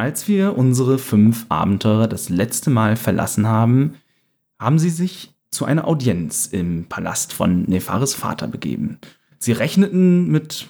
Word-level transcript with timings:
Als 0.00 0.28
wir 0.28 0.56
unsere 0.56 0.96
fünf 0.96 1.44
Abenteurer 1.50 2.08
das 2.08 2.30
letzte 2.30 2.70
Mal 2.70 2.96
verlassen 2.96 3.46
haben, 3.46 3.96
haben 4.58 4.78
sie 4.78 4.88
sich 4.88 5.34
zu 5.50 5.66
einer 5.66 5.86
Audienz 5.86 6.46
im 6.46 6.86
Palast 6.88 7.34
von 7.34 7.64
Nefares 7.64 8.14
Vater 8.14 8.48
begeben. 8.48 8.96
Sie 9.38 9.52
rechneten 9.52 10.30
mit 10.30 10.68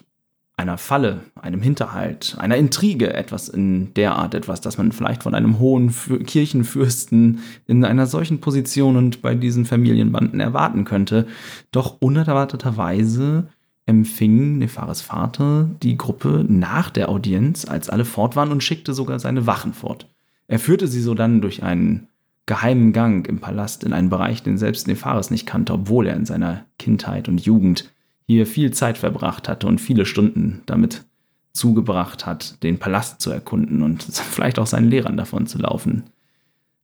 einer 0.57 0.79
Falle, 0.79 1.21
einem 1.37 1.63
Hinterhalt, 1.63 2.39
einer 2.41 2.57
Intrige, 2.57 3.15
etwas 3.15 3.49
in 3.49 3.95
der 3.95 4.17
Art, 4.17 4.35
etwas, 4.35 4.63
das 4.63 4.79
man 4.79 4.91
vielleicht 4.91 5.23
von 5.23 5.37
einem 5.37 5.61
hohen 5.61 5.95
Kirchenfürsten 6.27 7.39
in 7.69 7.85
einer 7.85 8.09
solchen 8.09 8.41
Position 8.41 8.97
und 8.97 9.23
bei 9.23 9.37
diesen 9.37 9.65
Familienbanden 9.65 10.41
erwarten 10.41 10.85
könnte. 10.85 11.29
Doch 11.71 11.99
unerwarteterweise 12.01 13.47
empfing 13.87 14.59
Nefares 14.59 15.01
Vater 15.01 15.69
die 15.83 15.97
Gruppe 15.97 16.45
nach 16.49 16.91
der 16.91 17.09
Audienz, 17.09 17.65
als 17.65 17.91
alle 17.91 18.05
fort 18.05 18.37
waren, 18.37 18.53
und 18.53 18.63
schickte 18.63 18.95
sogar 18.95 19.19
seine 19.19 19.47
Wachen 19.47 19.73
fort. 19.73 20.09
Er 20.47 20.59
führte 20.59 20.87
sie 20.89 21.01
so 21.01 21.15
dann 21.15 21.41
durch 21.41 21.63
einen 21.63 22.09
geheimen 22.47 22.93
Gang 22.93 23.27
im 23.29 23.39
Palast 23.39 23.85
in 23.85 23.93
einen 23.93 24.11
Bereich, 24.11 24.43
den 24.43 24.59
selbst 24.59 24.89
Nefares 24.89 25.31
nicht 25.31 25.47
kannte, 25.47 25.73
obwohl 25.73 26.07
er 26.09 26.17
in 26.17 26.27
seiner 26.27 26.65
Kindheit 26.79 27.29
und 27.29 27.41
Jugend 27.41 27.91
hier 28.27 28.47
viel 28.47 28.73
Zeit 28.73 28.99
verbracht 28.99 29.49
hatte 29.49 29.67
und 29.67 29.81
viele 29.81 30.07
Stunden 30.07 30.63
damit 30.67 31.05
zugebracht 31.53 32.27
hat, 32.27 32.63
den 32.63 32.79
Palast 32.79 33.21
zu 33.21 33.31
erkunden 33.31 33.83
und 33.83 34.03
vielleicht 34.13 34.59
auch 34.59 34.67
seinen 34.67 34.91
Lehrern 34.91 35.17
davon 35.17 35.47
zu 35.47 35.59
laufen. 35.59 36.05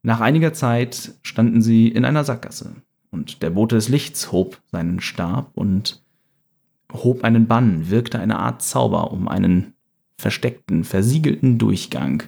Nach 0.03 0.21
einiger 0.21 0.53
Zeit 0.53 1.15
standen 1.23 1.63
sie 1.63 1.89
in 1.89 2.05
einer 2.05 2.25
Sackgasse 2.25 2.77
und 3.11 3.43
der 3.43 3.51
Bote 3.51 3.75
des 3.75 3.89
Lichts 3.89 4.31
hob 4.31 4.61
seinen 4.71 5.01
Stab 5.01 5.51
und 5.55 6.03
hob 6.93 7.25
einen 7.25 7.47
Bann, 7.47 7.91
wirkte 7.91 8.19
eine 8.19 8.39
Art 8.39 8.63
Zauber, 8.63 9.11
um 9.11 9.29
einen 9.29 9.75
versteckten, 10.17 10.85
versiegelten 10.85 11.59
Durchgang 11.59 12.25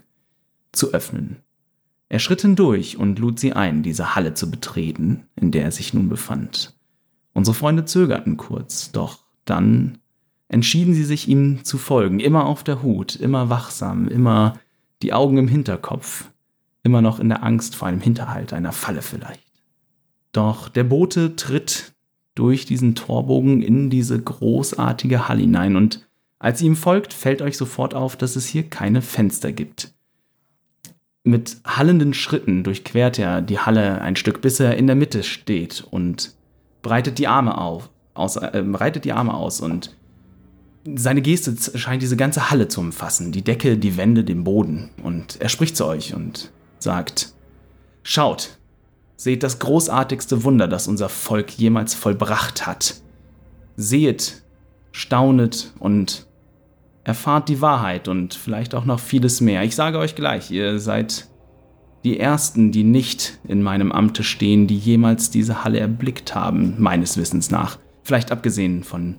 zu 0.72 0.92
öffnen. 0.92 1.38
Er 2.08 2.18
schritt 2.18 2.42
hindurch 2.42 2.96
und 2.96 3.18
lud 3.18 3.38
sie 3.38 3.52
ein, 3.52 3.82
diese 3.82 4.14
Halle 4.14 4.34
zu 4.34 4.50
betreten, 4.50 5.24
in 5.36 5.50
der 5.50 5.64
er 5.64 5.72
sich 5.72 5.92
nun 5.92 6.08
befand. 6.08 6.74
Unsere 7.34 7.54
Freunde 7.54 7.84
zögerten 7.84 8.36
kurz, 8.36 8.92
doch 8.92 9.18
dann 9.44 9.98
entschieden 10.48 10.94
sie 10.94 11.04
sich 11.04 11.28
ihm 11.28 11.64
zu 11.64 11.76
folgen, 11.76 12.20
immer 12.20 12.46
auf 12.46 12.64
der 12.64 12.82
Hut, 12.82 13.14
immer 13.14 13.50
wachsam, 13.50 14.08
immer 14.08 14.58
die 15.02 15.12
Augen 15.12 15.36
im 15.36 15.48
Hinterkopf, 15.48 16.30
immer 16.82 17.02
noch 17.02 17.20
in 17.20 17.28
der 17.28 17.42
Angst 17.42 17.76
vor 17.76 17.88
einem 17.88 18.00
Hinterhalt, 18.00 18.52
einer 18.52 18.72
Falle 18.72 19.02
vielleicht. 19.02 19.42
Doch 20.32 20.68
der 20.68 20.84
Bote 20.84 21.36
tritt 21.36 21.92
durch 22.38 22.66
diesen 22.66 22.94
Torbogen 22.94 23.62
in 23.62 23.90
diese 23.90 24.20
großartige 24.20 25.28
Halle 25.28 25.40
hinein 25.40 25.74
und 25.74 26.06
als 26.38 26.62
ihr 26.62 26.68
ihm 26.68 26.76
folgt, 26.76 27.12
fällt 27.12 27.42
euch 27.42 27.56
sofort 27.56 27.94
auf, 27.94 28.16
dass 28.16 28.36
es 28.36 28.46
hier 28.46 28.62
keine 28.62 29.02
Fenster 29.02 29.50
gibt. 29.50 29.92
Mit 31.24 31.56
hallenden 31.66 32.14
Schritten 32.14 32.62
durchquert 32.62 33.18
er 33.18 33.42
die 33.42 33.58
Halle 33.58 34.00
ein 34.02 34.14
Stück, 34.14 34.40
bis 34.40 34.60
er 34.60 34.76
in 34.76 34.86
der 34.86 34.94
Mitte 34.94 35.24
steht 35.24 35.84
und 35.90 36.36
breitet 36.80 37.18
die 37.18 37.26
Arme 37.26 37.58
auf, 37.58 37.90
aus, 38.14 38.36
äh, 38.36 38.62
breitet 38.64 39.04
die 39.04 39.12
Arme 39.12 39.34
aus 39.34 39.60
und 39.60 39.96
seine 40.94 41.22
Geste 41.22 41.56
scheint 41.76 42.02
diese 42.02 42.16
ganze 42.16 42.50
Halle 42.50 42.68
zu 42.68 42.80
umfassen, 42.80 43.32
die 43.32 43.42
Decke, 43.42 43.76
die 43.76 43.96
Wände, 43.96 44.22
den 44.22 44.44
Boden. 44.44 44.90
Und 45.02 45.40
er 45.40 45.48
spricht 45.48 45.76
zu 45.76 45.86
euch 45.86 46.14
und 46.14 46.52
sagt, 46.78 47.34
Schaut, 48.04 48.57
seht 49.18 49.42
das 49.42 49.58
großartigste 49.58 50.44
Wunder, 50.44 50.68
das 50.68 50.88
unser 50.88 51.08
Volk 51.08 51.58
jemals 51.58 51.92
vollbracht 51.92 52.66
hat. 52.66 52.94
Seht, 53.76 54.42
staunet 54.92 55.72
und 55.80 56.26
erfahrt 57.04 57.48
die 57.48 57.60
Wahrheit 57.60 58.06
und 58.06 58.34
vielleicht 58.34 58.74
auch 58.74 58.84
noch 58.84 59.00
vieles 59.00 59.40
mehr. 59.40 59.64
Ich 59.64 59.74
sage 59.74 59.98
euch 59.98 60.14
gleich, 60.14 60.50
ihr 60.50 60.78
seid 60.78 61.26
die 62.04 62.20
ersten, 62.20 62.70
die 62.70 62.84
nicht 62.84 63.38
in 63.48 63.60
meinem 63.62 63.90
Amte 63.90 64.22
stehen, 64.22 64.68
die 64.68 64.78
jemals 64.78 65.30
diese 65.30 65.64
Halle 65.64 65.80
erblickt 65.80 66.36
haben, 66.36 66.76
meines 66.78 67.16
Wissens 67.16 67.50
nach. 67.50 67.78
Vielleicht 68.04 68.30
abgesehen 68.30 68.84
von 68.84 69.16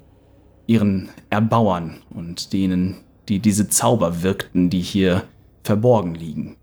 ihren 0.66 1.10
Erbauern 1.30 1.98
und 2.10 2.54
denen, 2.54 2.96
die 3.28 3.40
diese 3.40 3.68
Zauber 3.68 4.24
wirkten, 4.24 4.70
die 4.70 4.82
hier 4.82 5.24
verborgen 5.64 6.16
liegen. 6.16 6.56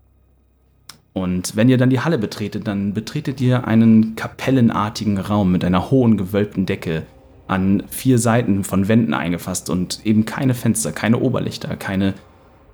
Und 1.21 1.55
wenn 1.55 1.69
ihr 1.69 1.77
dann 1.77 1.89
die 1.89 1.99
Halle 1.99 2.17
betretet, 2.17 2.67
dann 2.67 2.93
betretet 2.93 3.41
ihr 3.41 3.67
einen 3.67 4.15
kapellenartigen 4.15 5.17
Raum 5.17 5.51
mit 5.51 5.63
einer 5.63 5.91
hohen 5.91 6.17
gewölbten 6.17 6.65
Decke, 6.65 7.03
an 7.47 7.83
vier 7.89 8.19
Seiten 8.19 8.63
von 8.63 8.87
Wänden 8.87 9.13
eingefasst 9.13 9.69
und 9.69 10.05
eben 10.05 10.25
keine 10.25 10.53
Fenster, 10.53 10.91
keine 10.91 11.19
Oberlichter, 11.19 11.77
keine 11.77 12.13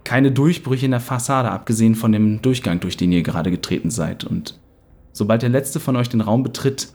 keine 0.04 0.32
Durchbrüche 0.32 0.86
in 0.86 0.92
der 0.92 1.00
Fassade, 1.00 1.52
abgesehen 1.52 1.96
von 1.96 2.12
dem 2.12 2.42
Durchgang, 2.42 2.80
durch 2.80 2.98
den 2.98 3.12
ihr 3.12 3.24
gerade 3.24 3.52
getreten 3.52 3.90
seid. 3.90 4.24
Und 4.24 4.60
sobald 5.12 5.42
der 5.42 5.50
letzte 5.50 5.80
von 5.80 5.96
euch 5.96 6.10
den 6.10 6.22
Raum 6.22 6.44
betritt, 6.44 6.90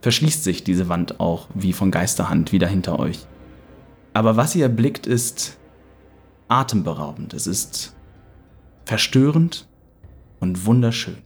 verschließt 0.00 0.44
sich 0.44 0.64
diese 0.64 0.88
Wand 0.88 1.20
auch 1.20 1.48
wie 1.54 1.72
von 1.72 1.90
Geisterhand 1.90 2.52
wieder 2.52 2.66
hinter 2.66 2.98
euch. 2.98 3.26
Aber 4.14 4.36
was 4.36 4.56
ihr 4.56 4.64
erblickt, 4.64 5.06
ist 5.06 5.56
atemberaubend. 6.48 7.34
Es 7.34 7.46
ist 7.46 7.94
verstörend 8.88 9.68
und 10.40 10.64
wunderschön. 10.64 11.18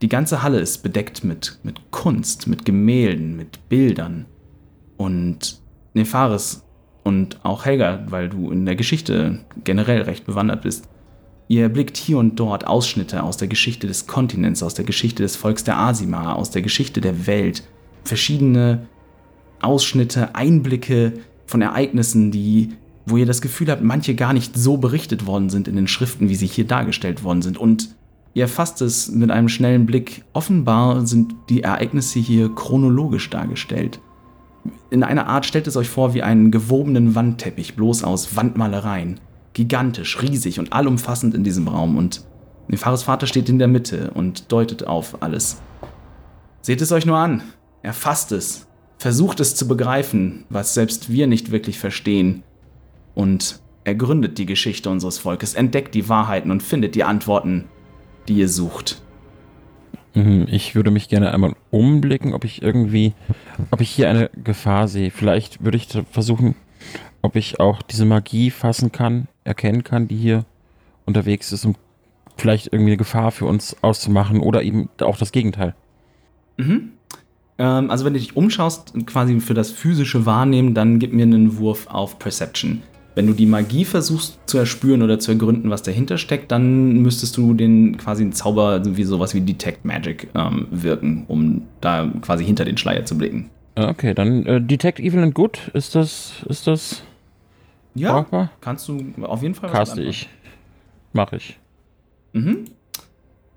Die 0.00 0.08
ganze 0.08 0.44
Halle 0.44 0.60
ist 0.60 0.84
bedeckt 0.84 1.24
mit, 1.24 1.58
mit 1.64 1.90
Kunst, 1.90 2.46
mit 2.46 2.64
Gemälden, 2.64 3.36
mit 3.36 3.68
Bildern. 3.68 4.26
Und 4.96 5.60
Nefaris 5.94 6.62
und 7.02 7.44
auch 7.44 7.64
Helga, 7.64 8.04
weil 8.06 8.28
du 8.28 8.52
in 8.52 8.64
der 8.64 8.76
Geschichte 8.76 9.40
generell 9.64 10.02
recht 10.02 10.24
bewandert 10.24 10.62
bist. 10.62 10.88
Ihr 11.48 11.62
erblickt 11.62 11.96
hier 11.96 12.18
und 12.18 12.38
dort 12.38 12.64
Ausschnitte 12.64 13.24
aus 13.24 13.36
der 13.38 13.48
Geschichte 13.48 13.88
des 13.88 14.06
Kontinents, 14.06 14.62
aus 14.62 14.74
der 14.74 14.84
Geschichte 14.84 15.24
des 15.24 15.34
Volks 15.34 15.64
der 15.64 15.78
Asima, 15.78 16.34
aus 16.34 16.52
der 16.52 16.62
Geschichte 16.62 17.00
der 17.00 17.26
Welt, 17.26 17.64
verschiedene 18.04 18.86
Ausschnitte, 19.60 20.36
Einblicke 20.36 21.14
von 21.46 21.60
Ereignissen, 21.60 22.30
die, 22.30 22.74
wo 23.10 23.16
ihr 23.16 23.26
das 23.26 23.40
Gefühl 23.40 23.70
habt, 23.70 23.82
manche 23.82 24.14
gar 24.14 24.32
nicht 24.32 24.56
so 24.56 24.76
berichtet 24.76 25.26
worden 25.26 25.50
sind 25.50 25.68
in 25.68 25.76
den 25.76 25.88
Schriften, 25.88 26.28
wie 26.28 26.34
sie 26.34 26.46
hier 26.46 26.66
dargestellt 26.66 27.24
worden 27.24 27.42
sind. 27.42 27.58
Und 27.58 27.94
ihr 28.34 28.42
erfasst 28.42 28.82
es 28.82 29.10
mit 29.10 29.30
einem 29.30 29.48
schnellen 29.48 29.86
Blick. 29.86 30.24
Offenbar 30.32 31.06
sind 31.06 31.34
die 31.48 31.62
Ereignisse 31.62 32.18
hier 32.18 32.54
chronologisch 32.54 33.30
dargestellt 33.30 34.00
in 34.90 35.02
einer 35.02 35.26
Art 35.26 35.46
stellt 35.46 35.66
es 35.66 35.76
euch 35.76 35.88
vor 35.88 36.14
wie 36.14 36.22
einen 36.22 36.50
gewobenen 36.50 37.14
Wandteppich, 37.14 37.76
bloß 37.76 38.04
aus 38.04 38.36
Wandmalereien. 38.36 39.20
Gigantisch, 39.52 40.22
riesig 40.22 40.58
und 40.58 40.72
allumfassend 40.72 41.34
in 41.34 41.44
diesem 41.44 41.68
Raum 41.68 41.96
und 41.96 42.24
Nefares 42.70 43.02
Vater 43.02 43.26
steht 43.26 43.48
in 43.48 43.58
der 43.58 43.68
Mitte 43.68 44.10
und 44.12 44.52
deutet 44.52 44.86
auf 44.86 45.22
alles. 45.22 45.56
Seht 46.60 46.82
es 46.82 46.92
euch 46.92 47.06
nur 47.06 47.16
an, 47.16 47.42
erfasst 47.82 48.30
es, 48.30 48.66
versucht 48.98 49.40
es 49.40 49.54
zu 49.54 49.66
begreifen, 49.66 50.44
was 50.50 50.74
selbst 50.74 51.10
wir 51.10 51.26
nicht 51.26 51.50
wirklich 51.50 51.78
verstehen 51.78 52.42
und 53.18 53.60
ergründet 53.82 54.38
die 54.38 54.46
Geschichte 54.46 54.88
unseres 54.88 55.18
Volkes, 55.18 55.54
entdeckt 55.54 55.92
die 55.96 56.08
Wahrheiten 56.08 56.52
und 56.52 56.62
findet 56.62 56.94
die 56.94 57.02
Antworten, 57.02 57.64
die 58.28 58.34
ihr 58.34 58.48
sucht. 58.48 59.02
Mhm, 60.14 60.46
ich 60.48 60.76
würde 60.76 60.92
mich 60.92 61.08
gerne 61.08 61.34
einmal 61.34 61.56
umblicken, 61.70 62.32
ob 62.32 62.44
ich 62.44 62.62
irgendwie, 62.62 63.14
ob 63.72 63.80
ich 63.80 63.90
hier 63.90 64.08
eine 64.08 64.30
Gefahr 64.44 64.86
sehe. 64.86 65.10
Vielleicht 65.10 65.64
würde 65.64 65.78
ich 65.78 65.88
versuchen, 66.12 66.54
ob 67.20 67.34
ich 67.34 67.58
auch 67.58 67.82
diese 67.82 68.04
Magie 68.04 68.52
fassen 68.52 68.92
kann, 68.92 69.26
erkennen 69.42 69.82
kann, 69.82 70.06
die 70.06 70.16
hier 70.16 70.44
unterwegs 71.04 71.50
ist, 71.50 71.64
um 71.64 71.74
vielleicht 72.36 72.68
irgendwie 72.68 72.90
eine 72.90 72.98
Gefahr 72.98 73.32
für 73.32 73.46
uns 73.46 73.76
auszumachen 73.82 74.38
oder 74.38 74.62
eben 74.62 74.90
auch 75.00 75.18
das 75.18 75.32
Gegenteil. 75.32 75.74
Mhm. 76.56 76.92
Ähm, 77.58 77.90
also 77.90 78.04
wenn 78.04 78.12
du 78.12 78.20
dich 78.20 78.36
umschaust, 78.36 78.94
quasi 79.06 79.40
für 79.40 79.54
das 79.54 79.72
physische 79.72 80.24
Wahrnehmen, 80.24 80.74
dann 80.74 81.00
gib 81.00 81.12
mir 81.12 81.24
einen 81.24 81.58
Wurf 81.58 81.88
auf 81.88 82.20
Perception. 82.20 82.82
Wenn 83.18 83.26
du 83.26 83.32
die 83.32 83.46
Magie 83.46 83.84
versuchst 83.84 84.38
zu 84.46 84.58
erspüren 84.58 85.02
oder 85.02 85.18
zu 85.18 85.32
ergründen, 85.32 85.70
was 85.70 85.82
dahinter 85.82 86.18
steckt, 86.18 86.52
dann 86.52 87.02
müsstest 87.02 87.36
du 87.36 87.52
den 87.52 87.96
quasi 87.96 88.22
einen 88.22 88.32
Zauber 88.32 88.80
wie 88.84 89.02
sowas 89.02 89.34
wie 89.34 89.40
Detect 89.40 89.84
Magic 89.84 90.28
ähm, 90.36 90.68
wirken, 90.70 91.24
um 91.26 91.62
da 91.80 92.08
quasi 92.22 92.44
hinter 92.44 92.64
den 92.64 92.76
Schleier 92.76 93.06
zu 93.06 93.18
blicken. 93.18 93.50
Ah, 93.74 93.88
okay, 93.88 94.14
dann 94.14 94.46
äh, 94.46 94.60
Detect 94.60 95.00
Evil 95.00 95.18
and 95.18 95.34
Good, 95.34 95.72
ist 95.74 95.96
das, 95.96 96.44
ist 96.48 96.68
das 96.68 97.02
Ja, 97.96 98.12
Brauchbar? 98.20 98.52
kannst 98.60 98.86
du 98.86 99.02
auf 99.22 99.42
jeden 99.42 99.56
Fall 99.56 99.68
Caste 99.68 99.98
mit 99.98 100.10
ich. 100.10 100.28
Mach 101.12 101.32
ich. 101.32 101.58
Mhm. 102.34 102.66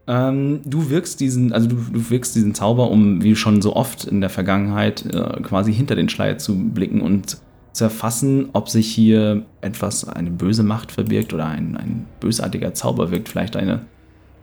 Ähm, 0.07 0.62
du 0.66 0.90
wirkst 0.90 1.19
diesen, 1.19 1.54
also 1.54 1.68
du, 1.68 1.75
du 1.75 2.10
wirkst 2.10 2.36
diesen 2.36 2.56
Zauber, 2.56 2.90
um 2.90 3.22
wie 3.22 3.36
schon 3.36 3.62
so 3.62 3.75
oft 3.75 4.06
in 4.06 4.22
der 4.22 4.31
Vergangenheit 4.31 5.06
äh, 5.06 5.40
quasi 5.44 5.72
hinter 5.72 5.96
den 5.96 6.10
Schleier 6.10 6.40
zu 6.40 6.57
blicken 6.57 7.02
und 7.02 7.38
zu 7.73 7.85
erfassen, 7.85 8.50
ob 8.53 8.69
sich 8.69 8.88
hier 8.88 9.45
etwas, 9.62 10.07
eine 10.07 10.31
böse 10.31 10.63
Macht 10.63 10.91
verbirgt 10.91 11.33
oder 11.33 11.45
ein, 11.45 11.77
ein 11.77 12.06
bösartiger 12.19 12.73
Zauber 12.73 13.12
wirkt, 13.12 13.29
vielleicht 13.29 13.56
eine 13.56 13.85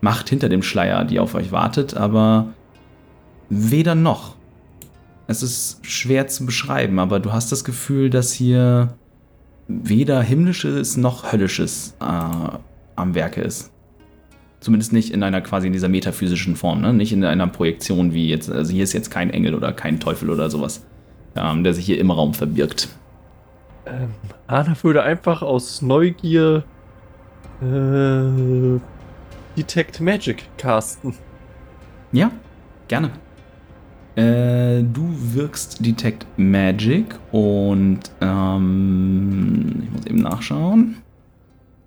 Macht 0.00 0.28
hinter 0.28 0.48
dem 0.48 0.62
Schleier, 0.62 1.04
die 1.04 1.18
auf 1.18 1.34
euch 1.34 1.52
wartet, 1.52 1.96
aber 1.96 2.54
weder 3.50 3.94
noch. 3.94 4.36
Es 5.26 5.42
ist 5.42 5.84
schwer 5.84 6.26
zu 6.28 6.46
beschreiben, 6.46 6.98
aber 6.98 7.20
du 7.20 7.32
hast 7.32 7.52
das 7.52 7.64
Gefühl, 7.64 8.08
dass 8.08 8.32
hier 8.32 8.94
weder 9.66 10.22
himmlisches 10.22 10.96
noch 10.96 11.30
höllisches 11.30 11.94
äh, 12.00 12.58
am 12.96 13.14
Werke 13.14 13.42
ist. 13.42 13.70
Zumindest 14.60 14.92
nicht 14.92 15.12
in 15.12 15.22
einer 15.22 15.40
quasi 15.40 15.66
in 15.66 15.72
dieser 15.72 15.88
metaphysischen 15.88 16.56
Form, 16.56 16.80
ne? 16.80 16.92
Nicht 16.92 17.12
in 17.12 17.22
einer 17.22 17.46
Projektion 17.46 18.12
wie 18.14 18.28
jetzt, 18.28 18.50
also 18.50 18.72
hier 18.72 18.82
ist 18.82 18.92
jetzt 18.92 19.10
kein 19.10 19.30
Engel 19.30 19.54
oder 19.54 19.72
kein 19.72 20.00
Teufel 20.00 20.30
oder 20.30 20.50
sowas, 20.50 20.84
ähm, 21.36 21.62
der 21.62 21.74
sich 21.74 21.84
hier 21.86 22.00
im 22.00 22.10
Raum 22.10 22.34
verbirgt. 22.34 22.88
Ähm, 23.90 24.10
Anna 24.46 24.76
würde 24.82 25.02
einfach 25.02 25.42
aus 25.42 25.82
Neugier 25.82 26.64
äh, 27.62 28.80
Detect 29.56 30.00
Magic 30.00 30.44
casten. 30.56 31.14
Ja, 32.12 32.30
gerne. 32.86 33.10
Äh, 34.14 34.82
du 34.82 35.14
wirkst 35.16 35.84
Detect 35.84 36.26
Magic 36.36 37.18
und 37.32 38.00
ähm, 38.20 39.82
ich 39.84 39.90
muss 39.90 40.06
eben 40.06 40.18
nachschauen. 40.18 40.96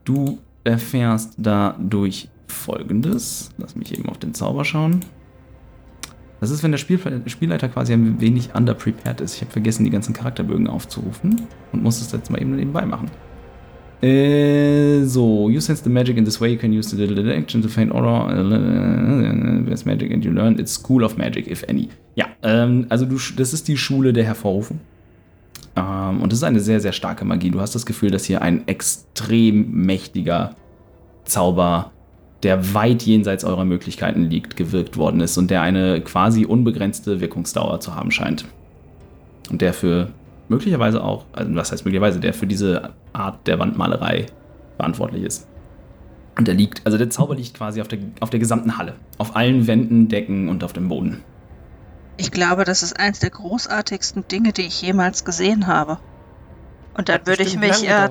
Du 0.05 0.39
erfährst 0.63 1.33
dadurch 1.37 2.29
folgendes. 2.47 3.51
Lass 3.57 3.75
mich 3.75 3.97
eben 3.97 4.09
auf 4.09 4.17
den 4.17 4.33
Zauber 4.33 4.65
schauen. 4.65 5.01
Das 6.41 6.49
ist, 6.49 6.63
wenn 6.63 6.71
der 6.71 6.79
Spiel 6.79 6.99
Spielleiter 7.27 7.69
quasi 7.69 7.93
ein 7.93 8.19
wenig 8.19 8.55
underprepared 8.55 9.21
ist. 9.21 9.35
Ich 9.35 9.41
habe 9.41 9.51
vergessen, 9.51 9.85
die 9.85 9.91
ganzen 9.91 10.13
Charakterbögen 10.13 10.67
aufzurufen 10.67 11.43
und 11.71 11.83
muss 11.83 11.99
das 11.99 12.11
jetzt 12.11 12.31
mal 12.31 12.41
eben 12.41 12.55
nebenbei 12.55 12.83
machen. 12.83 13.11
Äh, 14.01 15.03
so, 15.03 15.51
you 15.51 15.59
sense 15.61 15.83
the 15.83 15.89
magic 15.91 16.17
in 16.17 16.25
this 16.25 16.41
way, 16.41 16.53
you 16.53 16.57
can 16.57 16.71
use 16.73 16.89
the 16.89 17.05
little 17.05 17.31
action 17.31 17.61
to 17.61 17.67
faint 17.67 17.91
aura. 17.91 18.27
There's 19.65 19.85
magic 19.85 20.11
and 20.11 20.25
you 20.25 20.31
learn 20.31 20.57
it's 20.57 20.73
school 20.73 21.03
of 21.03 21.15
magic, 21.15 21.47
if 21.47 21.63
any. 21.69 21.89
Ja, 22.15 22.25
ähm, 22.41 22.87
also 22.89 23.05
du, 23.05 23.17
das 23.37 23.53
ist 23.53 23.67
die 23.67 23.77
Schule 23.77 24.11
der 24.11 24.23
Hervorrufung. 24.23 24.79
Ähm, 25.75 26.23
und 26.23 26.31
das 26.31 26.39
ist 26.39 26.43
eine 26.43 26.59
sehr, 26.59 26.79
sehr 26.79 26.91
starke 26.91 27.23
Magie. 27.23 27.51
Du 27.51 27.61
hast 27.61 27.75
das 27.75 27.85
Gefühl, 27.85 28.09
dass 28.09 28.25
hier 28.25 28.41
ein 28.41 28.67
extrem 28.67 29.69
mächtiger 29.71 30.55
Zauber 31.23 31.91
der 32.43 32.73
weit 32.73 33.03
jenseits 33.03 33.43
eurer 33.43 33.65
Möglichkeiten 33.65 34.29
liegt, 34.29 34.55
gewirkt 34.55 34.97
worden 34.97 35.21
ist 35.21 35.37
und 35.37 35.51
der 35.51 35.61
eine 35.61 36.01
quasi 36.01 36.45
unbegrenzte 36.45 37.21
Wirkungsdauer 37.21 37.79
zu 37.79 37.95
haben 37.95 38.11
scheint. 38.11 38.45
Und 39.49 39.61
der 39.61 39.73
für 39.73 40.09
möglicherweise 40.49 41.03
auch, 41.03 41.25
also 41.33 41.53
was 41.55 41.71
heißt 41.71 41.85
möglicherweise, 41.85 42.19
der 42.19 42.33
für 42.33 42.47
diese 42.47 42.91
Art 43.13 43.45
der 43.47 43.59
Wandmalerei 43.59 44.25
verantwortlich 44.77 45.23
ist. 45.23 45.47
Und 46.37 46.47
der 46.47 46.55
liegt, 46.55 46.85
also 46.85 46.97
der 46.97 47.09
Zauber 47.09 47.35
liegt 47.35 47.53
quasi 47.53 47.81
auf 47.81 47.87
der, 47.87 47.99
auf 48.19 48.29
der 48.29 48.39
gesamten 48.39 48.77
Halle. 48.77 48.95
Auf 49.17 49.35
allen 49.35 49.67
Wänden, 49.67 50.07
Decken 50.07 50.49
und 50.49 50.63
auf 50.63 50.73
dem 50.73 50.87
Boden. 50.87 51.23
Ich 52.17 52.31
glaube, 52.31 52.63
das 52.63 52.83
ist 52.83 52.99
eins 52.99 53.19
der 53.19 53.29
großartigsten 53.29 54.27
Dinge, 54.27 54.53
die 54.53 54.63
ich 54.63 54.81
jemals 54.81 55.25
gesehen 55.25 55.67
habe. 55.67 55.99
Und 56.93 57.09
dann 57.09 57.19
Hat 57.19 57.27
würde 57.27 57.43
ich 57.43 57.57
mich 57.57 57.87
äh, 57.87 58.09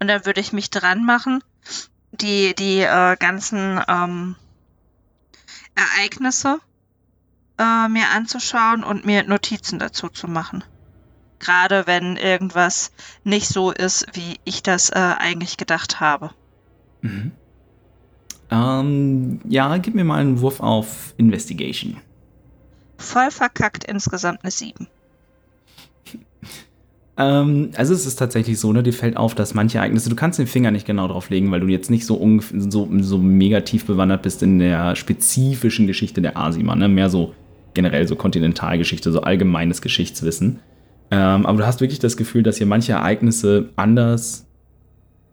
und 0.00 0.08
dann 0.08 0.26
würde 0.26 0.40
ich 0.40 0.52
mich 0.52 0.70
dran 0.70 1.04
machen, 1.04 1.42
die 2.12 2.54
die 2.54 2.80
äh, 2.80 3.16
ganzen 3.16 3.80
ähm, 3.88 4.36
Ereignisse 5.74 6.58
äh, 7.58 7.88
mir 7.88 8.10
anzuschauen 8.14 8.84
und 8.84 9.04
mir 9.04 9.24
Notizen 9.24 9.78
dazu 9.78 10.08
zu 10.08 10.28
machen. 10.28 10.64
Gerade 11.38 11.86
wenn 11.86 12.16
irgendwas 12.16 12.92
nicht 13.24 13.48
so 13.48 13.70
ist, 13.70 14.06
wie 14.14 14.38
ich 14.44 14.62
das 14.62 14.90
äh, 14.90 14.94
eigentlich 15.18 15.56
gedacht 15.56 16.00
habe. 16.00 16.30
Mhm. 17.02 17.32
Ähm, 18.50 19.40
ja, 19.44 19.76
gib 19.78 19.94
mir 19.94 20.04
mal 20.04 20.20
einen 20.20 20.40
Wurf 20.40 20.60
auf 20.60 21.14
Investigation. 21.16 22.00
Voll 22.96 23.30
verkackt 23.30 23.84
insgesamt 23.84 24.40
eine 24.42 24.50
7. 24.50 24.86
Ähm, 27.18 27.70
also 27.76 27.94
es 27.94 28.06
ist 28.06 28.16
tatsächlich 28.16 28.60
so, 28.60 28.72
ne, 28.72 28.82
dir 28.82 28.92
fällt 28.92 29.16
auf, 29.16 29.34
dass 29.34 29.54
manche 29.54 29.78
Ereignisse, 29.78 30.10
du 30.10 30.16
kannst 30.16 30.38
den 30.38 30.46
Finger 30.46 30.70
nicht 30.70 30.86
genau 30.86 31.08
drauf 31.08 31.30
legen, 31.30 31.50
weil 31.50 31.60
du 31.60 31.68
jetzt 31.68 31.90
nicht 31.90 32.04
so, 32.04 32.40
so, 32.52 32.88
so 33.00 33.18
mega 33.18 33.60
bewandert 33.86 34.22
bist 34.22 34.42
in 34.42 34.58
der 34.58 34.96
spezifischen 34.96 35.86
Geschichte 35.86 36.20
der 36.20 36.36
Asima, 36.36 36.74
ne? 36.74 36.88
mehr 36.88 37.08
so 37.08 37.34
generell 37.74 38.06
so 38.08 38.16
Kontinentalgeschichte, 38.16 39.12
so 39.12 39.20
allgemeines 39.20 39.82
Geschichtswissen. 39.82 40.60
Ähm, 41.10 41.46
aber 41.46 41.58
du 41.58 41.66
hast 41.66 41.80
wirklich 41.80 42.00
das 42.00 42.16
Gefühl, 42.16 42.42
dass 42.42 42.58
hier 42.58 42.66
manche 42.66 42.92
Ereignisse 42.92 43.68
anders 43.76 44.46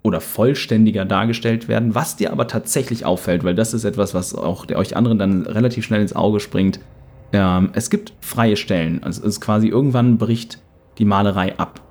oder 0.04 0.20
vollständiger 0.20 1.06
dargestellt 1.06 1.68
werden, 1.68 1.96
was 1.96 2.18
dir 2.18 2.32
aber 2.32 2.48
tatsächlich 2.48 3.06
auffällt, 3.06 3.44
weil 3.44 3.56
das 3.56 3.74
ist 3.74 3.86
etwas, 3.86 4.14
was 4.14 4.36
auch 4.36 4.66
der 4.66 4.78
euch 4.78 4.96
anderen 4.96 5.18
dann 5.18 5.46
relativ 5.46 5.86
schnell 5.86 6.02
ins 6.02 6.16
Auge 6.16 6.42
springt. 6.42 6.80
Ähm, 7.32 7.70
es 7.74 7.90
gibt 7.90 8.14
freie 8.20 8.58
Stellen. 8.58 9.02
Also 9.04 9.22
es 9.22 9.36
ist 9.36 9.42
quasi 9.42 9.70
irgendwann 9.70 10.18
bricht 10.18 10.60
die 10.98 11.06
Malerei 11.06 11.58
ab. 11.58 11.82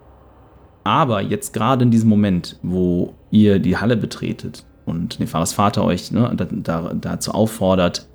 Aber 0.84 1.22
jetzt 1.22 1.52
gerade 1.52 1.84
in 1.84 1.90
diesem 1.90 2.08
Moment, 2.08 2.58
wo 2.62 3.14
ihr 3.30 3.58
die 3.58 3.76
Halle 3.76 3.96
betretet 3.96 4.64
und 4.84 5.20
Nefares 5.20 5.52
Vater 5.52 5.84
euch 5.84 6.10
ne, 6.10 6.32
da, 6.36 6.46
da, 6.50 6.92
dazu 6.94 7.32
auffordert, 7.32 8.08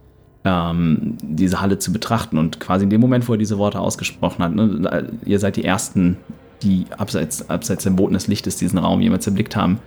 ähm, 0.44 1.18
diese 1.22 1.62
Halle 1.62 1.80
zu 1.80 1.94
betrachten 1.94 2.38
und 2.38 2.60
quasi 2.60 2.84
in 2.84 2.90
dem 2.90 3.02
Moment, 3.02 3.28
wo 3.28 3.34
er 3.34 3.38
diese 3.38 3.58
Worte 3.58 3.80
ausgesprochen 3.80 4.44
hat, 4.44 4.54
ne, 4.54 5.10
ihr 5.26 5.40
seid 5.40 5.56
die 5.56 5.64
Ersten, 5.64 6.18
die 6.62 6.86
abseits, 6.98 7.50
abseits 7.50 7.84
dem 7.84 7.96
Boten 7.96 8.14
des 8.14 8.28
Lichtes 8.28 8.58
diesen 8.58 8.80
Raum 8.80 9.02
jemals 9.02 9.28
erblickt 9.28 9.56
haben, 9.56 9.80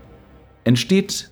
entsteht 0.65 1.31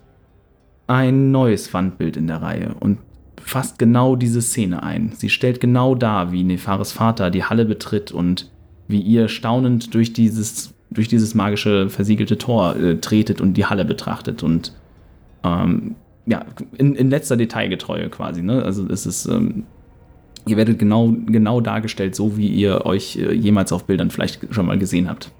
ein 0.87 1.31
neues 1.31 1.73
Wandbild 1.73 2.17
in 2.17 2.27
der 2.27 2.41
Reihe 2.41 2.75
und 2.79 2.99
fasst 3.41 3.79
genau 3.79 4.15
diese 4.15 4.41
Szene 4.41 4.83
ein. 4.83 5.13
Sie 5.15 5.29
stellt 5.29 5.59
genau 5.59 5.95
dar, 5.95 6.31
wie 6.31 6.43
Nefares 6.43 6.91
Vater 6.91 7.31
die 7.31 7.43
Halle 7.43 7.65
betritt 7.65 8.11
und 8.11 8.51
wie 8.89 8.99
ihr 8.99 9.29
staunend 9.29 9.93
durch 9.93 10.11
dieses, 10.11 10.73
durch 10.89 11.07
dieses 11.07 11.35
magische 11.35 11.89
versiegelte 11.89 12.37
Tor 12.37 12.75
äh, 12.75 12.97
tretet 12.97 13.39
und 13.39 13.53
die 13.53 13.65
Halle 13.65 13.85
betrachtet 13.85 14.43
und 14.43 14.73
ähm, 15.43 15.95
ja, 16.25 16.45
in, 16.77 16.95
in 16.95 17.09
letzter 17.09 17.37
Detailgetreue 17.37 18.09
quasi. 18.09 18.41
Ne? 18.41 18.63
Also 18.63 18.85
es 18.87 19.05
ist, 19.05 19.25
ähm, 19.27 19.63
ihr 20.47 20.57
werdet 20.57 20.79
genau, 20.79 21.13
genau 21.27 21.61
dargestellt, 21.61 22.15
so 22.15 22.35
wie 22.35 22.47
ihr 22.47 22.85
euch 22.85 23.15
äh, 23.17 23.33
jemals 23.33 23.71
auf 23.71 23.85
Bildern 23.85 24.11
vielleicht 24.11 24.53
schon 24.53 24.65
mal 24.65 24.77
gesehen 24.77 25.09
habt. 25.09 25.31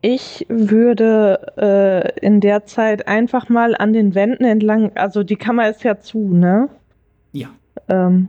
Ich 0.00 0.44
würde 0.48 1.52
äh, 1.56 2.26
in 2.26 2.40
der 2.40 2.66
Zeit 2.66 3.08
einfach 3.08 3.48
mal 3.48 3.74
an 3.74 3.92
den 3.92 4.14
Wänden 4.14 4.44
entlang, 4.44 4.92
also 4.96 5.22
die 5.22 5.36
Kammer 5.36 5.70
ist 5.70 5.82
ja 5.82 5.98
zu, 6.00 6.34
ne? 6.34 6.68
Ja. 7.32 7.48
Ähm, 7.88 8.28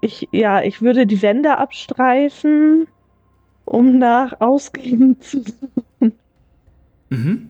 ich, 0.00 0.28
ja, 0.32 0.62
ich 0.62 0.80
würde 0.80 1.06
die 1.06 1.20
Wände 1.20 1.58
abstreifen, 1.58 2.86
um 3.70 3.98
nach 4.00 4.40
Ausgängen 4.40 5.20
zu 5.20 5.42
suchen. 5.44 6.12
Mhm. 7.10 7.48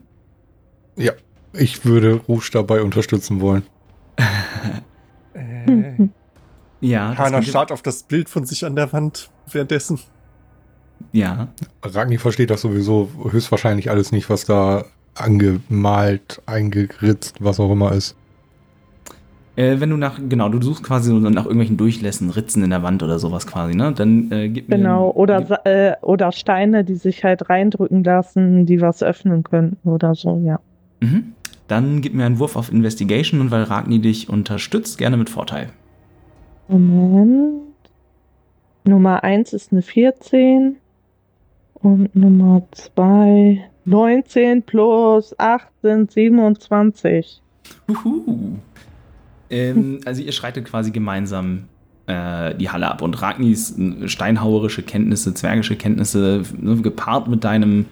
Ich 1.52 1.84
würde 1.84 2.14
Rouge 2.28 2.50
dabei 2.52 2.80
unterstützen 2.82 3.40
wollen. 3.40 3.62
Äh, 5.34 6.08
Ja, 6.80 7.10
das 7.10 7.18
Hana 7.18 7.30
könnte- 7.38 7.50
starrt 7.50 7.72
auf 7.72 7.82
das 7.82 8.04
Bild 8.04 8.28
von 8.28 8.44
sich 8.46 8.64
an 8.64 8.76
der 8.76 8.92
Wand 8.92 9.30
währenddessen. 9.50 9.98
ja. 11.12 11.48
Ragni 11.82 12.18
versteht 12.18 12.50
das 12.50 12.60
sowieso 12.60 13.10
höchstwahrscheinlich 13.30 13.90
alles 13.90 14.12
nicht, 14.12 14.30
was 14.30 14.44
da 14.44 14.84
angemalt, 15.14 16.40
eingeritzt, 16.46 17.36
was 17.40 17.58
auch 17.58 17.72
immer 17.72 17.92
ist. 17.92 18.14
Äh, 19.60 19.78
wenn 19.78 19.90
du 19.90 19.98
nach, 19.98 20.18
genau, 20.26 20.48
du 20.48 20.62
suchst 20.62 20.82
quasi 20.82 21.10
so 21.10 21.18
nach 21.18 21.44
irgendwelchen 21.44 21.76
Durchlässen, 21.76 22.30
Ritzen 22.30 22.64
in 22.64 22.70
der 22.70 22.82
Wand 22.82 23.02
oder 23.02 23.18
sowas 23.18 23.46
quasi, 23.46 23.74
ne? 23.76 23.92
Dann 23.92 24.32
äh, 24.32 24.48
gib 24.48 24.70
mir. 24.70 24.76
Genau, 24.76 25.10
oder, 25.10 25.42
gib, 25.42 25.58
äh, 25.66 25.96
oder 26.00 26.32
Steine, 26.32 26.82
die 26.82 26.94
sich 26.94 27.24
halt 27.24 27.50
reindrücken 27.50 28.02
lassen, 28.02 28.64
die 28.64 28.80
was 28.80 29.02
öffnen 29.02 29.42
könnten 29.42 29.86
oder 29.86 30.14
so, 30.14 30.40
ja. 30.42 30.60
Mhm. 31.00 31.34
Dann 31.68 32.00
gib 32.00 32.14
mir 32.14 32.24
einen 32.24 32.38
Wurf 32.38 32.56
auf 32.56 32.72
Investigation 32.72 33.42
und 33.42 33.50
weil 33.50 33.64
Ragni 33.64 34.00
dich 34.00 34.30
unterstützt, 34.30 34.96
gerne 34.96 35.18
mit 35.18 35.28
Vorteil. 35.28 35.68
Moment. 36.68 37.60
Nummer 38.84 39.22
1 39.24 39.52
ist 39.52 39.72
eine 39.72 39.82
14 39.82 40.76
und 41.74 42.16
Nummer 42.16 42.62
2 42.70 43.62
19 43.84 44.62
plus 44.62 45.34
8 45.38 45.68
sind 45.82 46.10
27. 46.10 47.42
Huhu. 47.88 48.56
Ähm, 49.50 50.00
also 50.04 50.22
ihr 50.22 50.32
schreitet 50.32 50.64
quasi 50.64 50.90
gemeinsam 50.90 51.64
äh, 52.06 52.54
die 52.54 52.70
Halle 52.70 52.90
ab 52.90 53.02
und 53.02 53.20
Ragnis 53.20 53.76
äh, 53.78 54.08
steinhauerische 54.08 54.82
Kenntnisse, 54.82 55.34
zwergische 55.34 55.76
Kenntnisse, 55.76 56.42
ne, 56.58 56.76
gepaart 56.76 57.28
mit 57.28 57.44
deinem 57.44 57.86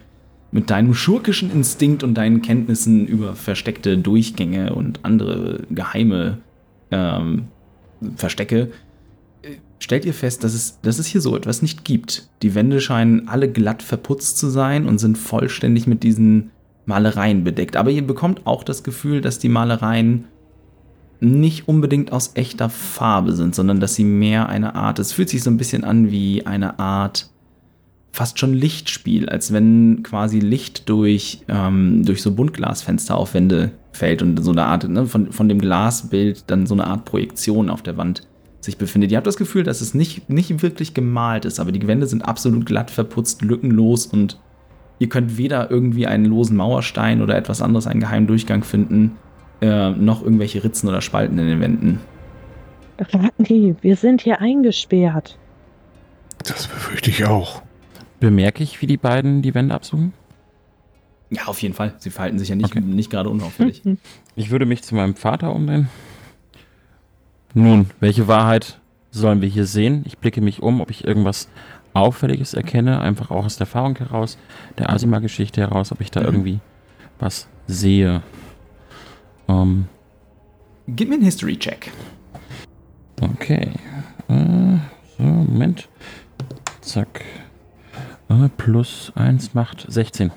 mit 0.51 0.71
deinem 0.71 0.95
schurkischen 0.95 1.51
Instinkt 1.51 2.01
und 2.03 2.15
deinen 2.15 2.41
Kenntnissen 2.41 3.05
über 3.05 3.35
versteckte 3.35 3.99
Durchgänge 3.99 4.73
und 4.73 5.05
andere 5.05 5.59
geheime 5.69 6.39
ähm, 6.89 7.49
Verstecke, 8.15 8.71
äh, 9.43 9.57
stellt 9.77 10.05
ihr 10.05 10.13
fest, 10.13 10.43
dass 10.43 10.55
es, 10.55 10.81
dass 10.81 10.97
es 10.97 11.05
hier 11.05 11.21
so 11.21 11.35
etwas 11.35 11.61
nicht 11.61 11.85
gibt. 11.85 12.29
Die 12.41 12.55
Wände 12.55 12.81
scheinen 12.81 13.27
alle 13.27 13.47
glatt 13.51 13.83
verputzt 13.83 14.39
zu 14.39 14.49
sein 14.49 14.87
und 14.87 14.97
sind 14.97 15.19
vollständig 15.19 15.85
mit 15.85 16.01
diesen 16.01 16.49
Malereien 16.87 17.43
bedeckt. 17.43 17.75
Aber 17.75 17.91
ihr 17.91 18.05
bekommt 18.05 18.47
auch 18.47 18.63
das 18.63 18.83
Gefühl, 18.83 19.21
dass 19.21 19.37
die 19.37 19.49
Malereien 19.49 20.25
nicht 21.19 21.67
unbedingt 21.67 22.11
aus 22.11 22.31
echter 22.35 22.69
Farbe 22.69 23.33
sind, 23.33 23.55
sondern 23.55 23.79
dass 23.79 23.95
sie 23.95 24.05
mehr 24.05 24.49
eine 24.49 24.75
Art, 24.75 24.99
es 24.99 25.11
fühlt 25.11 25.29
sich 25.29 25.43
so 25.43 25.49
ein 25.49 25.57
bisschen 25.57 25.83
an 25.83 26.11
wie 26.11 26.45
eine 26.45 26.79
Art 26.79 27.29
fast 28.11 28.39
schon 28.39 28.53
Lichtspiel, 28.53 29.29
als 29.29 29.53
wenn 29.53 30.01
quasi 30.03 30.39
Licht 30.39 30.89
durch, 30.89 31.41
ähm, 31.47 32.03
durch 32.05 32.21
so 32.21 32.33
Buntglasfenster 32.33 33.15
auf 33.15 33.33
Wände 33.33 33.71
fällt 33.91 34.21
und 34.21 34.41
so 34.43 34.51
eine 34.51 34.65
Art, 34.65 34.87
ne, 34.87 35.05
von, 35.05 35.31
von 35.31 35.49
dem 35.49 35.59
Glasbild 35.59 36.45
dann 36.47 36.65
so 36.65 36.73
eine 36.73 36.87
Art 36.87 37.05
Projektion 37.05 37.69
auf 37.69 37.81
der 37.81 37.97
Wand 37.97 38.27
sich 38.61 38.77
befindet. 38.77 39.11
Ihr 39.11 39.17
habt 39.17 39.27
das 39.27 39.37
Gefühl, 39.37 39.63
dass 39.63 39.81
es 39.81 39.93
nicht, 39.93 40.29
nicht 40.29 40.61
wirklich 40.61 40.93
gemalt 40.93 41.45
ist, 41.45 41.59
aber 41.59 41.71
die 41.71 41.87
Wände 41.87 42.07
sind 42.07 42.23
absolut 42.23 42.65
glatt 42.65 42.91
verputzt, 42.91 43.41
lückenlos 43.41 44.05
und 44.05 44.39
ihr 44.99 45.07
könnt 45.07 45.37
weder 45.37 45.71
irgendwie 45.71 46.07
einen 46.07 46.25
losen 46.25 46.57
Mauerstein 46.57 47.21
oder 47.21 47.37
etwas 47.37 47.61
anderes, 47.61 47.87
einen 47.87 48.01
geheimen 48.01 48.27
Durchgang 48.27 48.63
finden, 48.63 49.13
äh, 49.61 49.89
noch 49.91 50.21
irgendwelche 50.23 50.63
Ritzen 50.63 50.87
oder 50.89 51.01
Spalten 51.01 51.37
in 51.37 51.47
den 51.47 51.59
Wänden. 51.61 51.99
Ragni, 52.99 53.75
wir 53.81 53.95
sind 53.95 54.21
hier 54.21 54.41
eingesperrt. 54.41 55.37
Das 56.43 56.67
befürchte 56.67 57.09
ich 57.09 57.25
auch. 57.25 57.61
Bemerke 58.19 58.63
ich, 58.63 58.81
wie 58.81 58.87
die 58.87 58.97
beiden 58.97 59.41
die 59.41 59.53
Wände 59.55 59.73
absuchen? 59.73 60.13
Ja, 61.29 61.45
auf 61.45 61.61
jeden 61.61 61.73
Fall. 61.75 61.93
Sie 61.99 62.09
verhalten 62.09 62.39
sich 62.39 62.49
ja 62.49 62.55
nicht, 62.55 62.71
Okay. 62.75 62.81
nicht 62.81 63.09
gerade 63.09 63.29
unauffällig. 63.29 63.81
Ich 64.35 64.51
würde 64.51 64.65
mich 64.65 64.83
zu 64.83 64.95
meinem 64.95 65.15
Vater 65.15 65.53
umdrehen. 65.53 65.89
Nun, 67.53 67.89
welche 67.99 68.27
Wahrheit 68.29 68.79
sollen 69.11 69.41
wir 69.41 69.49
hier 69.49 69.65
sehen? 69.65 70.03
Ich 70.05 70.17
blicke 70.17 70.39
mich 70.39 70.61
um, 70.61 70.79
ob 70.79 70.91
ich 70.91 71.03
irgendwas 71.03 71.49
Auffälliges 71.93 72.53
erkenne, 72.53 73.01
einfach 73.01 73.31
auch 73.31 73.43
aus 73.45 73.57
der 73.57 73.65
Erfahrung 73.67 73.97
heraus, 73.97 74.37
der 74.77 74.89
Asima-Geschichte 74.91 75.59
heraus, 75.61 75.91
ob 75.91 75.99
ich 75.99 76.11
da 76.11 76.21
Mhm. 76.21 76.25
irgendwie 76.27 76.59
was 77.19 77.47
sehe. 77.67 78.21
Ähm, 79.49 79.85
Gib 80.87 81.09
mir 81.09 81.15
einen 81.15 81.23
History-Check. 81.23 81.91
okay. 83.21 83.71
Äh, 84.27 84.77
so, 85.17 85.23
Moment. 85.23 85.89
Zack. 86.81 87.25
Äh, 88.29 88.49
plus 88.57 89.11
1 89.15 89.53
macht 89.53 89.85
16. 89.87 90.31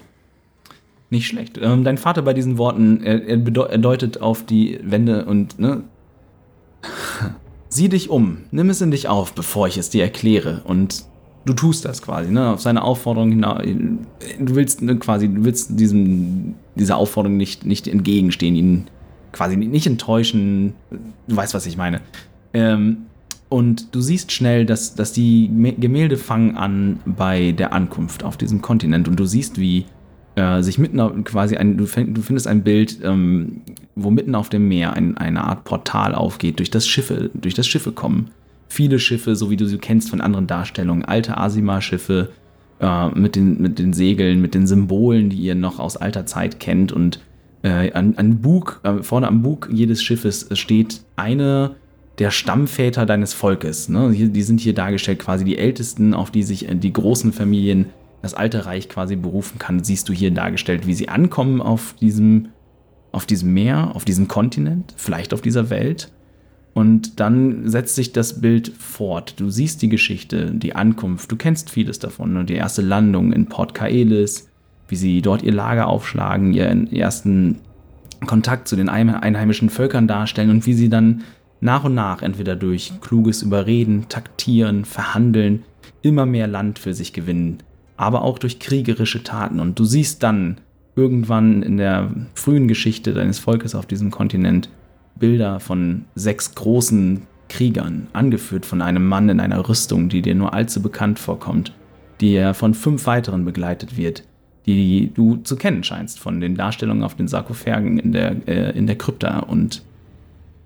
Nicht 1.10 1.26
schlecht. 1.26 1.58
Ähm, 1.60 1.84
dein 1.84 1.98
Vater 1.98 2.22
bei 2.22 2.32
diesen 2.32 2.58
Worten, 2.58 3.02
er, 3.02 3.22
er, 3.22 3.38
er 3.38 3.78
deutet 3.78 4.20
auf 4.20 4.44
die 4.44 4.80
Wände 4.82 5.26
und, 5.26 5.58
ne? 5.58 5.84
Sieh 7.68 7.88
dich 7.88 8.10
um, 8.10 8.38
nimm 8.50 8.70
es 8.70 8.80
in 8.80 8.90
dich 8.90 9.08
auf, 9.08 9.34
bevor 9.34 9.68
ich 9.68 9.78
es 9.78 9.88
dir 9.88 10.02
erkläre. 10.02 10.62
Und 10.64 11.04
du 11.44 11.52
tust 11.54 11.84
das 11.84 12.02
quasi, 12.02 12.30
ne? 12.30 12.50
Auf 12.50 12.60
seine 12.60 12.82
Aufforderung 12.82 13.30
hinaus. 13.30 13.62
Du 13.62 14.54
willst 14.54 14.82
ne, 14.82 14.96
quasi, 14.96 15.28
du 15.28 15.44
willst 15.44 15.78
diesem, 15.78 16.54
dieser 16.74 16.96
Aufforderung 16.96 17.36
nicht, 17.36 17.64
nicht 17.64 17.88
entgegenstehen, 17.88 18.56
ihn 18.56 18.86
quasi 19.32 19.56
nicht 19.56 19.86
enttäuschen. 19.86 20.74
Du 21.26 21.36
weißt, 21.36 21.54
was 21.54 21.66
ich 21.66 21.76
meine. 21.76 22.00
Ähm, 22.54 23.06
und 23.48 23.94
du 23.94 24.00
siehst 24.00 24.32
schnell, 24.32 24.64
dass, 24.64 24.94
dass 24.94 25.12
die 25.12 25.50
Gemälde 25.78 26.16
fangen 26.16 26.56
an 26.56 27.00
bei 27.04 27.52
der 27.52 27.72
Ankunft 27.72 28.24
auf 28.24 28.36
diesem 28.36 28.62
Kontinent. 28.62 29.08
Und 29.08 29.20
du 29.20 29.26
siehst, 29.26 29.60
wie 29.60 29.84
äh, 30.36 30.62
sich 30.62 30.78
mitten 30.78 31.00
auf, 31.00 31.12
quasi 31.24 31.56
ein, 31.56 31.76
du 31.76 31.86
findest 31.86 32.46
ein 32.46 32.62
Bild, 32.62 33.00
ähm, 33.02 33.60
wo 33.94 34.10
mitten 34.10 34.34
auf 34.34 34.48
dem 34.48 34.68
Meer 34.68 34.94
ein, 34.94 35.18
eine 35.18 35.44
Art 35.44 35.64
Portal 35.64 36.14
aufgeht, 36.14 36.58
durch 36.58 36.70
das 36.70 36.88
Schiffe, 36.88 37.30
durch 37.34 37.52
das 37.52 37.66
Schiffe 37.66 37.92
kommen. 37.92 38.30
Viele 38.68 38.98
Schiffe, 38.98 39.36
so 39.36 39.50
wie 39.50 39.56
du 39.58 39.66
sie 39.66 39.76
kennst 39.76 40.08
von 40.08 40.22
anderen 40.22 40.46
Darstellungen, 40.46 41.04
alte 41.04 41.36
Asima-Schiffe 41.36 42.30
äh, 42.80 43.08
mit, 43.08 43.36
den, 43.36 43.60
mit 43.60 43.78
den 43.78 43.92
Segeln, 43.92 44.40
mit 44.40 44.54
den 44.54 44.66
Symbolen, 44.66 45.28
die 45.28 45.36
ihr 45.36 45.54
noch 45.54 45.78
aus 45.78 45.98
alter 45.98 46.24
Zeit 46.24 46.58
kennt. 46.58 46.90
Und 46.90 47.20
äh, 47.62 47.92
an, 47.92 48.14
an 48.16 48.40
Bug, 48.40 48.80
äh, 48.82 49.02
vorne 49.02 49.28
am 49.28 49.42
Bug 49.42 49.68
jedes 49.72 50.02
Schiffes 50.02 50.48
steht 50.52 51.02
eine 51.16 51.76
der 52.18 52.30
Stammväter 52.30 53.06
deines 53.06 53.32
Volkes. 53.32 53.88
Ne? 53.88 54.10
Die 54.12 54.42
sind 54.42 54.60
hier 54.60 54.74
dargestellt, 54.74 55.18
quasi 55.18 55.44
die 55.44 55.58
Ältesten, 55.58 56.14
auf 56.14 56.30
die 56.30 56.42
sich 56.42 56.68
äh, 56.68 56.74
die 56.74 56.92
großen 56.92 57.32
Familien, 57.32 57.86
das 58.20 58.34
alte 58.34 58.66
Reich 58.66 58.88
quasi 58.88 59.16
berufen 59.16 59.58
kann. 59.58 59.82
Siehst 59.82 60.08
du 60.08 60.12
hier 60.12 60.30
dargestellt, 60.30 60.86
wie 60.86 60.94
sie 60.94 61.08
ankommen 61.08 61.60
auf 61.60 61.94
diesem, 62.00 62.48
auf 63.10 63.26
diesem 63.26 63.52
Meer, 63.52 63.96
auf 63.96 64.04
diesem 64.04 64.28
Kontinent, 64.28 64.94
vielleicht 64.96 65.34
auf 65.34 65.40
dieser 65.40 65.70
Welt. 65.70 66.12
Und 66.74 67.20
dann 67.20 67.68
setzt 67.68 67.96
sich 67.96 68.12
das 68.12 68.40
Bild 68.40 68.68
fort. 68.68 69.34
Du 69.38 69.50
siehst 69.50 69.82
die 69.82 69.88
Geschichte, 69.88 70.52
die 70.52 70.74
Ankunft, 70.74 71.30
du 71.30 71.36
kennst 71.36 71.70
vieles 71.70 71.98
davon. 71.98 72.32
Ne? 72.32 72.44
Die 72.44 72.54
erste 72.54 72.82
Landung 72.82 73.32
in 73.32 73.46
Port 73.46 73.74
Kaelis, 73.74 74.48
wie 74.88 74.96
sie 74.96 75.22
dort 75.22 75.42
ihr 75.42 75.52
Lager 75.52 75.86
aufschlagen, 75.88 76.52
ihren 76.52 76.92
ersten 76.92 77.58
Kontakt 78.26 78.68
zu 78.68 78.76
den 78.76 78.88
ein- 78.88 79.10
einheimischen 79.10 79.70
Völkern 79.70 80.06
darstellen 80.06 80.50
und 80.50 80.66
wie 80.66 80.74
sie 80.74 80.88
dann 80.88 81.22
nach 81.60 81.84
und 81.84 81.94
nach 81.94 82.22
entweder 82.22 82.56
durch 82.56 82.92
kluges 83.00 83.42
Überreden, 83.42 84.06
Taktieren, 84.08 84.84
Verhandeln 84.84 85.62
immer 86.02 86.26
mehr 86.26 86.46
Land 86.46 86.78
für 86.78 86.94
sich 86.94 87.12
gewinnen, 87.12 87.58
aber 87.96 88.22
auch 88.22 88.38
durch 88.38 88.58
kriegerische 88.58 89.22
Taten. 89.22 89.60
Und 89.60 89.78
du 89.78 89.84
siehst 89.84 90.22
dann 90.22 90.58
irgendwann 90.96 91.62
in 91.62 91.76
der 91.76 92.10
frühen 92.34 92.68
Geschichte 92.68 93.12
deines 93.14 93.38
Volkes 93.38 93.74
auf 93.74 93.86
diesem 93.86 94.10
Kontinent 94.10 94.68
Bilder 95.14 95.60
von 95.60 96.04
sechs 96.14 96.54
großen 96.54 97.22
Kriegern, 97.48 98.08
angeführt 98.12 98.66
von 98.66 98.82
einem 98.82 99.06
Mann 99.06 99.28
in 99.28 99.38
einer 99.38 99.68
Rüstung, 99.68 100.08
die 100.08 100.22
dir 100.22 100.34
nur 100.34 100.54
allzu 100.54 100.82
bekannt 100.82 101.18
vorkommt, 101.18 101.72
die 102.20 102.34
er 102.34 102.54
von 102.54 102.74
fünf 102.74 103.06
weiteren 103.06 103.44
begleitet 103.44 103.96
wird, 103.96 104.24
die 104.66 105.10
du 105.14 105.36
zu 105.36 105.56
kennen 105.56 105.82
scheinst 105.82 106.20
von 106.20 106.40
den 106.40 106.54
Darstellungen 106.54 107.02
auf 107.02 107.14
den 107.14 107.28
Sarkophagen 107.28 107.98
in 107.98 108.12
der, 108.12 108.48
äh, 108.48 108.76
in 108.76 108.86
der 108.86 108.96
Krypta. 108.96 109.40
Und 109.40 109.82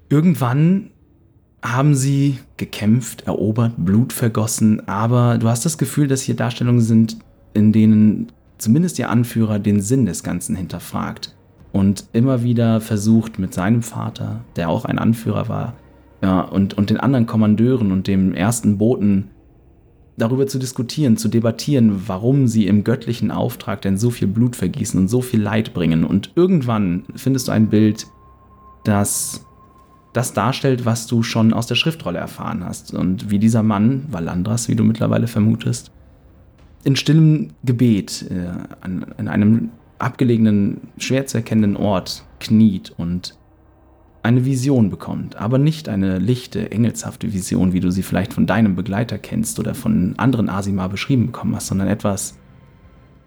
irgendwann 0.08 0.90
haben 1.62 1.94
sie 1.94 2.38
gekämpft, 2.56 3.26
erobert, 3.26 3.72
Blut 3.76 4.12
vergossen, 4.12 4.86
aber 4.88 5.38
du 5.38 5.48
hast 5.48 5.64
das 5.64 5.78
Gefühl, 5.78 6.06
dass 6.06 6.22
hier 6.22 6.36
Darstellungen 6.36 6.82
sind, 6.82 7.18
in 7.54 7.72
denen 7.72 8.32
zumindest 8.58 8.98
ihr 8.98 9.10
Anführer 9.10 9.58
den 9.58 9.80
Sinn 9.80 10.06
des 10.06 10.22
Ganzen 10.22 10.56
hinterfragt 10.56 11.34
und 11.72 12.04
immer 12.12 12.42
wieder 12.42 12.80
versucht 12.80 13.38
mit 13.38 13.52
seinem 13.52 13.82
Vater, 13.82 14.44
der 14.56 14.68
auch 14.68 14.84
ein 14.84 14.98
Anführer 14.98 15.48
war, 15.48 15.74
ja, 16.22 16.40
und, 16.40 16.74
und 16.74 16.90
den 16.90 16.98
anderen 16.98 17.26
Kommandeuren 17.26 17.92
und 17.92 18.06
dem 18.06 18.34
ersten 18.34 18.78
Boten 18.78 19.30
darüber 20.16 20.46
zu 20.46 20.58
diskutieren, 20.58 21.16
zu 21.16 21.28
debattieren, 21.28 22.02
warum 22.06 22.46
sie 22.46 22.66
im 22.66 22.84
göttlichen 22.84 23.30
Auftrag 23.30 23.82
denn 23.82 23.98
so 23.98 24.10
viel 24.10 24.28
Blut 24.28 24.56
vergießen 24.56 24.98
und 24.98 25.08
so 25.08 25.20
viel 25.20 25.42
Leid 25.42 25.74
bringen. 25.74 26.04
Und 26.04 26.32
irgendwann 26.36 27.04
findest 27.14 27.48
du 27.48 27.52
ein 27.52 27.68
Bild, 27.68 28.06
das 28.84 29.46
das 30.16 30.32
darstellt, 30.32 30.86
was 30.86 31.06
du 31.06 31.22
schon 31.22 31.52
aus 31.52 31.66
der 31.66 31.74
Schriftrolle 31.74 32.18
erfahren 32.18 32.64
hast. 32.64 32.94
Und 32.94 33.30
wie 33.30 33.38
dieser 33.38 33.62
Mann, 33.62 34.06
Valandras, 34.08 34.66
wie 34.68 34.74
du 34.74 34.82
mittlerweile 34.82 35.26
vermutest, 35.26 35.90
in 36.84 36.96
stillem 36.96 37.50
Gebet 37.64 38.24
äh, 38.30 38.48
an, 38.80 39.04
an 39.18 39.28
einem 39.28 39.70
abgelegenen, 39.98 40.88
schwer 40.96 41.26
zu 41.26 41.36
erkennenden 41.36 41.76
Ort 41.76 42.24
kniet 42.40 42.94
und 42.96 43.36
eine 44.26 44.44
Vision 44.44 44.90
bekommt, 44.90 45.36
aber 45.36 45.56
nicht 45.56 45.88
eine 45.88 46.18
lichte, 46.18 46.72
engelshafte 46.72 47.32
Vision, 47.32 47.72
wie 47.72 47.80
du 47.80 47.90
sie 47.90 48.02
vielleicht 48.02 48.34
von 48.34 48.46
deinem 48.46 48.74
Begleiter 48.74 49.18
kennst 49.18 49.60
oder 49.60 49.74
von 49.74 50.14
anderen 50.18 50.48
Asima 50.50 50.88
beschrieben 50.88 51.26
bekommen 51.26 51.54
hast, 51.54 51.68
sondern 51.68 51.86
etwas 51.86 52.36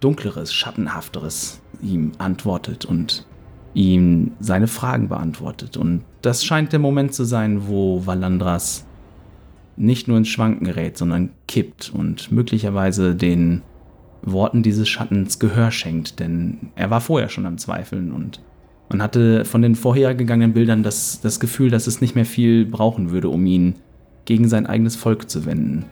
dunkleres, 0.01 0.53
schattenhafteres 0.53 1.61
ihm 1.81 2.11
antwortet 2.17 2.83
und 2.83 3.25
ihm 3.73 4.31
seine 4.41 4.67
Fragen 4.67 5.07
beantwortet. 5.07 5.77
Und 5.77 6.03
das 6.21 6.43
scheint 6.43 6.73
der 6.73 6.79
Moment 6.79 7.13
zu 7.13 7.23
sein, 7.23 7.67
wo 7.67 8.05
Valandras 8.05 8.85
nicht 9.77 10.09
nur 10.09 10.17
ins 10.17 10.27
Schwanken 10.27 10.65
gerät, 10.65 10.97
sondern 10.97 11.29
kippt 11.47 11.93
und 11.93 12.29
möglicherweise 12.29 13.15
den 13.15 13.61
Worten 14.21 14.63
dieses 14.63 14.89
Schattens 14.89 15.39
Gehör 15.39 15.71
schenkt, 15.71 16.19
denn 16.19 16.71
er 16.75 16.89
war 16.89 16.99
vorher 16.99 17.29
schon 17.29 17.45
am 17.45 17.57
Zweifeln 17.57 18.11
und 18.11 18.41
man 18.89 19.01
hatte 19.01 19.45
von 19.45 19.61
den 19.61 19.75
vorhergegangenen 19.75 20.53
Bildern 20.53 20.83
das, 20.83 21.21
das 21.21 21.39
Gefühl, 21.39 21.69
dass 21.69 21.87
es 21.87 22.01
nicht 22.01 22.15
mehr 22.15 22.25
viel 22.25 22.65
brauchen 22.65 23.11
würde, 23.11 23.29
um 23.29 23.45
ihn 23.45 23.75
gegen 24.25 24.47
sein 24.47 24.65
eigenes 24.65 24.95
Volk 24.95 25.29
zu 25.29 25.45
wenden. 25.45 25.85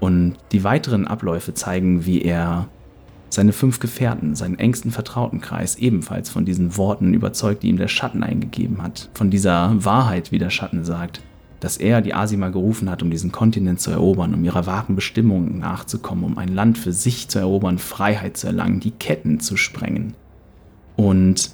Und 0.00 0.36
die 0.52 0.64
weiteren 0.64 1.06
Abläufe 1.06 1.54
zeigen, 1.54 2.06
wie 2.06 2.22
er 2.22 2.68
seine 3.30 3.52
fünf 3.52 3.78
Gefährten, 3.78 4.34
seinen 4.34 4.58
engsten 4.58 4.90
Vertrautenkreis 4.90 5.76
ebenfalls 5.76 6.30
von 6.30 6.44
diesen 6.44 6.76
Worten 6.76 7.12
überzeugt, 7.12 7.62
die 7.62 7.68
ihm 7.68 7.76
der 7.76 7.88
Schatten 7.88 8.22
eingegeben 8.22 8.82
hat, 8.82 9.10
von 9.12 9.30
dieser 9.30 9.84
Wahrheit, 9.84 10.32
wie 10.32 10.38
der 10.38 10.50
Schatten 10.50 10.84
sagt, 10.84 11.20
dass 11.60 11.76
er 11.76 12.00
die 12.00 12.14
Asima 12.14 12.48
gerufen 12.48 12.88
hat, 12.88 13.02
um 13.02 13.10
diesen 13.10 13.32
Kontinent 13.32 13.80
zu 13.80 13.90
erobern, 13.90 14.32
um 14.32 14.44
ihrer 14.44 14.66
wahren 14.66 14.94
Bestimmung 14.94 15.58
nachzukommen, 15.58 16.24
um 16.24 16.38
ein 16.38 16.54
Land 16.54 16.78
für 16.78 16.92
sich 16.92 17.28
zu 17.28 17.38
erobern, 17.38 17.78
Freiheit 17.78 18.36
zu 18.36 18.46
erlangen, 18.46 18.80
die 18.80 18.92
Ketten 18.92 19.40
zu 19.40 19.56
sprengen. 19.56 20.14
Und 20.96 21.50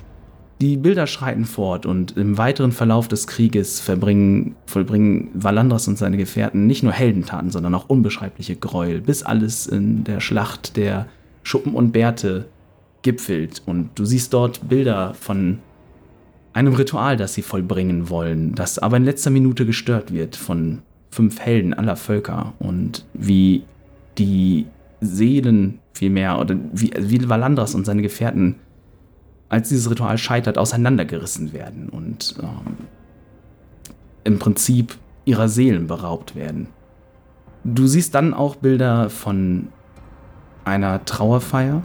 die 0.60 0.76
Bilder 0.76 1.06
schreiten 1.06 1.44
fort 1.44 1.84
und 1.84 2.16
im 2.16 2.38
weiteren 2.38 2.72
Verlauf 2.72 3.08
des 3.08 3.26
Krieges 3.26 3.80
vollbringen 3.80 4.54
Valandras 5.34 5.88
und 5.88 5.98
seine 5.98 6.16
Gefährten 6.16 6.66
nicht 6.66 6.82
nur 6.82 6.92
Heldentaten, 6.92 7.50
sondern 7.50 7.74
auch 7.74 7.88
unbeschreibliche 7.88 8.56
Gräuel, 8.56 9.00
bis 9.00 9.22
alles 9.22 9.66
in 9.66 10.04
der 10.04 10.20
Schlacht 10.20 10.76
der 10.76 11.06
Schuppen 11.42 11.74
und 11.74 11.92
Bärte 11.92 12.46
gipfelt. 13.02 13.62
Und 13.66 13.90
du 13.96 14.04
siehst 14.04 14.32
dort 14.32 14.68
Bilder 14.68 15.14
von 15.14 15.58
einem 16.52 16.74
Ritual, 16.74 17.16
das 17.16 17.34
sie 17.34 17.42
vollbringen 17.42 18.08
wollen, 18.08 18.54
das 18.54 18.78
aber 18.78 18.96
in 18.96 19.04
letzter 19.04 19.30
Minute 19.30 19.66
gestört 19.66 20.12
wird 20.12 20.36
von 20.36 20.82
fünf 21.10 21.40
Helden 21.40 21.74
aller 21.74 21.96
Völker 21.96 22.54
und 22.58 23.04
wie 23.12 23.64
die 24.18 24.66
Seelen 25.00 25.80
vielmehr 25.92 26.38
oder 26.38 26.56
wie, 26.72 26.92
wie 26.96 27.28
Valandras 27.28 27.74
und 27.74 27.84
seine 27.84 28.02
Gefährten, 28.02 28.56
als 29.54 29.68
dieses 29.68 29.88
Ritual 29.88 30.18
scheitert, 30.18 30.58
auseinandergerissen 30.58 31.52
werden 31.52 31.88
und 31.88 32.34
ähm, 32.42 32.76
im 34.24 34.38
Prinzip 34.38 34.96
ihrer 35.24 35.48
Seelen 35.48 35.86
beraubt 35.86 36.34
werden. 36.34 36.68
Du 37.62 37.86
siehst 37.86 38.14
dann 38.14 38.34
auch 38.34 38.56
Bilder 38.56 39.08
von 39.10 39.68
einer 40.64 41.04
Trauerfeier, 41.04 41.82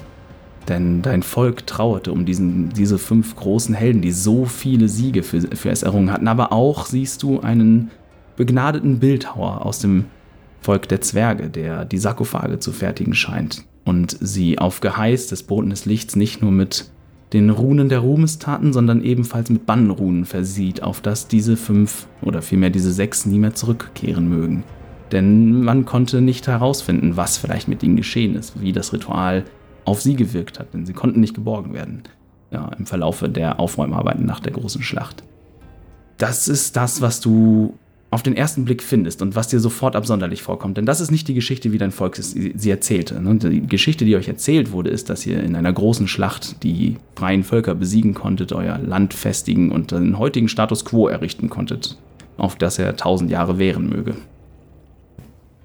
denn 0.68 1.02
dein 1.02 1.24
Volk 1.24 1.68
trauerte 1.68 2.12
um 2.12 2.26
diesen, 2.26 2.70
diese 2.70 2.98
fünf 2.98 3.36
großen 3.36 3.76
Helden, 3.76 4.02
die 4.02 4.12
so 4.12 4.46
viele 4.46 4.90
Siege 4.90 5.24
für, 5.24 5.42
für 5.42 5.70
es 5.70 5.84
errungen 5.84 6.12
hatten. 6.12 6.28
Aber 6.28 6.52
auch 6.52 6.86
siehst 6.86 7.24
du 7.24 7.40
einen 7.40 7.92
begnadeten 8.36 9.00
Bildhauer 9.00 9.66
aus 9.66 9.80
dem 9.80 10.06
Volk 10.62 10.90
der 10.90 11.02
Zwerge, 11.02 11.50
der 11.50 11.86
die 11.86 11.98
Sarkophage 11.98 12.60
zu 12.60 12.72
fertigen 12.72 13.14
scheint 13.14 13.64
und 13.86 14.18
sie 14.20 14.60
auf 14.60 14.82
Geheiß 14.82 15.28
des 15.28 15.44
Boten 15.44 15.70
des 15.70 15.86
Lichts 15.86 16.16
nicht 16.16 16.42
nur 16.42 16.52
mit 16.52 16.90
den 17.34 17.50
Runen 17.50 17.90
der 17.90 18.00
Ruhmestaten, 18.00 18.74
sondern 18.74 19.04
ebenfalls 19.04 19.50
mit 19.50 19.66
Bannenrunen 19.66 20.26
versieht, 20.26 20.82
auf 20.82 21.02
dass 21.02 21.28
diese 21.28 21.58
fünf 21.58 22.08
oder 22.22 22.42
vielmehr 22.42 22.72
diese 22.72 22.92
sechs 22.92 23.26
nie 23.26 23.40
mehr 23.40 23.54
zurückkehren 23.54 24.28
mögen. 24.28 24.64
Denn 25.12 25.64
man 25.64 25.86
konnte 25.86 26.22
nicht 26.22 26.48
herausfinden, 26.48 27.18
was 27.18 27.38
vielleicht 27.38 27.68
mit 27.68 27.84
ihnen 27.84 27.96
geschehen 27.96 28.36
ist, 28.36 28.62
wie 28.62 28.72
das 28.72 28.94
Ritual 28.94 29.44
auf 29.86 30.02
sie 30.02 30.16
gewirkt 30.16 30.60
hat, 30.60 30.74
denn 30.74 30.86
sie 30.86 30.94
konnten 30.94 31.20
nicht 31.20 31.34
geborgen 31.34 31.74
werden 31.74 32.04
ja, 32.52 32.70
im 32.78 32.86
Verlaufe 32.86 33.30
der 33.30 33.60
Aufräumarbeiten 33.60 34.26
nach 34.26 34.40
der 34.40 34.54
großen 34.54 34.82
Schlacht. 34.82 35.24
Das 36.18 36.48
ist 36.48 36.76
das, 36.76 37.02
was 37.02 37.22
du 37.22 37.78
auf 38.12 38.24
den 38.24 38.36
ersten 38.36 38.66
Blick 38.66 38.82
findest 38.82 39.22
und 39.22 39.36
was 39.36 39.50
dir 39.50 39.60
sofort 39.60 39.96
absonderlich 39.96 40.42
vorkommt. 40.42 40.78
Denn 40.78 40.86
das 40.86 41.00
ist 41.00 41.12
nicht 41.12 41.28
die 41.28 41.36
Geschichte, 41.36 41.72
wie 41.72 41.78
dein 41.78 41.92
Volk 41.92 42.16
sie 42.16 42.70
erzählte. 42.70 43.22
Ne? 43.22 43.36
Die 43.36 43.68
Geschichte, 43.68 44.04
die 44.04 44.16
euch 44.16 44.28
erzählt 44.28 44.72
wurde, 44.72 44.90
ist, 44.90 45.10
dass 45.10 45.26
ihr 45.28 45.44
in 45.44 45.56
einer 45.56 45.72
großen 45.72 46.08
Schlacht 46.08 46.64
die 46.64 46.98
freien 47.16 47.44
Völker 47.44 47.76
besiegen 47.76 48.16
konntet, 48.16 48.52
euer 48.52 48.80
Land 48.80 49.14
festigen 49.14 49.72
und 49.72 49.92
den 49.92 50.18
heutigen 50.18 50.50
Status 50.50 50.86
quo 50.86 51.08
errichten 51.08 51.50
konntet, 51.50 51.98
auf 52.38 52.56
das 52.56 52.80
er 52.80 52.96
tausend 52.96 53.30
Jahre 53.30 53.60
währen 53.60 53.88
möge. 53.90 54.16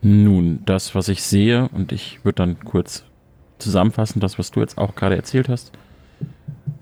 Nun, 0.02 0.58
das, 0.66 0.94
was 0.94 1.08
ich 1.08 1.22
sehe, 1.22 1.70
und 1.70 1.92
ich 1.92 2.18
würde 2.24 2.36
dann 2.36 2.60
kurz 2.60 3.04
zusammenfassen, 3.58 4.20
das, 4.20 4.38
was 4.38 4.50
du 4.50 4.60
jetzt 4.60 4.76
auch 4.76 4.94
gerade 4.94 5.16
erzählt 5.16 5.48
hast, 5.48 5.72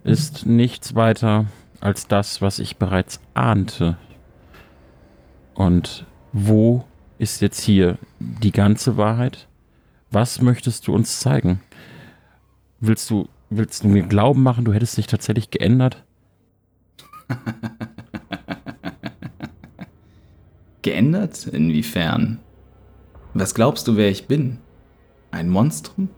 ist 0.02 0.45
nichts 0.45 0.97
weiter 0.97 1.47
als 1.78 2.09
das, 2.09 2.42
was 2.42 2.59
ich 2.59 2.78
bereits 2.78 3.21
ahnte. 3.35 3.97
Und 5.54 6.06
wo 6.32 6.85
ist 7.18 7.40
jetzt 7.40 7.61
hier 7.61 7.99
die 8.18 8.52
ganze 8.52 8.97
Wahrheit? 8.97 9.49
Was 10.11 10.40
möchtest 10.40 10.87
du 10.87 10.94
uns 10.94 11.21
zeigen? 11.21 11.61
Willst 12.80 13.11
du, 13.11 13.28
willst 13.50 13.85
du 13.85 13.88
mir 13.88 14.02
glauben 14.02 14.42
machen, 14.42 14.64
du 14.64 14.73
hättest 14.73 14.97
dich 14.97 15.06
tatsächlich 15.06 15.50
geändert? 15.50 16.02
geändert? 20.83 21.46
Inwiefern? 21.46 22.40
Was 23.35 23.55
glaubst 23.55 23.88
du, 23.88 23.96
wer 23.96 24.11
ich 24.11 24.26
bin? 24.26 24.59
Ein 25.31 25.48
Monstrum? 25.48 26.11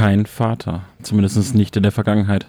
kein 0.00 0.24
Vater. 0.24 0.84
Zumindest 1.02 1.54
nicht 1.54 1.76
in 1.76 1.82
der 1.82 1.92
Vergangenheit. 1.92 2.46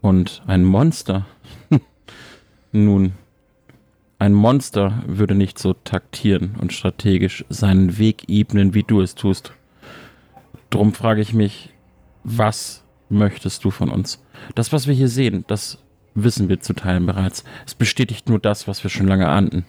Und 0.00 0.42
ein 0.46 0.64
Monster. 0.64 1.26
Nun, 2.72 3.12
ein 4.22 4.34
Monster 4.34 5.02
würde 5.04 5.34
nicht 5.34 5.58
so 5.58 5.72
taktieren 5.72 6.54
und 6.60 6.72
strategisch 6.72 7.44
seinen 7.48 7.98
Weg 7.98 8.28
ebnen, 8.28 8.72
wie 8.72 8.84
du 8.84 9.00
es 9.00 9.16
tust. 9.16 9.52
Drum 10.70 10.94
frage 10.94 11.20
ich 11.20 11.34
mich, 11.34 11.70
was 12.22 12.84
möchtest 13.08 13.64
du 13.64 13.72
von 13.72 13.90
uns? 13.90 14.22
Das, 14.54 14.72
was 14.72 14.86
wir 14.86 14.94
hier 14.94 15.08
sehen, 15.08 15.44
das 15.48 15.78
wissen 16.14 16.48
wir 16.48 16.60
zu 16.60 16.72
Teilen 16.72 17.04
bereits. 17.04 17.42
Es 17.66 17.74
bestätigt 17.74 18.28
nur 18.28 18.38
das, 18.38 18.68
was 18.68 18.84
wir 18.84 18.90
schon 18.90 19.08
lange 19.08 19.28
ahnten. 19.28 19.64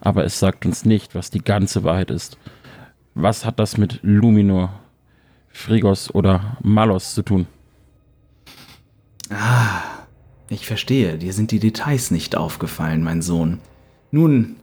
Aber 0.00 0.24
es 0.24 0.38
sagt 0.38 0.64
uns 0.66 0.84
nicht, 0.84 1.16
was 1.16 1.30
die 1.30 1.42
ganze 1.42 1.82
Wahrheit 1.82 2.12
ist. 2.12 2.38
Was 3.14 3.44
hat 3.44 3.58
das 3.58 3.76
mit 3.76 3.98
Luminor 4.02 4.72
Frigos 5.48 6.14
oder 6.14 6.58
Malos 6.62 7.14
zu 7.14 7.22
tun. 7.22 7.46
Ah, 9.30 9.82
ich 10.48 10.64
verstehe. 10.64 11.18
Dir 11.18 11.32
sind 11.32 11.50
die 11.50 11.58
Details 11.58 12.12
nicht 12.12 12.36
aufgefallen, 12.36 13.02
mein 13.02 13.22
Sohn. 13.22 13.58
Nun, 14.10 14.56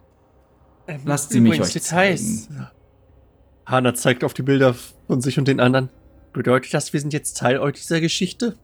ähm, 0.88 1.02
lasst 1.06 1.32
sie 1.32 1.40
mich 1.40 1.62
euch 1.62 1.74
Details. 1.74 2.48
zeigen. 2.48 2.68
Hana 3.66 3.94
zeigt 3.94 4.24
auf 4.24 4.34
die 4.34 4.42
Bilder 4.42 4.76
von 5.08 5.22
sich 5.22 5.40
und 5.40 5.48
den 5.48 5.60
anderen. 5.60 5.90
Bedeutet 6.34 6.74
das, 6.74 6.94
wir 6.94 7.00
sind 7.00 7.14
jetzt 7.14 7.38
Teil 7.38 7.60
dieser 7.72 8.02
Geschichte? 8.02 8.56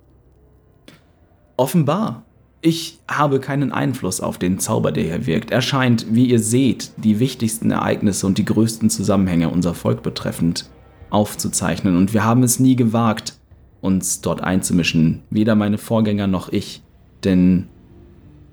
Offenbar. 1.56 2.26
Ich 2.62 3.00
habe 3.08 3.40
keinen 3.40 3.72
Einfluss 3.72 4.20
auf 4.20 4.38
den 4.38 4.60
Zauber, 4.60 4.92
der 4.92 5.04
hier 5.04 5.26
wirkt. 5.26 5.52
Er 5.52 5.62
scheint, 5.62 6.14
wie 6.14 6.26
ihr 6.26 6.40
seht, 6.40 6.92
die 6.98 7.20
wichtigsten 7.20 7.72
Ereignisse 7.72 8.28
und 8.28 8.38
die 8.38 8.44
größten 8.44 8.90
Zusammenhänge 8.90 9.50
unser 9.50 9.74
Volk 9.74 10.04
betreffend 10.04 10.70
aufzuzeichnen. 11.10 11.96
Und 11.96 12.14
wir 12.14 12.26
haben 12.26 12.44
es 12.44 12.60
nie 12.60 12.76
gewagt, 12.76 13.40
uns 13.80 14.20
dort 14.20 14.42
einzumischen. 14.42 15.24
Weder 15.30 15.56
meine 15.56 15.78
Vorgänger 15.78 16.28
noch 16.28 16.52
ich. 16.52 16.84
Denn, 17.24 17.70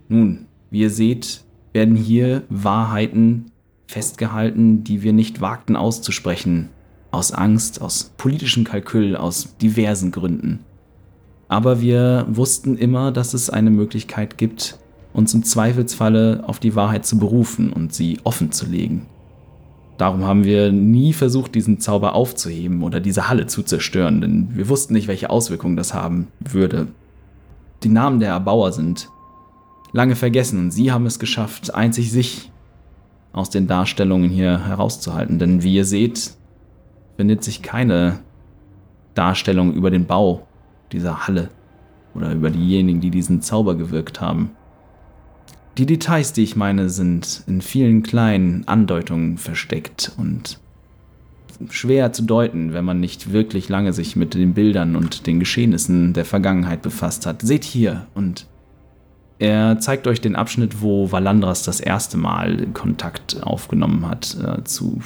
nun, 0.09 0.47
wie 0.71 0.83
ihr 0.83 0.91
seht, 0.91 1.43
werden 1.77 1.95
hier 1.95 2.43
Wahrheiten 2.49 3.53
festgehalten, 3.87 4.83
die 4.83 5.03
wir 5.03 5.13
nicht 5.13 5.43
wagten 5.43 5.77
auszusprechen. 5.77 6.71
Aus 7.11 7.33
Angst, 7.33 7.83
aus 7.83 8.15
politischem 8.17 8.65
Kalkül, 8.65 9.15
aus 9.15 9.59
diversen 9.59 10.11
Gründen. 10.11 10.61
Aber 11.49 11.83
wir 11.83 12.25
wussten 12.31 12.79
immer, 12.79 13.13
dass 13.13 13.35
es 13.35 13.51
eine 13.51 13.71
Möglichkeit 13.71 14.39
gibt, 14.39 14.79
uns 15.13 15.35
im 15.35 15.45
Zweifelsfalle 15.45 16.45
auf 16.47 16.61
die 16.61 16.75
Wahrheit 16.75 17.05
zu 17.05 17.19
berufen 17.19 17.75
und 17.75 17.93
sie 17.93 18.21
offen 18.25 18.53
zu 18.53 18.65
legen. 18.65 19.05
Darum 19.99 20.25
haben 20.25 20.45
wir 20.45 20.73
nie 20.73 21.13
versucht, 21.13 21.55
diesen 21.55 21.79
Zauber 21.79 22.15
aufzuheben 22.15 22.85
oder 22.85 23.01
diese 23.01 23.29
Halle 23.29 23.49
zu 23.49 23.63
zerstören, 23.63 24.23
denn 24.23 24.49
wir 24.55 24.71
wussten 24.71 24.95
nicht, 24.95 25.09
welche 25.09 25.29
Auswirkungen 25.29 25.77
das 25.77 25.93
haben 25.93 26.29
würde. 26.41 26.87
Die 27.83 27.91
Namen 27.91 28.19
der 28.19 28.31
Erbauer 28.31 28.73
sind 28.73 29.11
lange 29.93 30.17
vergessen 30.17 30.59
und 30.61 30.71
sie 30.71 30.93
haben 30.93 31.07
es 31.07 31.19
geschafft, 31.19 31.75
einzig 31.75 32.11
sich 32.11 32.51
aus 33.33 33.51
den 33.51 33.67
Darstellungen 33.67 34.31
hier 34.31 34.67
herauszuhalten. 34.67 35.39
Denn 35.39 35.63
wie 35.63 35.75
ihr 35.75 35.85
seht, 35.85 36.33
findet 37.17 37.45
sich 37.45 37.63
keine 37.63 38.21
Darstellung 39.15 39.75
über 39.75 39.91
den 39.91 40.07
Bau 40.07 40.47
dieser 40.93 41.27
Halle 41.27 41.51
oder 42.15 42.33
über 42.33 42.51
diejenigen, 42.51 43.01
die 43.01 43.11
diesen 43.11 43.43
Zauber 43.43 43.77
gewirkt 43.77 44.21
haben. 44.21 44.51
Die 45.79 45.87
Details, 45.87 46.33
die 46.33 46.43
ich 46.43 46.57
meine, 46.57 46.89
sind 46.89 47.43
in 47.47 47.61
vielen 47.61 48.03
kleinen 48.03 48.67
Andeutungen 48.67 49.37
versteckt 49.37 50.13
und 50.17 50.59
schwer 51.71 52.13
zu 52.13 52.23
deuten, 52.23 52.73
wenn 52.73 52.85
man 52.85 53.01
nicht 53.01 53.33
wirklich 53.33 53.69
lange 53.69 53.93
sich 53.93 54.17
mit 54.17 54.35
den 54.35 54.55
Bildern 54.55 54.97
und 54.97 55.27
den 55.27 55.41
Geschehnissen 55.41 56.15
der 56.15 56.25
Vergangenheit 56.25 56.81
befasst 56.83 57.27
hat. 57.27 57.43
Seht 57.43 57.65
hier 57.65 58.07
und 58.15 58.47
er 59.39 59.79
zeigt 59.81 60.07
euch 60.07 60.21
den 60.21 60.37
Abschnitt, 60.37 60.81
wo 60.81 61.13
Valandras 61.13 61.63
das 61.63 61.81
erste 61.81 62.17
Mal 62.17 62.69
Kontakt 62.73 63.43
aufgenommen 63.43 64.09
hat 64.09 64.37
äh, 64.43 64.65
zu, 64.65 65.01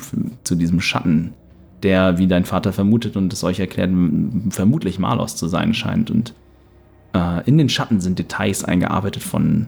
zu 0.45 0.55
diesem 0.55 0.81
Schatten, 0.81 1.35
der, 1.83 2.19
wie 2.19 2.29
dein 2.29 2.45
Vater 2.45 2.73
vermutet 2.73 3.17
und 3.17 3.33
es 3.33 3.43
euch 3.43 3.59
erklärt, 3.59 3.91
vermutlich 4.51 4.99
Malos 4.99 5.35
zu 5.35 5.49
sein 5.49 5.75
scheint. 5.75 6.11
Und 6.11 6.35
äh, 7.13 7.45
in 7.47 7.59
den 7.59 7.69
Schatten 7.69 8.01
sind 8.01 8.19
Details 8.19 8.65
eingearbeitet 8.65 9.23
von 9.23 9.67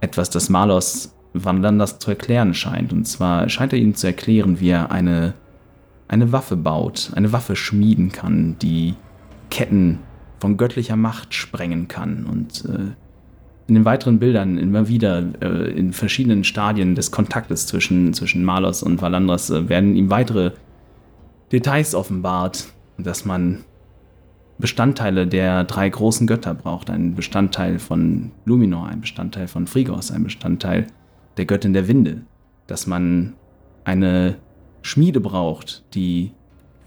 etwas, 0.00 0.30
das 0.30 0.48
Malos 0.48 1.14
Wandlanders 1.34 1.98
zu 1.98 2.10
erklären 2.10 2.54
scheint. 2.54 2.92
Und 2.92 3.06
zwar 3.06 3.48
scheint 3.50 3.72
er 3.74 3.78
ihnen 3.78 3.94
zu 3.94 4.06
erklären, 4.06 4.60
wie 4.60 4.70
er 4.70 4.90
eine, 4.90 5.34
eine 6.08 6.32
Waffe 6.32 6.56
baut, 6.56 7.12
eine 7.14 7.32
Waffe 7.32 7.54
schmieden 7.54 8.10
kann, 8.10 8.56
die 8.60 8.94
Ketten 9.50 9.98
von 10.38 10.56
göttlicher 10.56 10.96
Macht 10.96 11.34
sprengen 11.34 11.86
kann. 11.86 12.24
Und 12.24 12.64
äh, 12.64 12.92
in 13.70 13.76
den 13.76 13.84
weiteren 13.84 14.18
Bildern 14.18 14.58
immer 14.58 14.88
wieder 14.88 15.22
äh, 15.40 15.70
in 15.70 15.92
verschiedenen 15.92 16.42
Stadien 16.44 16.96
des 16.96 17.12
Kontaktes 17.12 17.68
zwischen, 17.68 18.12
zwischen 18.12 18.44
Malos 18.44 18.82
und 18.82 19.00
Valandras 19.00 19.48
äh, 19.48 19.68
werden 19.68 19.94
ihm 19.94 20.10
weitere 20.10 20.50
Details 21.52 21.94
offenbart, 21.94 22.66
dass 22.98 23.24
man 23.24 23.64
Bestandteile 24.58 25.26
der 25.26 25.64
drei 25.64 25.88
großen 25.88 26.26
Götter 26.26 26.52
braucht. 26.52 26.90
Ein 26.90 27.14
Bestandteil 27.14 27.78
von 27.78 28.32
Luminor, 28.44 28.88
ein 28.88 29.00
Bestandteil 29.00 29.46
von 29.46 29.66
Frigos, 29.66 30.10
ein 30.10 30.24
Bestandteil 30.24 30.88
der 31.36 31.46
Göttin 31.46 31.72
der 31.72 31.86
Winde. 31.86 32.22
Dass 32.66 32.88
man 32.88 33.34
eine 33.84 34.36
Schmiede 34.82 35.20
braucht, 35.20 35.84
die 35.94 36.32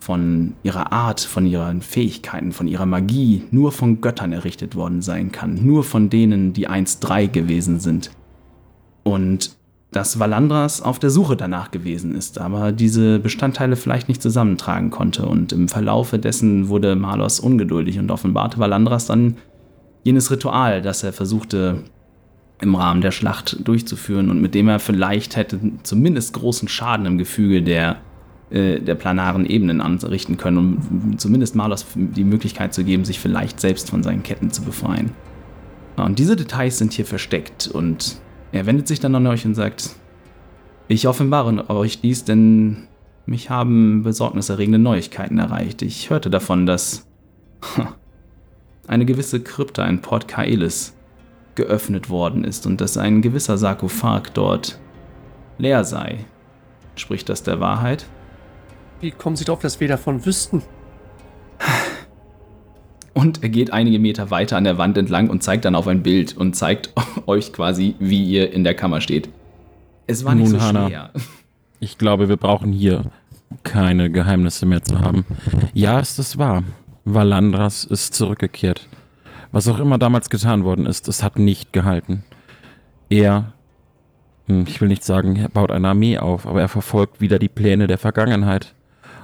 von 0.03 0.53
ihrer 0.63 0.91
Art, 0.91 1.21
von 1.21 1.45
ihren 1.45 1.81
Fähigkeiten, 1.81 2.51
von 2.51 2.67
ihrer 2.67 2.85
Magie 2.85 3.43
nur 3.51 3.71
von 3.71 4.01
Göttern 4.01 4.33
errichtet 4.33 4.75
worden 4.75 5.01
sein 5.01 5.31
kann. 5.31 5.65
Nur 5.65 5.85
von 5.85 6.09
denen, 6.09 6.51
die 6.51 6.67
einst 6.67 7.07
drei 7.07 7.25
gewesen 7.25 7.79
sind. 7.79 8.11
Und 9.03 9.55
dass 9.91 10.19
Valandras 10.19 10.81
auf 10.81 10.99
der 10.99 11.09
Suche 11.09 11.37
danach 11.37 11.71
gewesen 11.71 12.15
ist, 12.15 12.39
aber 12.39 12.71
diese 12.71 13.19
Bestandteile 13.19 13.75
vielleicht 13.75 14.09
nicht 14.09 14.21
zusammentragen 14.21 14.89
konnte. 14.89 15.25
Und 15.25 15.53
im 15.53 15.69
Verlaufe 15.69 16.19
dessen 16.19 16.67
wurde 16.67 16.95
Malos 16.95 17.39
ungeduldig 17.39 17.97
und 17.99 18.11
offenbarte 18.11 18.57
Valandras 18.57 19.05
dann 19.05 19.37
jenes 20.03 20.31
Ritual, 20.31 20.81
das 20.81 21.03
er 21.03 21.13
versuchte 21.13 21.83
im 22.59 22.75
Rahmen 22.75 23.01
der 23.01 23.11
Schlacht 23.11 23.57
durchzuführen 23.65 24.29
und 24.29 24.41
mit 24.41 24.53
dem 24.53 24.67
er 24.67 24.79
vielleicht 24.79 25.35
hätte 25.37 25.59
zumindest 25.83 26.33
großen 26.33 26.67
Schaden 26.67 27.05
im 27.05 27.17
Gefüge 27.17 27.61
der, 27.61 27.97
äh, 28.53 28.79
der 28.79 28.93
planaren 28.93 29.47
Ebenen 29.47 29.81
anrichten 29.81 30.37
können, 30.37 30.57
um 30.57 31.17
zumindest 31.17 31.55
Malos 31.55 31.87
die 31.95 32.23
Möglichkeit 32.23 32.73
zu 32.73 32.83
geben, 32.83 33.03
sich 33.03 33.19
vielleicht 33.19 33.59
selbst 33.59 33.89
von 33.89 34.03
seinen 34.03 34.21
Ketten 34.21 34.51
zu 34.51 34.61
befreien. 34.61 35.11
Und 35.95 36.19
diese 36.19 36.35
Details 36.35 36.77
sind 36.77 36.93
hier 36.93 37.05
versteckt 37.05 37.67
und 37.67 38.17
er 38.51 38.67
wendet 38.67 38.87
sich 38.87 38.99
dann 38.99 39.15
an 39.15 39.25
euch 39.25 39.43
und 39.45 39.55
sagt, 39.55 39.95
ich 40.87 41.07
offenbare 41.07 41.67
euch 41.71 42.01
dies, 42.01 42.25
denn 42.25 42.87
mich 43.25 43.49
haben 43.49 44.03
besorgniserregende 44.03 44.77
Neuigkeiten 44.77 45.39
erreicht. 45.39 45.81
Ich 45.81 46.11
hörte 46.11 46.29
davon, 46.29 46.67
dass 46.67 47.07
eine 48.87 49.05
gewisse 49.05 49.39
Krypta 49.39 49.83
in 49.85 50.01
Port 50.01 50.27
Kaelis 50.27 50.95
geöffnet 51.55 52.11
worden 52.11 52.43
ist 52.43 52.67
und 52.67 52.81
dass 52.81 52.97
ein 52.97 53.23
gewisser 53.23 53.57
Sarkophag 53.57 54.33
dort 54.35 54.79
leer 55.57 55.83
sei. 55.83 56.25
Spricht 56.95 57.29
das 57.29 57.41
der 57.41 57.59
Wahrheit? 57.59 58.05
Wie 59.03 59.11
kommen 59.11 59.35
Sie 59.35 59.43
darauf, 59.43 59.59
dass 59.59 59.81
wir 59.81 59.89
davon 59.89 60.25
wüssten? 60.25 60.61
Und 63.13 63.43
er 63.43 63.49
geht 63.49 63.73
einige 63.73 63.99
Meter 63.99 64.31
weiter 64.31 64.55
an 64.55 64.63
der 64.63 64.77
Wand 64.77 64.97
entlang 64.97 65.29
und 65.29 65.43
zeigt 65.43 65.65
dann 65.65 65.75
auf 65.75 65.87
ein 65.87 66.03
Bild 66.03 66.37
und 66.37 66.55
zeigt 66.55 66.93
euch 67.25 67.51
quasi, 67.51 67.95
wie 67.99 68.23
ihr 68.23 68.53
in 68.53 68.63
der 68.63 68.75
Kammer 68.75 69.01
steht. 69.01 69.27
Es 70.07 70.23
war 70.23 70.35
nicht 70.35 70.51
Nun, 70.51 70.61
so 70.61 70.69
schwer. 70.69 71.11
Ich 71.81 71.97
glaube, 71.97 72.29
wir 72.29 72.37
brauchen 72.37 72.71
hier 72.71 73.11
keine 73.63 74.09
Geheimnisse 74.09 74.65
mehr 74.65 74.83
zu 74.83 75.01
haben. 75.01 75.25
Ja, 75.73 75.99
ist 75.99 76.17
es 76.17 76.37
wahr. 76.37 76.63
Valandras 77.03 77.83
ist 77.83 78.13
zurückgekehrt. 78.13 78.87
Was 79.51 79.67
auch 79.67 79.79
immer 79.79 79.97
damals 79.97 80.29
getan 80.29 80.63
worden 80.63 80.85
ist, 80.85 81.09
es 81.09 81.23
hat 81.23 81.37
nicht 81.37 81.73
gehalten. 81.73 82.23
Er, 83.09 83.51
hm, 84.47 84.63
ich 84.65 84.79
will 84.79 84.87
nicht 84.87 85.03
sagen, 85.03 85.35
er 85.35 85.49
baut 85.49 85.71
eine 85.71 85.89
Armee 85.89 86.19
auf, 86.19 86.47
aber 86.47 86.61
er 86.61 86.69
verfolgt 86.69 87.19
wieder 87.19 87.37
die 87.37 87.49
Pläne 87.49 87.87
der 87.87 87.97
Vergangenheit 87.97 88.73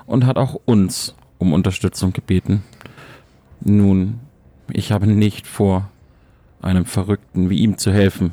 und 0.10 0.26
hat 0.26 0.38
auch 0.38 0.60
uns 0.66 1.16
um 1.38 1.54
Unterstützung 1.54 2.14
gebeten. 2.14 2.64
Nun, 3.62 4.20
ich 4.72 4.92
habe 4.92 5.06
nicht 5.06 5.46
vor, 5.46 5.90
einem 6.62 6.86
Verrückten 6.86 7.50
wie 7.50 7.60
ihm 7.60 7.78
zu 7.78 7.94
helfen. 7.94 8.32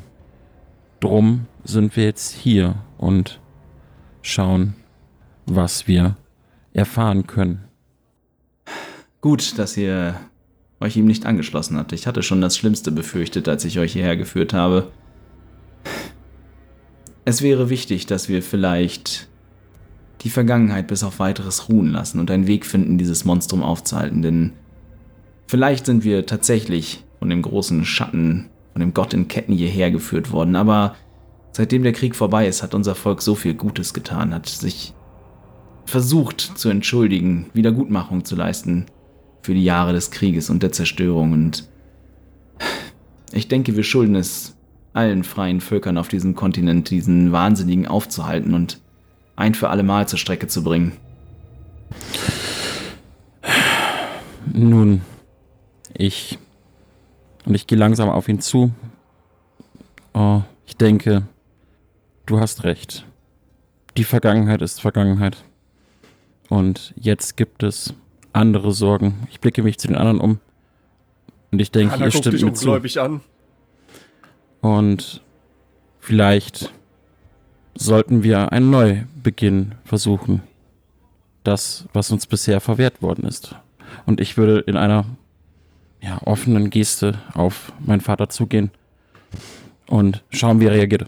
Drum 0.99 1.45
sind 1.63 1.95
wir 1.95 2.03
jetzt 2.03 2.33
hier 2.33 2.75
und 2.97 3.39
schauen, 4.21 4.73
was 5.45 5.87
wir 5.87 6.17
erfahren 6.73 7.27
können. 7.27 7.63
Gut, 9.21 9.57
dass 9.59 9.77
ihr 9.77 10.15
euch 10.79 10.97
ihm 10.97 11.05
nicht 11.05 11.25
angeschlossen 11.25 11.77
habt. 11.77 11.93
Ich 11.93 12.07
hatte 12.07 12.23
schon 12.23 12.41
das 12.41 12.57
Schlimmste 12.57 12.91
befürchtet, 12.91 13.47
als 13.47 13.63
ich 13.65 13.77
euch 13.79 13.93
hierher 13.93 14.17
geführt 14.17 14.51
habe. 14.51 14.91
Es 17.23 17.41
wäre 17.41 17.69
wichtig, 17.69 18.07
dass 18.07 18.29
wir 18.29 18.41
vielleicht 18.41 19.27
die 20.21 20.29
Vergangenheit 20.29 20.87
bis 20.87 21.03
auf 21.03 21.19
weiteres 21.19 21.69
ruhen 21.69 21.91
lassen 21.91 22.19
und 22.19 22.31
einen 22.31 22.47
Weg 22.47 22.65
finden, 22.65 22.97
dieses 22.97 23.25
Monstrum 23.25 23.63
aufzuhalten, 23.63 24.21
denn 24.21 24.53
vielleicht 25.47 25.85
sind 25.85 26.03
wir 26.03 26.25
tatsächlich 26.25 27.03
von 27.19 27.29
dem 27.29 27.41
großen 27.41 27.85
Schatten, 27.85 28.47
von 28.73 28.79
dem 28.79 28.93
Gott 28.93 29.13
in 29.13 29.27
Ketten 29.27 29.53
hierher 29.53 29.91
geführt 29.91 30.31
worden, 30.31 30.55
aber 30.55 30.95
seitdem 31.51 31.83
der 31.83 31.93
Krieg 31.93 32.15
vorbei 32.15 32.47
ist, 32.47 32.63
hat 32.63 32.73
unser 32.73 32.95
Volk 32.95 33.21
so 33.21 33.35
viel 33.35 33.53
Gutes 33.53 33.93
getan, 33.93 34.33
hat 34.33 34.47
sich 34.47 34.93
versucht 35.85 36.41
zu 36.41 36.69
entschuldigen, 36.69 37.49
Wiedergutmachung 37.53 38.25
zu 38.25 38.35
leisten 38.35 38.85
für 39.41 39.53
die 39.53 39.63
Jahre 39.63 39.93
des 39.93 40.11
Krieges 40.11 40.49
und 40.49 40.61
der 40.61 40.73
Zerstörung. 40.73 41.31
Und 41.31 41.69
ich 43.31 43.47
denke, 43.47 43.75
wir 43.75 43.83
schulden 43.83 44.15
es 44.15 44.57
allen 44.93 45.23
freien 45.23 45.61
Völkern 45.61 45.97
auf 45.97 46.09
diesem 46.09 46.35
Kontinent, 46.35 46.89
diesen 46.89 47.31
Wahnsinnigen 47.31 47.87
aufzuhalten 47.87 48.53
und 48.53 48.81
ein 49.37 49.55
für 49.55 49.69
alle 49.69 49.83
Mal 49.83 50.07
zur 50.07 50.19
Strecke 50.19 50.47
zu 50.47 50.63
bringen. 50.63 50.97
Nun, 54.51 55.01
ich. 55.93 56.37
Und 57.45 57.55
ich 57.55 57.67
gehe 57.67 57.77
langsam 57.77 58.09
auf 58.09 58.27
ihn 58.27 58.41
zu. 58.41 58.71
Oh, 60.13 60.41
ich 60.65 60.75
denke, 60.75 61.23
du 62.25 62.39
hast 62.39 62.65
recht. 62.65 63.05
Die 63.95 64.03
Vergangenheit 64.03 64.61
ist 64.61 64.81
Vergangenheit. 64.81 65.37
Und 66.49 66.93
jetzt 66.97 67.37
gibt 67.37 67.63
es 67.63 67.93
andere 68.33 68.71
Sorgen. 68.73 69.27
Ich 69.31 69.39
blicke 69.39 69.63
mich 69.63 69.77
zu 69.77 69.87
den 69.87 69.95
anderen 69.95 70.19
um. 70.19 70.39
Und 71.51 71.59
ich 71.59 71.71
denke, 71.71 71.93
Hannah 71.93 72.05
ihr 72.05 72.11
stimmt 72.11 72.35
dich 72.35 72.43
mir 72.43 72.53
zu. 72.53 72.65
ungläubig 72.65 72.99
an. 72.99 73.21
Und 74.61 75.21
vielleicht 75.99 76.71
sollten 77.77 78.23
wir 78.23 78.51
einen 78.51 78.69
Neubeginn 78.69 79.75
versuchen. 79.85 80.41
Das, 81.43 81.85
was 81.93 82.11
uns 82.11 82.27
bisher 82.27 82.59
verwehrt 82.59 83.01
worden 83.01 83.25
ist. 83.25 83.55
Und 84.05 84.19
ich 84.19 84.37
würde 84.37 84.59
in 84.59 84.75
einer 84.75 85.05
ja, 86.01 86.19
offenen 86.25 86.69
Geste 86.69 87.19
auf 87.33 87.71
meinen 87.79 88.01
Vater 88.01 88.29
zugehen 88.29 88.71
und 89.87 90.23
schauen, 90.31 90.59
wie 90.59 90.65
er 90.65 90.73
reagiert. 90.73 91.07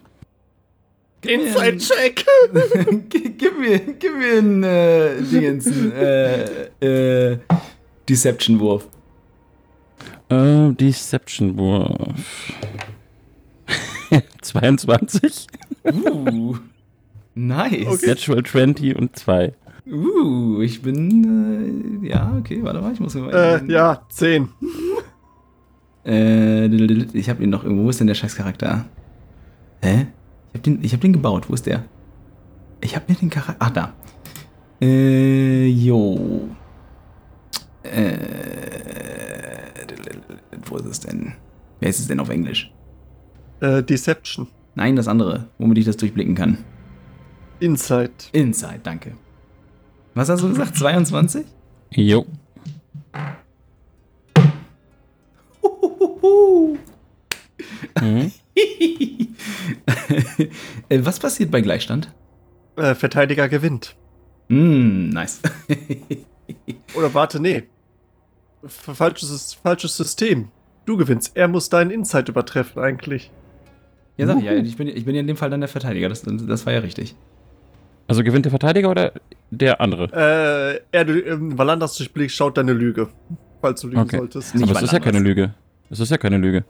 Inside-Check! 1.25 2.25
Gib 3.10 3.60
mir, 3.60 3.79
gib 3.79 4.17
mir 4.17 4.38
einen 4.38 4.63
äh, 4.63 5.21
Dingens, 5.21 5.67
einen, 5.67 5.91
äh, 5.91 7.32
äh, 7.32 7.38
Deception-Wurf. 8.08 8.88
Äh, 10.29 10.71
Deception 10.71 11.58
Wurf. 11.58 12.53
22. 14.41 15.47
Uh, 15.93 16.58
nice. 17.36 17.88
Okay. 17.88 18.08
Natural 18.08 18.43
20 18.43 18.95
und 18.95 19.15
2. 19.15 19.54
Uh, 19.88 20.62
ich 20.62 20.82
bin, 20.82 22.02
äh, 22.04 22.08
ja, 22.10 22.36
okay, 22.38 22.60
warte 22.62 22.82
mal, 22.82 22.93
ich 22.93 22.99
muss 22.99 23.15
mal. 23.15 23.34
Äh, 23.34 23.71
ja, 23.71 24.02
10. 24.10 24.49
Äh, 26.06 26.65
ich 27.13 27.30
hab 27.30 27.39
ihn 27.41 27.49
noch 27.49 27.63
irgendwo. 27.63 27.84
Wo 27.84 27.89
ist 27.89 27.99
denn 27.99 28.08
der 28.08 28.15
Scheißcharakter? 28.15 28.86
Hä? 29.84 30.08
Ich 30.52 30.58
hab 30.58 30.63
den, 30.63 30.84
ich 30.84 30.93
hab 30.93 31.02
den 31.02 31.13
gebaut. 31.13 31.49
Wo 31.49 31.54
ist 31.54 31.65
der? 31.65 31.84
Ich 32.82 32.95
hab 32.95 33.08
mir 33.08 33.15
den 33.15 33.30
Charakter. 33.30 33.58
Ach, 33.60 33.69
da. 33.69 33.93
Äh, 34.82 35.67
jo. 35.67 36.49
Äh, 37.84 38.17
wo 40.65 40.78
ist 40.78 40.86
es 40.86 40.99
denn? 41.02 41.34
Wer 41.80 41.89
ist 41.89 41.99
es 41.99 42.08
denn 42.08 42.19
auf 42.19 42.30
Englisch? 42.30 42.73
Äh, 43.60 43.84
Deception. 43.84 44.47
Nein, 44.80 44.96
das 44.96 45.10
andere, 45.10 45.50
womit 45.58 45.78
ich 45.78 45.84
das 45.84 45.98
durchblicken 45.98 46.36
kann. 46.36 46.58
Inside. 47.60 48.13
Inside, 48.32 48.80
danke. 48.82 49.12
Was 50.13 50.30
hast 50.30 50.42
du 50.42 50.48
gesagt? 50.48 50.78
22? 50.78 51.46
Jo. 51.92 52.26
Mhm. 58.00 58.32
Äh, 60.89 61.06
Was 61.06 61.20
passiert 61.20 61.52
bei 61.52 61.60
Gleichstand? 61.62 62.13
Äh, 62.78 62.96
Verteidiger 62.96 63.50
gewinnt. 63.50 63.98
Mm, 64.48 65.10
nice. 65.10 65.42
Oder 66.96 67.13
warte, 67.13 67.42
nee. 67.42 67.63
Falsches, 68.63 69.56
falsches 69.56 69.98
System. 69.98 70.48
Du 70.86 70.96
gewinnst. 70.96 71.36
Er 71.36 71.50
muss 71.50 71.68
deinen 71.70 71.92
Inside 71.92 72.32
übertreffen, 72.32 72.82
eigentlich. 72.82 73.30
Ja, 74.19 74.27
sag 74.27 74.38
ich 74.39 74.43
ja, 74.43 74.53
ich 74.53 74.77
bin, 74.77 74.88
ich 74.88 75.05
bin 75.05 75.15
ja 75.15 75.21
in 75.21 75.27
dem 75.27 75.38
Fall 75.38 75.49
dann 75.49 75.62
der 75.62 75.69
Verteidiger. 75.69 76.10
Das, 76.10 76.23
das 76.23 76.65
war 76.65 76.73
ja 76.73 76.79
richtig. 76.79 77.15
Also 78.08 78.23
gewinnt 78.23 78.45
der 78.45 78.51
Verteidiger 78.51 78.89
oder 78.89 79.13
der 79.51 79.79
andere? 79.82 80.05
Äh, 80.12 80.82
er, 80.97 81.05
du, 81.05 81.19
ähm, 81.19 81.58
Valandas 81.58 81.95
Durchblick 81.95 82.32
schaut 82.32 82.58
deine 82.58 82.73
Lüge. 82.73 83.08
Falls 83.62 83.82
du 83.82 83.88
lügen 83.88 84.01
Okay. 84.01 84.17
solltest. 84.17 84.55
Nicht 84.55 84.63
Aber 84.63 84.77
es 84.77 84.84
ist 84.84 84.93
ja 84.93 84.99
keine. 84.99 85.19
Lüge. 85.19 85.53
Es 85.89 85.99
ist 85.99 86.10
ja 86.10 86.17
keine 86.17 86.38
Lüge. 86.38 86.63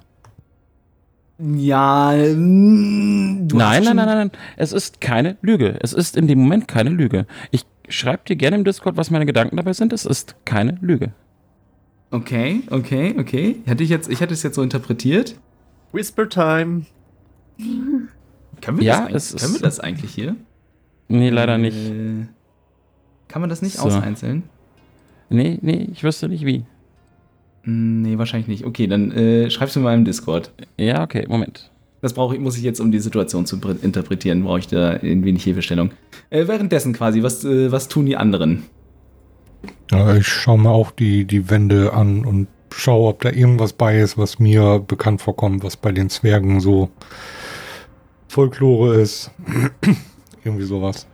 Ja, 1.40 2.12
mm, 2.14 3.48
nein, 3.48 3.84
nein, 3.84 3.96
nein, 3.96 4.06
nein. 4.06 4.32
Es 4.58 4.74
ist 4.74 5.00
keine 5.00 5.38
Lüge. 5.42 5.78
Es 5.82 5.94
ist 5.94 6.18
in 6.18 6.28
dem 6.28 6.40
Moment 6.40 6.68
keine 6.68 6.90
Lüge. 6.90 7.26
Ich 7.52 7.66
schreibe 7.88 8.24
dir 8.28 8.36
gerne 8.36 8.58
im 8.58 8.64
Discord, 8.66 8.98
was 8.98 9.10
meine 9.10 9.26
Gedanken 9.26 9.56
dabei 9.56 9.72
sind. 9.74 9.94
Es 9.94 10.06
ist 10.06 10.36
keine 10.46 10.78
Lüge. 10.82 11.14
Okay, 12.12 12.62
okay, 12.72 13.16
okay. 13.18 13.56
Hätte 13.66 13.84
ich 13.84 13.90
jetzt, 13.90 14.10
ich 14.10 14.20
hätte 14.20 14.34
es 14.34 14.44
jetzt 14.44 14.56
so 14.56 14.64
interpretiert. 14.64 15.36
Whisper 15.94 16.28
Time. 16.28 16.86
Können 18.62 18.78
wir, 18.78 18.84
Ja, 18.86 19.08
das, 19.10 19.36
können 19.36 19.54
wir 19.54 19.62
das 19.62 19.80
eigentlich 19.80 20.12
hier? 20.14 20.36
Nee, 21.08 21.30
leider 21.30 21.58
nicht. 21.58 21.76
Äh, 21.78 22.26
kann 23.28 23.42
man 23.42 23.50
das 23.50 23.62
nicht 23.62 23.78
So. 23.78 23.84
auseinzeln? 23.84 24.44
Nee, 25.30 25.60
nee, 25.62 25.90
ich 25.92 26.04
wüsste 26.04 26.28
nicht 26.30 26.46
wie. 26.46 26.64
Hm, 27.64 28.02
Nee, 28.02 28.18
wahrscheinlich 28.18 28.48
nicht. 28.48 28.66
Okay, 28.66 28.88
dann 28.88 29.12
äh, 29.12 29.50
schreib's 29.50 29.76
mir 29.76 29.82
mal 29.82 29.94
im 29.96 30.06
Discord. 30.06 30.52
Ja, 30.78 31.04
okay, 31.04 31.26
Moment. 31.28 31.70
Das 32.02 32.14
brauche 32.14 32.34
ich, 32.36 32.42
muss 32.42 32.58
ich 32.58 32.64
jetzt, 32.64 32.80
um 32.80 32.92
die 32.92 33.00
Situation 33.00 33.46
zu 33.46 33.58
pr- 33.58 33.82
interpretieren, 33.84 34.44
brauche 34.44 34.60
ich 34.60 34.68
da 34.68 34.92
ein 34.92 35.26
wenig 35.26 35.44
Hilfestellung. 35.44 35.92
Äh, 36.30 36.48
währenddessen 36.48 36.94
quasi, 36.94 37.24
was, 37.24 37.44
äh, 37.44 37.72
was 37.72 37.90
tun 37.90 38.06
die 38.06 38.16
anderen? 38.16 38.64
Ja, 39.92 40.16
ich 40.16 40.28
schaue 40.28 40.60
mir 40.60 40.70
auch 40.70 40.92
die, 40.92 41.26
die 41.26 41.50
Wände 41.50 41.92
an 41.94 42.24
und 42.24 42.48
schaue, 42.74 43.10
ob 43.10 43.22
da 43.22 43.32
irgendwas 43.32 43.74
bei 43.74 44.00
ist, 44.00 44.18
was 44.18 44.40
mir 44.40 44.80
bekannt 44.80 45.22
vorkommt, 45.22 45.64
was 45.64 45.76
bei 45.76 45.92
den 45.92 46.10
Zwergen 46.10 46.62
so 46.62 46.90
Folklore 48.30 49.02
ist. 49.02 49.32
Irgendwie 50.44 50.64
sowas. 50.66 51.08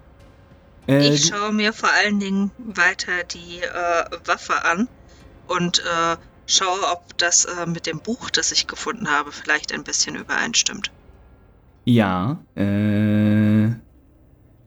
Äh, 0.87 1.07
Ich 1.13 1.27
schaue 1.27 1.51
mir 1.51 1.73
vor 1.73 1.89
allen 1.91 2.19
Dingen 2.19 2.51
weiter 2.57 3.23
die 3.23 3.61
äh, 3.61 4.27
Waffe 4.27 4.63
an 4.65 4.87
und 5.47 5.79
äh, 5.79 6.17
schaue, 6.45 6.79
ob 6.91 7.17
das 7.17 7.45
äh, 7.45 7.65
mit 7.65 7.87
dem 7.87 7.99
Buch, 7.99 8.29
das 8.29 8.51
ich 8.51 8.67
gefunden 8.67 9.09
habe, 9.09 9.31
vielleicht 9.31 9.73
ein 9.73 9.83
bisschen 9.83 10.15
übereinstimmt. 10.15 10.91
Ja, 11.85 12.39
äh. 12.55 13.69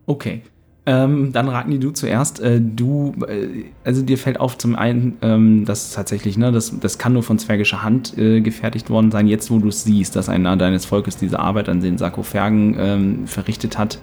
Okay. 0.07 0.43
Ähm, 0.89 1.33
dann 1.33 1.51
Ragni, 1.51 1.79
du 1.79 1.91
zuerst. 1.91 2.41
Äh, 2.41 2.63
du, 2.63 3.13
äh, 3.29 3.67
also 3.85 4.01
dir 4.01 4.17
fällt 4.17 4.41
auf 4.41 4.57
zum 4.57 4.75
einen, 4.75 5.19
ähm, 5.21 5.67
dass 5.67 5.93
tatsächlich, 5.93 6.39
ne, 6.39 6.51
das, 6.51 6.81
das 6.81 6.97
kann 6.97 7.13
nur 7.13 7.23
von 7.23 7.39
zwergischer 7.39 7.83
Hand 7.83 8.17
äh, 8.17 8.41
gefertigt 8.41 8.89
worden 8.89 9.11
sein. 9.11 9.27
Jetzt, 9.27 9.51
wo 9.51 9.59
du 9.59 9.69
es 9.69 9.85
siehst, 9.85 10.17
dass 10.17 10.31
einer 10.31 10.57
deines 10.57 10.87
Volkes 10.87 11.19
diese 11.19 11.41
Arbeit 11.41 11.69
an 11.69 11.83
den 11.83 11.99
Sarkophagen 11.99 12.75
ähm, 12.79 13.27
verrichtet 13.27 13.77
hat, 13.77 14.01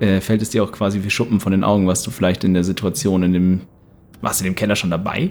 äh, 0.00 0.20
fällt 0.20 0.42
es 0.42 0.50
dir 0.50 0.62
auch 0.62 0.72
quasi 0.72 1.02
wie 1.04 1.08
Schuppen 1.08 1.40
von 1.40 1.52
den 1.52 1.64
Augen, 1.64 1.86
was 1.86 2.02
du 2.02 2.10
vielleicht 2.10 2.44
in 2.44 2.52
der 2.52 2.64
Situation 2.64 3.22
in 3.22 3.32
dem. 3.32 3.60
Warst 4.20 4.40
du 4.40 4.44
in 4.44 4.52
dem 4.52 4.56
Keller 4.56 4.76
schon 4.76 4.90
dabei? 4.90 5.30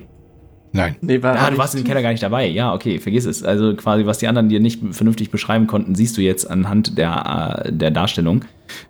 Nein. 0.75 0.97
Nee, 0.99 1.23
war 1.23 1.37
Ah, 1.39 1.49
du 1.49 1.57
warst 1.57 1.73
in 1.73 1.81
dem 1.81 1.87
Keller 1.87 2.01
gar 2.01 2.11
nicht 2.11 2.21
dabei. 2.21 2.47
Ja, 2.47 2.73
okay, 2.73 2.99
vergiss 2.99 3.25
es. 3.25 3.43
Also 3.43 3.75
quasi, 3.75 4.05
was 4.05 4.17
die 4.17 4.27
anderen 4.27 4.49
dir 4.49 4.59
nicht 4.59 4.81
vernünftig 4.91 5.31
beschreiben 5.31 5.67
konnten, 5.67 5.95
siehst 5.95 6.17
du 6.17 6.21
jetzt 6.21 6.49
anhand 6.51 6.97
der, 6.97 7.63
äh, 7.65 7.71
der 7.71 7.91
Darstellung. 7.91 8.43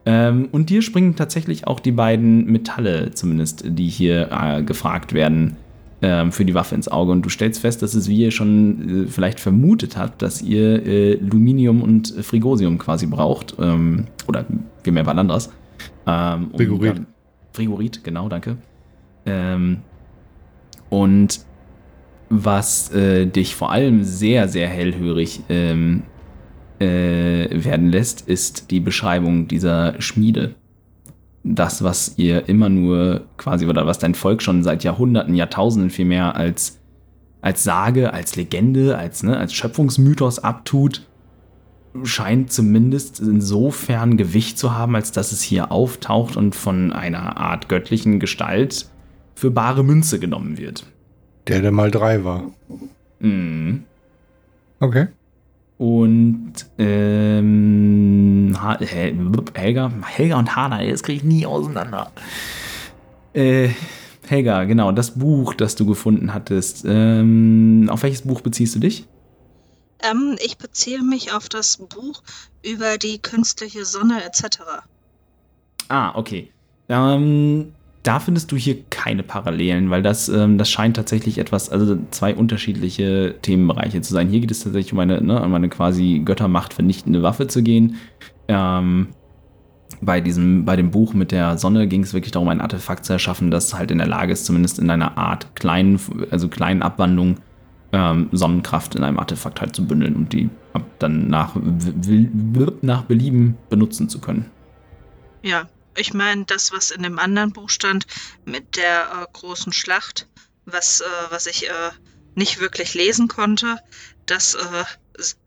Ähm, 0.03 0.49
und 0.51 0.71
dir 0.71 0.81
springen 0.81 1.15
tatsächlich 1.15 1.67
auch 1.67 1.79
die 1.79 1.91
beiden 1.91 2.45
Metalle, 2.45 3.11
zumindest, 3.11 3.65
die 3.67 3.87
hier 3.87 4.29
äh, 4.31 4.63
gefragt 4.63 5.13
werden, 5.13 5.57
ähm, 6.01 6.31
für 6.31 6.43
die 6.43 6.55
Waffe 6.55 6.73
ins 6.73 6.87
Auge. 6.87 7.11
Und 7.11 7.21
du 7.21 7.29
stellst 7.29 7.61
fest, 7.61 7.83
dass 7.83 7.93
es, 7.93 8.09
wie 8.09 8.17
ihr 8.17 8.31
schon 8.31 9.05
äh, 9.05 9.07
vielleicht 9.07 9.39
vermutet 9.39 9.95
habt, 9.95 10.23
dass 10.23 10.41
ihr 10.41 10.83
äh, 10.87 11.13
Luminium 11.17 11.83
und 11.83 12.15
Frigosium 12.21 12.79
quasi 12.79 13.05
braucht. 13.05 13.57
Ähm, 13.59 14.05
oder 14.27 14.45
vielmehr 14.81 15.05
Valandras. 15.05 15.51
Ähm, 16.07 16.47
um 16.51 16.57
Frigorit. 16.57 17.01
Frigorit, 17.53 18.03
genau, 18.03 18.27
danke. 18.27 18.57
Ähm, 19.27 19.77
und 20.89 21.45
was 22.29 22.91
äh, 22.91 23.25
dich 23.27 23.55
vor 23.55 23.71
allem 23.71 24.03
sehr, 24.03 24.47
sehr 24.47 24.67
hellhörig 24.67 25.41
ähm, 25.49 26.03
äh, 26.79 27.47
werden 27.51 27.89
lässt, 27.89 28.27
ist 28.27 28.71
die 28.71 28.79
Beschreibung 28.79 29.47
dieser 29.47 30.01
Schmiede. 30.01 30.55
Das, 31.43 31.83
was 31.83 32.17
ihr 32.17 32.49
immer 32.49 32.69
nur 32.69 33.25
quasi, 33.37 33.67
oder 33.67 33.85
was 33.85 33.99
dein 33.99 34.15
Volk 34.15 34.41
schon 34.41 34.63
seit 34.63 34.83
Jahrhunderten, 34.83 35.35
Jahrtausenden 35.35 35.91
vielmehr 35.91 36.35
als, 36.35 36.79
als 37.41 37.63
Sage, 37.63 38.13
als 38.13 38.35
Legende, 38.35 38.97
als, 38.97 39.21
ne, 39.21 39.37
als 39.37 39.53
Schöpfungsmythos 39.53 40.39
abtut, 40.39 41.05
scheint 42.03 42.51
zumindest 42.51 43.19
insofern 43.19 44.17
Gewicht 44.17 44.57
zu 44.57 44.73
haben, 44.73 44.95
als 44.95 45.11
dass 45.11 45.31
es 45.31 45.41
hier 45.41 45.71
auftaucht 45.71 46.35
und 46.35 46.55
von 46.55 46.91
einer 46.91 47.37
Art 47.37 47.69
göttlichen 47.69 48.19
Gestalt 48.19 48.89
für 49.35 49.51
bare 49.51 49.83
Münze 49.83 50.19
genommen 50.19 50.57
wird. 50.57 50.85
Der, 51.47 51.61
der 51.61 51.71
mal 51.71 51.91
drei 51.91 52.23
war. 52.23 52.43
Mhm. 53.19 53.83
Okay. 54.79 55.07
Und 55.77 56.53
ähm, 56.77 58.57
Helga, 58.79 59.91
Helga 60.05 60.39
und 60.39 60.55
Hana, 60.55 60.83
das 60.85 61.03
kriege 61.03 61.17
ich 61.17 61.23
nie 61.23 61.45
auseinander. 61.45 62.11
Äh, 63.33 63.69
Helga, 64.27 64.63
genau, 64.63 64.91
das 64.91 65.11
Buch, 65.11 65.53
das 65.53 65.75
du 65.75 65.85
gefunden 65.85 66.33
hattest. 66.33 66.85
Ähm, 66.87 67.89
auf 67.91 68.03
welches 68.03 68.21
Buch 68.21 68.41
beziehst 68.41 68.75
du 68.75 68.79
dich? 68.79 69.05
Ähm, 69.99 70.37
ich 70.43 70.57
beziehe 70.57 71.03
mich 71.03 71.33
auf 71.33 71.49
das 71.49 71.77
Buch 71.77 72.23
über 72.63 72.97
die 72.97 73.19
künstliche 73.19 73.85
Sonne 73.85 74.23
etc. 74.23 74.59
Ah, 75.89 76.15
okay. 76.15 76.51
Ähm, 76.89 77.73
da 78.05 78.19
findest 78.19 78.51
du 78.51 78.55
hier 78.55 78.83
keine 78.91 79.23
Parallelen, 79.23 79.89
weil 79.89 80.03
das, 80.03 80.29
ähm, 80.29 80.59
das 80.59 80.69
scheint 80.69 80.95
tatsächlich 80.95 81.39
etwas, 81.39 81.69
also 81.69 81.97
zwei 82.11 82.35
unterschiedliche 82.35 83.35
Themenbereiche 83.41 83.99
zu 84.01 84.13
sein. 84.13 84.29
Hier 84.29 84.41
geht 84.41 84.51
es 84.51 84.59
tatsächlich 84.59 84.93
um 84.93 84.99
eine, 84.99 85.21
ne, 85.21 85.41
um 85.41 85.53
eine 85.53 85.69
quasi 85.69 86.21
Göttermacht 86.23 86.73
vernichtende 86.73 87.23
Waffe 87.23 87.47
zu 87.47 87.63
gehen. 87.63 87.95
Ähm, 88.47 89.07
bei 90.01 90.21
diesem, 90.21 90.65
bei 90.65 90.75
dem 90.75 90.91
Buch 90.91 91.13
mit 91.13 91.31
der 91.31 91.57
Sonne 91.57 91.87
ging 91.87 92.03
es 92.03 92.13
wirklich 92.13 92.31
darum, 92.31 92.49
ein 92.49 92.61
Artefakt 92.61 93.05
zu 93.05 93.13
erschaffen, 93.13 93.49
das 93.49 93.73
halt 93.73 93.89
in 93.89 93.97
der 93.97 94.07
Lage 94.07 94.33
ist, 94.33 94.45
zumindest 94.45 94.77
in 94.77 94.89
einer 94.91 95.17
Art 95.17 95.55
kleinen, 95.55 95.99
also 96.29 96.47
kleinen 96.47 96.83
Abwandlung 96.83 97.37
ähm, 97.91 98.29
Sonnenkraft 98.31 98.93
in 98.95 99.03
einem 99.03 99.17
Artefakt 99.17 99.61
halt 99.61 99.75
zu 99.75 99.87
bündeln 99.87 100.15
und 100.15 100.31
die 100.31 100.49
dann 100.99 101.27
nach, 101.27 101.55
nach 102.81 103.03
Belieben 103.03 103.57
benutzen 103.69 104.09
zu 104.09 104.19
können. 104.19 104.45
Ja, 105.41 105.63
ich 105.97 106.13
meine, 106.13 106.45
das, 106.45 106.71
was 106.71 106.91
in 106.91 107.03
dem 107.03 107.19
anderen 107.19 107.51
Buch 107.51 107.69
stand, 107.69 108.05
mit 108.45 108.75
der 108.77 109.01
äh, 109.01 109.25
großen 109.33 109.73
Schlacht, 109.73 110.27
was, 110.65 111.01
äh, 111.01 111.05
was 111.29 111.45
ich 111.45 111.67
äh, 111.69 111.91
nicht 112.35 112.59
wirklich 112.59 112.93
lesen 112.93 113.27
konnte, 113.27 113.77
das 114.25 114.55
äh, 114.55 114.83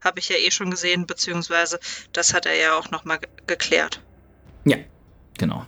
habe 0.02 0.18
ich 0.18 0.28
ja 0.28 0.37
eh 0.37 0.50
schon 0.50 0.70
gesehen, 0.70 1.06
beziehungsweise 1.06 1.78
das 2.12 2.32
hat 2.32 2.46
er 2.46 2.54
ja 2.54 2.78
auch 2.78 2.90
nochmal 2.90 3.18
geklärt. 3.46 4.02
Genau. 5.38 5.64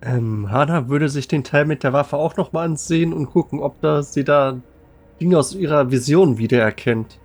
Ähm, 0.00 0.50
Hana 0.50 0.88
würde 0.88 1.08
sich 1.08 1.26
den 1.28 1.44
Teil 1.44 1.64
mit 1.64 1.82
der 1.82 1.92
Waffe 1.92 2.16
auch 2.16 2.36
nochmal 2.36 2.66
ansehen 2.66 3.12
und 3.12 3.26
gucken, 3.26 3.60
ob 3.60 3.80
da 3.80 4.02
sie 4.02 4.24
da 4.24 4.60
Dinge 5.20 5.38
aus 5.38 5.54
ihrer 5.54 5.90
Vision 5.90 6.38
wiedererkennt. 6.38 7.18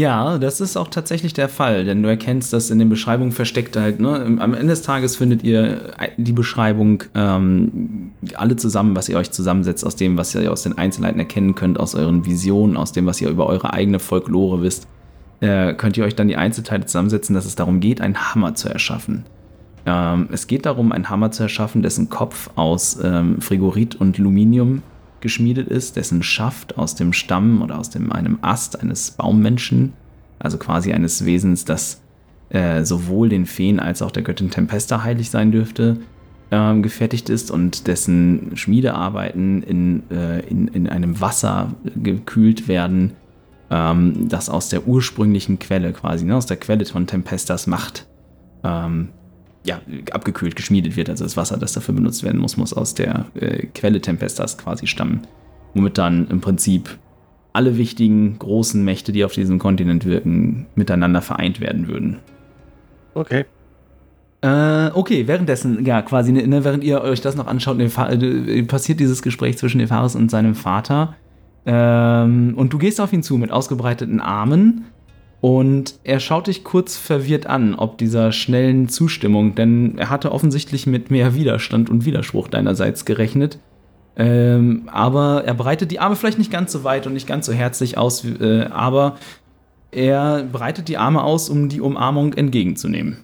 Ja, 0.00 0.38
das 0.38 0.62
ist 0.62 0.78
auch 0.78 0.88
tatsächlich 0.88 1.34
der 1.34 1.50
Fall, 1.50 1.84
denn 1.84 2.02
du 2.02 2.08
erkennst 2.08 2.54
das 2.54 2.70
in 2.70 2.78
den 2.78 2.88
Beschreibungen 2.88 3.32
versteckt 3.32 3.76
halt. 3.76 4.00
Ne? 4.00 4.38
Am 4.40 4.54
Ende 4.54 4.68
des 4.68 4.80
Tages 4.80 5.16
findet 5.16 5.44
ihr 5.44 5.92
die 6.16 6.32
Beschreibung 6.32 7.02
ähm, 7.14 8.12
alle 8.32 8.56
zusammen, 8.56 8.96
was 8.96 9.10
ihr 9.10 9.18
euch 9.18 9.30
zusammensetzt 9.30 9.84
aus 9.84 9.96
dem, 9.96 10.16
was 10.16 10.34
ihr 10.34 10.50
aus 10.50 10.62
den 10.62 10.78
Einzelheiten 10.78 11.18
erkennen 11.18 11.54
könnt, 11.54 11.78
aus 11.78 11.94
euren 11.94 12.24
Visionen, 12.24 12.78
aus 12.78 12.92
dem, 12.92 13.04
was 13.04 13.20
ihr 13.20 13.28
über 13.28 13.44
eure 13.44 13.74
eigene 13.74 13.98
Folklore 13.98 14.62
wisst. 14.62 14.88
Äh, 15.40 15.74
könnt 15.74 15.98
ihr 15.98 16.04
euch 16.04 16.16
dann 16.16 16.28
die 16.28 16.36
Einzelteile 16.36 16.86
zusammensetzen, 16.86 17.34
dass 17.34 17.44
es 17.44 17.54
darum 17.54 17.80
geht, 17.80 18.00
einen 18.00 18.16
Hammer 18.16 18.54
zu 18.54 18.70
erschaffen. 18.70 19.26
Ähm, 19.84 20.28
es 20.32 20.46
geht 20.46 20.64
darum, 20.64 20.92
einen 20.92 21.10
Hammer 21.10 21.30
zu 21.30 21.42
erschaffen, 21.42 21.82
dessen 21.82 22.08
Kopf 22.08 22.48
aus 22.54 22.98
ähm, 23.04 23.42
Frigorit 23.42 23.96
und 23.96 24.16
Luminium 24.16 24.80
geschmiedet 25.20 25.68
ist, 25.68 25.96
dessen 25.96 26.22
Schaft 26.22 26.78
aus 26.78 26.94
dem 26.94 27.12
Stamm 27.12 27.62
oder 27.62 27.78
aus 27.78 27.90
dem, 27.90 28.12
einem 28.12 28.38
Ast 28.42 28.80
eines 28.80 29.12
Baummenschen, 29.12 29.92
also 30.38 30.58
quasi 30.58 30.92
eines 30.92 31.24
Wesens, 31.24 31.64
das 31.64 32.00
äh, 32.50 32.84
sowohl 32.84 33.28
den 33.28 33.46
Feen 33.46 33.80
als 33.80 34.02
auch 34.02 34.10
der 34.10 34.22
Göttin 34.22 34.50
Tempesta 34.50 35.02
heilig 35.02 35.30
sein 35.30 35.52
dürfte, 35.52 35.98
ähm, 36.50 36.82
gefertigt 36.82 37.28
ist 37.28 37.50
und 37.50 37.86
dessen 37.86 38.52
Schmiedearbeiten 38.56 39.62
in, 39.62 40.02
äh, 40.10 40.40
in, 40.40 40.68
in 40.68 40.88
einem 40.88 41.20
Wasser 41.20 41.74
gekühlt 41.96 42.66
werden, 42.66 43.12
ähm, 43.70 44.28
das 44.28 44.48
aus 44.48 44.68
der 44.68 44.86
ursprünglichen 44.88 45.58
Quelle 45.58 45.92
quasi, 45.92 46.24
ne, 46.24 46.36
aus 46.36 46.46
der 46.46 46.56
Quelle 46.56 46.84
von 46.86 47.06
Tempestas 47.06 47.66
Macht 47.66 48.06
ähm, 48.64 49.10
ja, 49.64 49.80
abgekühlt, 50.12 50.56
geschmiedet 50.56 50.96
wird. 50.96 51.10
Also 51.10 51.24
das 51.24 51.36
Wasser, 51.36 51.58
das 51.58 51.72
dafür 51.72 51.94
benutzt 51.94 52.22
werden 52.22 52.40
muss, 52.40 52.56
muss 52.56 52.72
aus 52.72 52.94
der 52.94 53.26
äh, 53.34 53.66
Quelle 53.74 54.00
Tempestas 54.00 54.56
quasi 54.58 54.86
stammen. 54.86 55.22
Womit 55.74 55.98
dann 55.98 56.28
im 56.28 56.40
Prinzip 56.40 56.98
alle 57.52 57.76
wichtigen 57.76 58.38
großen 58.38 58.84
Mächte, 58.84 59.12
die 59.12 59.24
auf 59.24 59.32
diesem 59.32 59.58
Kontinent 59.58 60.04
wirken, 60.04 60.66
miteinander 60.74 61.20
vereint 61.20 61.60
werden 61.60 61.88
würden. 61.88 62.18
Okay. 63.14 63.44
Äh, 64.42 64.90
okay, 64.94 65.26
währenddessen, 65.26 65.84
ja, 65.84 66.00
quasi, 66.00 66.32
ne, 66.32 66.64
während 66.64 66.82
ihr 66.82 67.02
euch 67.02 67.20
das 67.20 67.36
noch 67.36 67.46
anschaut, 67.46 67.76
Nefa- 67.76 68.10
äh, 68.10 68.62
passiert 68.62 68.98
dieses 68.98 69.20
Gespräch 69.20 69.58
zwischen 69.58 69.78
Nefaris 69.78 70.14
und 70.14 70.30
seinem 70.30 70.54
Vater. 70.54 71.14
Ähm, 71.66 72.54
und 72.56 72.72
du 72.72 72.78
gehst 72.78 73.00
auf 73.00 73.12
ihn 73.12 73.22
zu 73.22 73.36
mit 73.36 73.50
ausgebreiteten 73.50 74.20
Armen 74.20 74.86
Und 75.40 75.94
er 76.04 76.20
schaut 76.20 76.48
dich 76.48 76.64
kurz 76.64 76.96
verwirrt 76.96 77.46
an, 77.46 77.74
ob 77.74 77.96
dieser 77.96 78.30
schnellen 78.30 78.88
Zustimmung, 78.88 79.54
denn 79.54 79.96
er 79.96 80.10
hatte 80.10 80.32
offensichtlich 80.32 80.86
mit 80.86 81.10
mehr 81.10 81.34
Widerstand 81.34 81.88
und 81.88 82.04
Widerspruch 82.04 82.48
deinerseits 82.48 83.06
gerechnet. 83.06 83.58
Ähm, 84.16 84.88
aber 84.92 85.44
er 85.46 85.54
breitet 85.54 85.90
die 85.92 85.98
Arme 85.98 86.16
vielleicht 86.16 86.38
nicht 86.38 86.50
ganz 86.50 86.72
so 86.72 86.84
weit 86.84 87.06
und 87.06 87.14
nicht 87.14 87.26
ganz 87.26 87.46
so 87.46 87.52
herzlich 87.52 87.96
aus, 87.96 88.24
äh, 88.24 88.64
aber 88.64 89.16
er 89.92 90.44
breitet 90.44 90.88
die 90.88 90.98
Arme 90.98 91.22
aus, 91.22 91.48
um 91.48 91.70
die 91.70 91.80
Umarmung 91.80 92.34
entgegenzunehmen. 92.34 93.18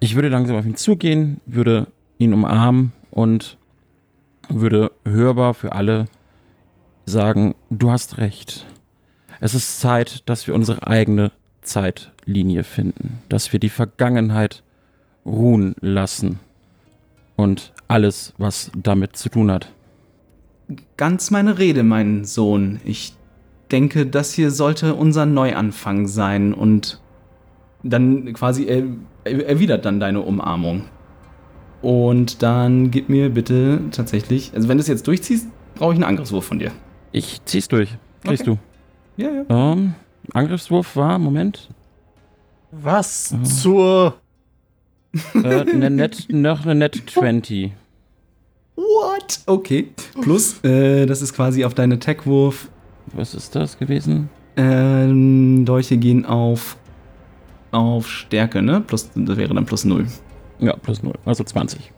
Ich 0.00 0.14
würde 0.14 0.28
langsam 0.28 0.56
auf 0.56 0.66
ihn 0.66 0.76
zugehen, 0.76 1.40
würde 1.46 1.86
ihn 2.18 2.34
umarmen 2.34 2.92
und 3.10 3.56
würde 4.48 4.92
hörbar 5.04 5.54
für 5.54 5.72
alle 5.72 6.06
sagen, 7.06 7.54
du 7.70 7.90
hast 7.90 8.18
recht. 8.18 8.66
Es 9.42 9.54
ist 9.54 9.80
Zeit, 9.80 10.22
dass 10.26 10.46
wir 10.46 10.54
unsere 10.54 10.86
eigene 10.86 11.32
Zeitlinie 11.62 12.62
finden, 12.62 13.18
dass 13.28 13.52
wir 13.52 13.58
die 13.58 13.70
Vergangenheit 13.70 14.62
ruhen 15.26 15.74
lassen 15.80 16.38
und 17.34 17.72
alles, 17.88 18.34
was 18.38 18.70
damit 18.76 19.16
zu 19.16 19.30
tun 19.30 19.50
hat. 19.50 19.72
Ganz 20.96 21.32
meine 21.32 21.58
Rede, 21.58 21.82
mein 21.82 22.24
Sohn. 22.24 22.78
Ich 22.84 23.14
denke, 23.72 24.06
das 24.06 24.32
hier 24.32 24.52
sollte 24.52 24.94
unser 24.94 25.26
Neuanfang 25.26 26.06
sein 26.06 26.54
und 26.54 27.00
dann 27.82 28.32
quasi 28.34 28.66
er, 28.66 28.84
erwidert 29.24 29.84
dann 29.84 29.98
deine 29.98 30.20
Umarmung. 30.20 30.84
Und 31.82 32.44
dann 32.44 32.92
gib 32.92 33.08
mir 33.08 33.28
bitte 33.28 33.80
tatsächlich, 33.90 34.52
also 34.54 34.68
wenn 34.68 34.76
du 34.76 34.82
es 34.82 34.88
jetzt 34.88 35.08
durchziehst, 35.08 35.48
brauche 35.74 35.94
ich 35.94 35.96
einen 35.96 36.04
Angriffswurf 36.04 36.44
von 36.44 36.60
dir. 36.60 36.70
Ich 37.10 37.44
zieh's 37.44 37.66
durch. 37.66 37.88
Kriegst 38.22 38.46
Okay. 38.46 38.60
Ja, 39.16 39.28
ja. 39.30 39.44
Ähm, 39.72 39.94
Angriffswurf 40.32 40.96
war, 40.96 41.18
Moment, 41.18 41.68
Was 42.70 43.32
Mhm. 43.32 43.44
zur. 43.44 44.14
äh, 45.34 45.60
eine 45.60 45.90
Net, 45.90 46.26
noch 46.30 46.62
eine 46.64 46.74
Net 46.74 47.02
20. 47.06 47.72
What? 48.76 49.40
Okay. 49.46 49.88
Plus, 50.22 50.64
äh, 50.64 51.04
das 51.04 51.20
ist 51.20 51.34
quasi 51.34 51.64
auf 51.64 51.74
deinen 51.74 51.92
Attackwurf. 51.94 52.68
Was 53.12 53.34
ist 53.34 53.54
das 53.54 53.78
gewesen? 53.78 54.30
Ähm, 54.56 55.64
Dolche 55.66 55.98
gehen 55.98 56.24
auf, 56.24 56.76
auf 57.72 58.08
Stärke, 58.08 58.62
ne? 58.62 58.80
Plus, 58.80 59.10
das 59.14 59.36
wäre 59.36 59.52
dann 59.52 59.66
plus 59.66 59.84
0. 59.84 60.06
Ja, 60.60 60.74
plus 60.76 61.02
0, 61.02 61.12
also 61.26 61.44
20. 61.44 61.92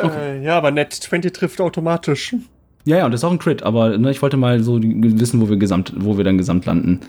Äh, 0.00 0.42
ja, 0.44 0.56
aber 0.58 0.70
Net 0.70 0.92
20 0.92 1.32
trifft 1.32 1.60
automatisch. 1.60 2.36
Ja, 2.84 2.98
ja, 2.98 3.04
und 3.04 3.12
das 3.12 3.20
ist 3.20 3.24
auch 3.24 3.30
ein 3.30 3.38
Crit, 3.38 3.62
aber 3.62 3.96
ne, 3.96 4.10
ich 4.10 4.20
wollte 4.22 4.36
mal 4.36 4.62
so 4.62 4.80
wissen, 4.82 5.40
wo 5.40 5.48
wir, 5.48 5.56
gesamt, 5.56 5.92
wo 5.96 6.16
wir 6.16 6.24
dann 6.24 6.36
gesamt 6.38 6.66
landen. 6.66 7.00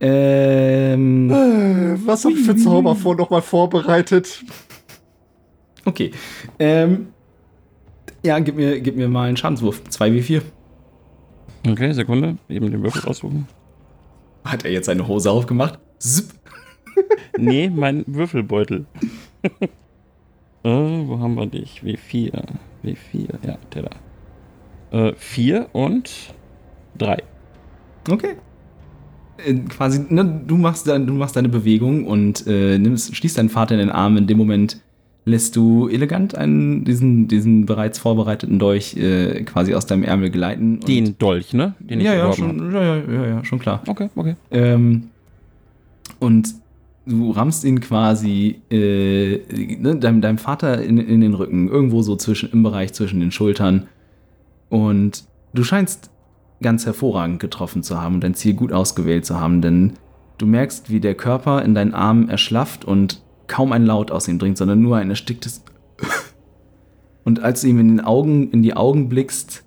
Ähm, 0.00 1.30
Äh, 1.30 2.06
was 2.06 2.24
hab 2.24 2.32
ich 2.32 2.40
für 2.44 2.56
Zauber 2.56 2.94
vor 2.94 3.16
nochmal 3.16 3.42
vorbereitet? 3.42 4.44
okay. 5.84 6.10
Ähm, 6.58 7.08
ja, 8.24 8.38
gib 8.38 8.56
mir, 8.56 8.80
gib 8.80 8.96
mir 8.96 9.08
mal 9.08 9.28
einen 9.28 9.36
Schadenswurf. 9.36 9.80
2w4. 9.90 10.42
Okay, 11.68 11.92
Sekunde, 11.92 12.36
eben 12.48 12.70
den 12.70 12.82
Würfel 12.82 13.08
aussuchen. 13.08 13.46
Hat 14.44 14.64
er 14.64 14.72
jetzt 14.72 14.86
seine 14.86 15.06
Hose 15.06 15.30
aufgemacht? 15.30 15.78
Zip. 15.98 16.26
Nee, 17.38 17.70
mein 17.70 18.04
Würfelbeutel. 18.06 18.86
äh, 20.64 20.68
wo 20.68 21.18
haben 21.18 21.34
wir 21.34 21.46
dich? 21.46 21.82
W4. 21.82 22.32
W4, 22.84 23.46
ja, 23.46 23.58
der 23.74 23.82
da. 23.82 25.08
Äh, 25.08 25.14
4 25.16 25.68
und 25.72 26.34
3. 26.98 27.18
Okay. 28.10 28.36
Äh, 29.44 29.54
quasi, 29.68 30.04
ne, 30.08 30.42
du 30.46 30.56
machst, 30.56 30.86
dein, 30.86 31.06
du 31.06 31.14
machst 31.14 31.36
deine 31.36 31.48
Bewegung 31.48 32.06
und 32.06 32.46
äh, 32.46 32.78
nimmst, 32.78 33.16
schließt 33.16 33.38
deinen 33.38 33.48
Vater 33.48 33.74
in 33.74 33.80
den 33.80 33.90
Arm. 33.90 34.16
In 34.16 34.26
dem 34.26 34.38
Moment 34.38 34.80
lässt 35.24 35.56
du 35.56 35.88
elegant 35.88 36.34
einen, 36.34 36.84
diesen, 36.84 37.28
diesen 37.28 37.66
bereits 37.66 37.98
vorbereiteten 37.98 38.58
Dolch 38.58 38.96
äh, 38.96 39.44
quasi 39.44 39.74
aus 39.74 39.86
deinem 39.86 40.02
Ärmel 40.02 40.30
gleiten. 40.30 40.80
Den 40.80 41.16
Dolch, 41.18 41.52
ne? 41.52 41.74
Den 41.78 42.00
ich 42.00 42.06
ja, 42.06 42.14
ja, 42.14 42.32
schon, 42.32 42.72
ja, 42.72 42.82
ja, 42.82 42.96
ja, 42.96 43.26
ja, 43.26 43.44
schon 43.44 43.58
klar. 43.58 43.82
Okay, 43.86 44.10
okay. 44.16 44.34
Ähm, 44.50 45.04
und 46.18 46.61
du 47.06 47.30
rammst 47.30 47.64
ihn 47.64 47.80
quasi 47.80 48.62
äh, 48.70 49.40
ne, 49.78 49.96
deinem, 49.96 50.20
deinem 50.20 50.38
Vater 50.38 50.82
in, 50.82 50.98
in 50.98 51.20
den 51.20 51.34
Rücken, 51.34 51.68
irgendwo 51.68 52.02
so 52.02 52.16
zwischen, 52.16 52.50
im 52.52 52.62
Bereich 52.62 52.92
zwischen 52.92 53.20
den 53.20 53.30
Schultern. 53.30 53.88
Und 54.68 55.24
du 55.52 55.64
scheinst 55.64 56.10
ganz 56.60 56.86
hervorragend 56.86 57.40
getroffen 57.40 57.82
zu 57.82 58.00
haben 58.00 58.14
und 58.14 58.24
dein 58.24 58.34
Ziel 58.34 58.54
gut 58.54 58.72
ausgewählt 58.72 59.26
zu 59.26 59.40
haben, 59.40 59.62
denn 59.62 59.94
du 60.38 60.46
merkst, 60.46 60.90
wie 60.90 61.00
der 61.00 61.14
Körper 61.14 61.62
in 61.62 61.74
deinen 61.74 61.94
Armen 61.94 62.28
erschlafft 62.28 62.84
und 62.84 63.22
kaum 63.48 63.72
ein 63.72 63.84
Laut 63.84 64.10
aus 64.10 64.28
ihm 64.28 64.38
dringt, 64.38 64.58
sondern 64.58 64.80
nur 64.80 64.96
ein 64.96 65.10
ersticktes 65.10 65.64
Und 67.24 67.40
als 67.42 67.60
du 67.60 67.68
ihm 67.68 67.78
in 67.78 67.88
den 67.88 68.00
Augen, 68.00 68.50
in 68.50 68.62
die 68.62 68.74
Augen 68.74 69.08
blickst, 69.08 69.64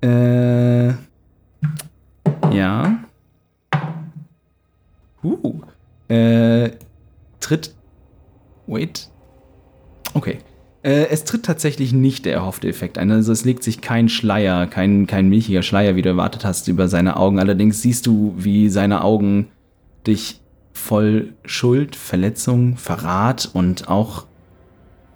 äh, 0.00 0.88
ja, 2.52 2.98
Uh. 5.22 5.60
Äh, 6.08 6.70
tritt. 7.40 7.74
Wait. 8.66 9.08
Okay. 10.14 10.38
Äh, 10.82 11.08
es 11.08 11.24
tritt 11.24 11.44
tatsächlich 11.44 11.92
nicht 11.92 12.24
der 12.24 12.34
erhoffte 12.34 12.68
Effekt 12.68 12.98
ein. 12.98 13.10
Also 13.10 13.32
es 13.32 13.44
legt 13.44 13.62
sich 13.62 13.80
kein 13.80 14.08
Schleier, 14.08 14.66
kein, 14.66 15.06
kein 15.06 15.28
milchiger 15.28 15.62
Schleier, 15.62 15.96
wie 15.96 16.02
du 16.02 16.08
erwartet 16.08 16.44
hast, 16.44 16.68
über 16.68 16.88
seine 16.88 17.16
Augen. 17.16 17.38
Allerdings 17.38 17.82
siehst 17.82 18.06
du, 18.06 18.34
wie 18.36 18.68
seine 18.68 19.02
Augen 19.02 19.48
dich 20.06 20.40
voll 20.72 21.34
Schuld, 21.44 21.96
Verletzung, 21.96 22.76
Verrat 22.76 23.50
und 23.52 23.88
auch 23.88 24.26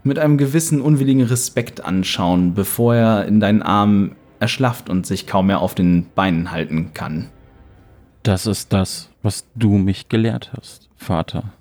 mit 0.02 0.18
einem 0.18 0.36
gewissen 0.36 0.80
unwilligen 0.80 1.22
Respekt 1.22 1.84
anschauen, 1.84 2.54
bevor 2.54 2.94
er 2.94 3.26
in 3.26 3.38
deinen 3.38 3.62
Armen 3.62 4.16
erschlafft 4.40 4.90
und 4.90 5.06
sich 5.06 5.28
kaum 5.28 5.46
mehr 5.46 5.60
auf 5.60 5.74
den 5.74 6.06
Beinen 6.16 6.50
halten 6.50 6.90
kann. 6.92 7.28
Das 8.22 8.46
ist 8.46 8.72
das, 8.72 9.10
was 9.22 9.46
du 9.56 9.70
mich 9.78 10.08
gelehrt 10.08 10.52
hast, 10.56 10.88
Vater. 10.96 11.52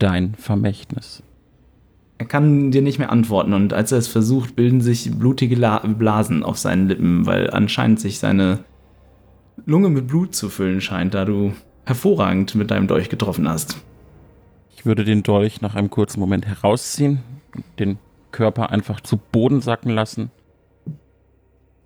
Dein 0.00 0.34
Vermächtnis. 0.34 1.22
Er 2.18 2.26
kann 2.26 2.72
dir 2.72 2.82
nicht 2.82 2.98
mehr 2.98 3.12
antworten 3.12 3.52
und 3.52 3.72
als 3.72 3.92
er 3.92 3.98
es 3.98 4.08
versucht, 4.08 4.56
bilden 4.56 4.80
sich 4.80 5.10
blutige 5.16 5.54
La 5.54 5.78
Blasen 5.78 6.42
auf 6.42 6.58
seinen 6.58 6.88
Lippen, 6.88 7.26
weil 7.26 7.50
anscheinend 7.50 8.00
sich 8.00 8.18
seine 8.18 8.64
Lunge 9.66 9.88
mit 9.88 10.08
Blut 10.08 10.34
zu 10.34 10.48
füllen 10.48 10.80
scheint, 10.80 11.14
da 11.14 11.24
du 11.24 11.52
hervorragend 11.86 12.56
mit 12.56 12.72
deinem 12.72 12.88
Dolch 12.88 13.08
getroffen 13.08 13.48
hast. 13.48 13.76
Ich 14.76 14.84
würde 14.84 15.04
den 15.04 15.22
Dolch 15.22 15.60
nach 15.60 15.76
einem 15.76 15.90
kurzen 15.90 16.18
Moment 16.18 16.44
herausziehen, 16.44 17.20
den 17.78 17.98
Körper 18.32 18.70
einfach 18.70 19.00
zu 19.00 19.16
Boden 19.16 19.60
sacken 19.60 19.90
lassen, 19.90 20.30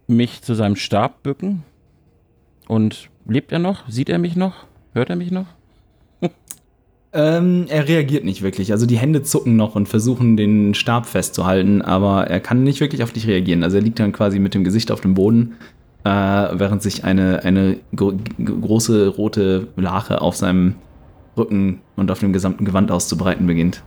mich 0.07 0.43
zu 0.43 0.55
seinem 0.55 0.77
Stab 0.77 1.23
bücken 1.23 1.63
und 2.69 3.11
lebt 3.27 3.53
er 3.53 3.59
noch? 3.59 3.89
Sieht 3.89 4.09
er 4.09 4.19
mich 4.19 4.37
noch? 4.37 4.65
Hört 4.93 5.11
er 5.11 5.17
mich 5.17 5.31
noch? 5.31 5.47
Ähm, 7.15 7.67
er 7.69 7.87
reagiert 7.87 8.25
nicht 8.25 8.43
wirklich. 8.43 8.73
Also 8.73 8.87
die 8.87 8.99
Hände 8.99 9.23
zucken 9.23 9.55
noch 9.55 9.77
und 9.77 9.89
versuchen 9.89 10.37
den 10.37 10.75
Stab 10.75 11.07
festzuhalten, 11.07 11.81
aber 11.81 12.27
er 12.27 12.41
kann 12.41 12.65
nicht 12.65 12.81
wirklich 12.81 13.05
auf 13.05 13.13
dich 13.13 13.29
reagieren. 13.29 13.63
Also 13.63 13.77
er 13.77 13.85
liegt 13.85 14.01
dann 14.01 14.11
quasi 14.11 14.41
mit 14.41 14.53
dem 14.53 14.65
Gesicht 14.65 14.91
auf 14.91 15.01
dem 15.01 15.15
Boden, 15.15 15.55
äh, 16.03 16.09
während 16.11 16.83
sich 16.83 17.05
eine, 17.05 17.45
eine 17.45 17.77
gro 17.95 18.15
große 18.45 19.07
rote 19.07 19.69
Lache 19.77 20.21
auf 20.23 20.35
seinem 20.35 20.75
Rücken 21.37 21.83
und 21.95 22.11
auf 22.11 22.19
dem 22.19 22.33
gesamten 22.33 22.65
Gewand 22.65 22.91
auszubreiten 22.91 23.47
beginnt. 23.47 23.85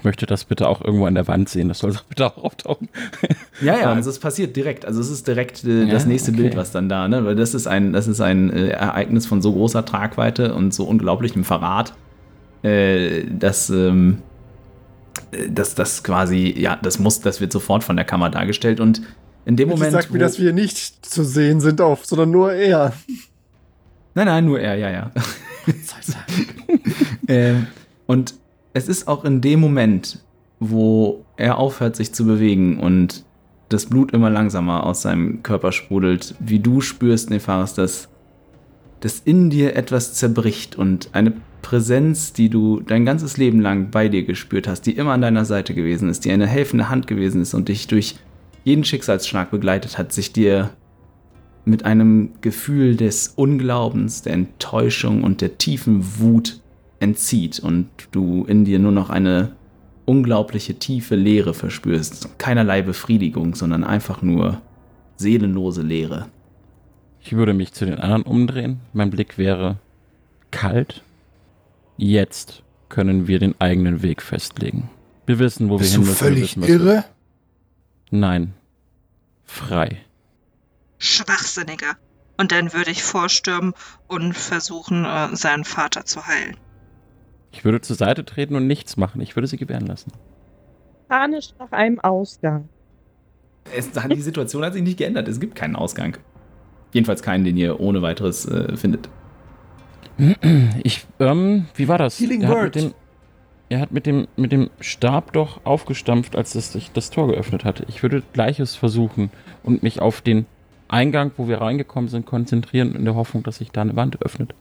Ich 0.00 0.04
möchte 0.04 0.24
das 0.24 0.46
bitte 0.46 0.66
auch 0.66 0.80
irgendwo 0.82 1.04
an 1.04 1.14
der 1.14 1.28
Wand 1.28 1.50
sehen. 1.50 1.68
Das 1.68 1.80
soll 1.80 1.92
doch 1.92 2.04
bitte 2.04 2.26
auch 2.26 2.42
auftauchen. 2.42 2.88
Ja, 3.60 3.76
ja, 3.76 3.92
Ähm, 3.92 3.98
also 3.98 4.08
es 4.08 4.18
passiert 4.18 4.56
direkt. 4.56 4.86
Also 4.86 4.98
es 5.02 5.10
ist 5.10 5.28
direkt 5.28 5.62
äh, 5.64 5.84
Ja, 5.84 5.92
das 5.92 6.06
nächste 6.06 6.30
okay. 6.30 6.40
Bild, 6.40 6.56
was 6.56 6.70
dann 6.72 6.88
da, 6.88 7.06
ne? 7.06 7.22
Weil 7.26 7.36
das 7.36 7.52
ist 7.52 7.66
ein, 7.66 7.92
das 7.92 8.08
ist 8.08 8.22
ein 8.22 8.48
äh, 8.50 8.68
Ereignis 8.68 9.26
von 9.26 9.42
so 9.42 9.52
großer 9.52 9.84
Tragweite 9.84 10.54
und 10.54 10.72
so 10.72 10.84
unglaublichem 10.84 11.44
Verrat, 11.44 11.92
äh, 12.62 13.24
dass 13.26 13.68
ähm, 13.68 14.22
äh, 15.32 15.50
dass 15.50 15.74
das 15.74 16.02
quasi, 16.02 16.54
ja, 16.56 16.76
das 16.80 16.98
muss, 16.98 17.20
das 17.20 17.42
wird 17.42 17.52
sofort 17.52 17.84
von 17.84 17.96
der 17.96 18.06
Kammer 18.06 18.30
dargestellt 18.30 18.80
und 18.80 19.02
in 19.44 19.56
dem 19.56 19.68
Bitte 19.68 19.78
Moment. 19.80 19.92
sagt 19.92 20.10
mir, 20.12 20.18
dass 20.18 20.38
wir 20.38 20.54
nicht 20.54 21.04
zu 21.04 21.24
sehen 21.24 21.60
sind 21.60 21.82
auf, 21.82 22.06
sondern 22.06 22.30
nur 22.30 22.54
er. 22.54 22.94
Nein, 24.14 24.24
nein, 24.26 24.46
nur 24.46 24.60
er, 24.60 24.76
ja, 24.76 24.90
ja. 24.90 25.10
ähm, 27.28 27.66
und 28.06 28.34
es 28.72 28.88
ist 28.88 29.08
auch 29.08 29.24
in 29.24 29.40
dem 29.40 29.60
Moment, 29.60 30.20
wo 30.58 31.24
er 31.36 31.58
aufhört, 31.58 31.96
sich 31.96 32.12
zu 32.12 32.24
bewegen 32.24 32.78
und 32.78 33.24
das 33.68 33.86
Blut 33.86 34.12
immer 34.12 34.30
langsamer 34.30 34.84
aus 34.84 35.02
seinem 35.02 35.42
Körper 35.42 35.72
sprudelt, 35.72 36.34
wie 36.40 36.58
du 36.58 36.80
spürst, 36.80 37.30
Nefaris, 37.30 37.74
dass, 37.74 38.08
dass 39.00 39.20
in 39.20 39.48
dir 39.48 39.76
etwas 39.76 40.14
zerbricht 40.14 40.76
und 40.76 41.08
eine 41.12 41.32
Präsenz, 41.62 42.32
die 42.32 42.48
du 42.48 42.80
dein 42.80 43.04
ganzes 43.04 43.36
Leben 43.36 43.60
lang 43.60 43.90
bei 43.90 44.08
dir 44.08 44.24
gespürt 44.24 44.66
hast, 44.66 44.82
die 44.82 44.96
immer 44.96 45.12
an 45.12 45.22
deiner 45.22 45.44
Seite 45.44 45.74
gewesen 45.74 46.08
ist, 46.08 46.24
die 46.24 46.32
eine 46.32 46.46
helfende 46.46 46.88
Hand 46.88 47.06
gewesen 47.06 47.42
ist 47.42 47.54
und 47.54 47.68
dich 47.68 47.86
durch 47.86 48.16
jeden 48.64 48.84
Schicksalsschlag 48.84 49.50
begleitet 49.50 49.98
hat, 49.98 50.12
sich 50.12 50.32
dir 50.32 50.70
mit 51.64 51.84
einem 51.84 52.30
Gefühl 52.40 52.96
des 52.96 53.28
Unglaubens, 53.36 54.22
der 54.22 54.32
Enttäuschung 54.32 55.22
und 55.22 55.40
der 55.40 55.58
tiefen 55.58 56.04
Wut 56.18 56.60
entzieht 57.00 57.58
und 57.58 57.88
du 58.12 58.44
in 58.44 58.64
dir 58.64 58.78
nur 58.78 58.92
noch 58.92 59.10
eine 59.10 59.52
unglaubliche 60.06 60.74
tiefe 60.78 61.14
Leere 61.16 61.54
verspürst. 61.54 62.38
Keinerlei 62.38 62.82
Befriedigung, 62.82 63.54
sondern 63.54 63.84
einfach 63.84 64.22
nur 64.22 64.60
seelenlose 65.16 65.82
Leere. 65.82 66.26
Ich 67.22 67.32
würde 67.34 67.52
mich 67.54 67.72
zu 67.72 67.84
den 67.84 67.98
anderen 67.98 68.22
umdrehen. 68.22 68.80
Mein 68.92 69.10
Blick 69.10 69.36
wäre 69.38 69.76
kalt. 70.50 71.02
Jetzt 71.96 72.62
können 72.88 73.26
wir 73.28 73.38
den 73.38 73.54
eigenen 73.60 74.02
Weg 74.02 74.22
festlegen. 74.22 74.88
Wir 75.26 75.38
wissen, 75.38 75.68
wo 75.68 75.76
Bist 75.76 75.92
wir 75.92 75.98
du 75.98 76.02
hin 76.04 76.08
müssen. 76.10 76.18
völlig 76.24 76.42
wissen, 76.56 76.62
was 76.62 76.68
wir- 76.68 76.74
irre? 76.76 77.04
Nein. 78.10 78.54
Frei. 79.44 79.98
Schwachsinniger. 80.98 81.96
Und 82.38 82.52
dann 82.52 82.72
würde 82.72 82.90
ich 82.90 83.02
vorstürmen 83.02 83.74
und 84.08 84.34
versuchen, 84.34 85.04
äh, 85.04 85.34
seinen 85.36 85.64
Vater 85.64 86.04
zu 86.06 86.26
heilen. 86.26 86.56
Ich 87.52 87.64
würde 87.64 87.80
zur 87.80 87.96
Seite 87.96 88.24
treten 88.24 88.54
und 88.54 88.66
nichts 88.66 88.96
machen. 88.96 89.20
Ich 89.20 89.36
würde 89.36 89.46
sie 89.46 89.56
gewähren 89.56 89.86
lassen. 89.86 90.12
Panisch 91.08 91.50
nach 91.58 91.72
einem 91.72 91.98
Ausgang. 92.00 92.68
Es, 93.76 93.90
die 93.90 94.20
Situation 94.20 94.64
hat 94.64 94.72
sich 94.72 94.82
nicht 94.82 94.98
geändert. 94.98 95.28
Es 95.28 95.40
gibt 95.40 95.54
keinen 95.54 95.76
Ausgang. 95.76 96.16
Jedenfalls 96.92 97.22
keinen, 97.22 97.44
den 97.44 97.56
ihr 97.56 97.80
ohne 97.80 98.02
weiteres 98.02 98.46
äh, 98.46 98.76
findet. 98.76 99.08
Ich, 100.82 101.06
ähm, 101.18 101.66
wie 101.74 101.88
war 101.88 101.98
das? 101.98 102.20
Healing 102.20 102.42
er 102.42 102.48
hat, 102.48 102.74
dem, 102.74 102.94
er 103.70 103.80
hat 103.80 103.92
mit 103.92 104.06
dem, 104.06 104.28
mit 104.36 104.52
dem 104.52 104.68
Stab 104.80 105.32
doch 105.32 105.64
aufgestampft, 105.64 106.36
als 106.36 106.54
es 106.54 106.72
sich 106.72 106.92
das 106.92 107.10
Tor 107.10 107.28
geöffnet 107.28 107.64
hatte. 107.64 107.84
Ich 107.88 108.02
würde 108.02 108.22
Gleiches 108.32 108.76
versuchen 108.76 109.30
und 109.62 109.82
mich 109.82 110.00
auf 110.00 110.20
den 110.20 110.46
Eingang, 110.88 111.30
wo 111.36 111.48
wir 111.48 111.60
reingekommen 111.60 112.08
sind, 112.08 112.26
konzentrieren, 112.26 112.94
in 112.94 113.04
der 113.04 113.14
Hoffnung, 113.14 113.42
dass 113.44 113.56
sich 113.56 113.70
da 113.70 113.80
eine 113.80 113.96
Wand 113.96 114.20
öffnet. 114.22 114.54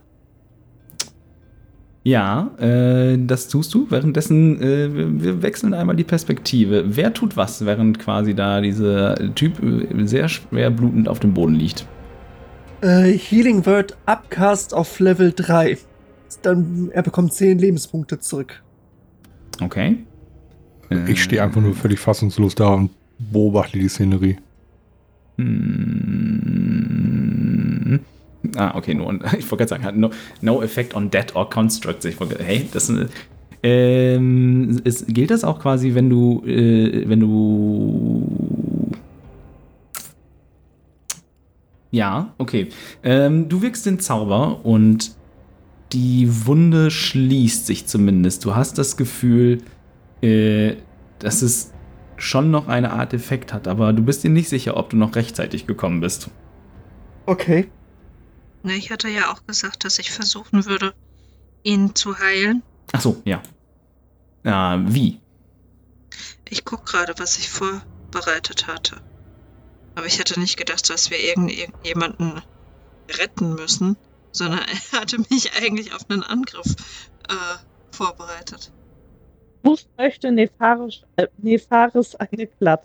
Ja, 2.09 2.49
äh, 2.59 3.17
das 3.19 3.47
tust 3.49 3.71
du. 3.73 3.85
Währenddessen, 3.91 4.59
äh, 4.61 4.93
wir- 4.95 5.21
wir 5.23 5.41
wechseln 5.43 5.75
einmal 5.75 5.95
die 5.95 6.03
Perspektive. 6.03 6.83
Wer 6.95 7.13
tut 7.13 7.37
was, 7.37 7.63
während 7.65 7.99
quasi 7.99 8.33
da 8.33 8.61
dieser 8.61 9.15
Typ 9.35 9.61
äh, 9.61 10.07
sehr 10.07 10.27
schwer 10.27 10.71
blutend 10.71 11.07
auf 11.07 11.19
dem 11.19 11.33
Boden 11.35 11.53
liegt? 11.53 11.85
Äh, 12.81 13.11
Healing 13.11 13.63
Word 13.67 13.95
Upcast 14.07 14.73
auf 14.73 14.99
Level 14.99 15.33
3. 15.35 15.77
Dann, 16.41 16.89
er 16.93 17.03
bekommt 17.03 17.33
10 17.33 17.59
Lebenspunkte 17.59 18.19
zurück. 18.19 18.63
Okay. 19.61 19.97
Äh, 20.89 21.11
Ich 21.11 21.21
stehe 21.21 21.43
einfach 21.43 21.61
nur 21.61 21.75
völlig 21.75 21.99
fassungslos 21.99 22.55
da 22.55 22.69
und 22.69 22.89
beobachte 23.19 23.77
die 23.77 23.87
Szenerie. 23.89 24.37
Hm. 25.37 26.88
Ah, 28.55 28.75
okay, 28.75 28.93
nur. 28.93 29.13
Ich 29.37 29.49
wollte 29.51 29.57
gerade 29.57 29.69
sagen, 29.69 29.83
hat 29.83 29.95
no, 29.95 30.11
no 30.41 30.61
effect 30.61 30.95
on 30.95 31.09
dead 31.09 31.35
or 31.35 31.49
constructs. 31.49 32.05
Ich 32.05 32.19
wollte, 32.19 32.43
hey, 32.43 32.67
das 32.71 32.89
ist. 32.89 33.11
Ähm, 33.61 34.79
ist, 34.85 35.07
gilt 35.07 35.31
das 35.31 35.43
auch 35.43 35.59
quasi, 35.59 35.93
wenn 35.93 36.09
du, 36.09 36.43
äh, 36.45 37.07
wenn 37.07 37.19
du. 37.19 38.57
Ja, 41.91 42.33
okay. 42.37 42.69
Ähm, 43.03 43.49
du 43.49 43.61
wirkst 43.61 43.85
den 43.85 43.99
Zauber 43.99 44.63
und 44.63 45.11
die 45.91 46.45
Wunde 46.45 46.91
schließt 46.91 47.65
sich 47.65 47.87
zumindest. 47.87 48.45
Du 48.45 48.55
hast 48.55 48.77
das 48.77 48.95
Gefühl, 48.95 49.63
äh, 50.21 50.75
dass 51.17 51.41
es 51.41 51.73
schon 52.15 52.51
noch 52.51 52.67
eine 52.67 52.91
Art 52.91 53.13
Effekt 53.13 53.53
hat, 53.53 53.67
aber 53.67 53.91
du 53.93 54.03
bist 54.03 54.23
dir 54.23 54.29
nicht 54.29 54.49
sicher, 54.49 54.77
ob 54.77 54.89
du 54.89 54.97
noch 54.97 55.15
rechtzeitig 55.15 55.65
gekommen 55.65 55.99
bist. 55.99 56.29
Okay. 57.25 57.69
Ne, 58.63 58.73
ich 58.75 58.91
hatte 58.91 59.07
ja 59.07 59.31
auch 59.31 59.45
gesagt, 59.45 59.85
dass 59.85 59.99
ich 59.99 60.11
versuchen 60.11 60.65
würde, 60.65 60.93
ihn 61.63 61.95
zu 61.95 62.17
heilen. 62.19 62.61
Ach 62.91 63.01
so, 63.01 63.21
ja. 63.25 63.41
Äh, 64.43 64.79
wie? 64.93 65.19
Ich 66.49 66.65
guck 66.65 66.85
gerade, 66.85 67.13
was 67.17 67.37
ich 67.37 67.49
vorbereitet 67.49 68.67
hatte. 68.67 68.97
Aber 69.95 70.05
ich 70.07 70.19
hätte 70.19 70.39
nicht 70.39 70.57
gedacht, 70.57 70.89
dass 70.89 71.09
wir 71.09 71.19
irgend- 71.19 71.51
irgendjemanden 71.51 72.41
retten 73.19 73.53
müssen, 73.55 73.97
sondern 74.31 74.59
er 74.61 74.99
hatte 75.01 75.19
mich 75.29 75.51
eigentlich 75.61 75.93
auf 75.93 76.09
einen 76.09 76.23
Angriff 76.23 76.75
äh, 77.29 77.95
vorbereitet. 77.95 78.71
Boost 79.61 79.89
möchte 79.97 80.31
Nefaris, 80.31 81.01
äh, 81.17 81.27
Nefaris 81.37 82.15
eine 82.15 82.47
glatt. 82.47 82.83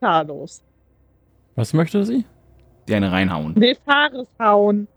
Carlos. 0.00 0.62
Was 1.54 1.72
möchte 1.72 2.04
sie? 2.04 2.24
Die 2.88 2.94
eine 2.94 3.12
reinhauen. 3.12 3.54
Nefaris 3.54 4.26
hauen. 4.38 4.88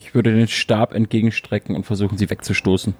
Ich 0.00 0.14
würde 0.14 0.34
den 0.34 0.48
Stab 0.48 0.94
entgegenstrecken 0.94 1.74
und 1.76 1.84
versuchen, 1.84 2.18
sie 2.18 2.28
wegzustoßen. 2.30 2.94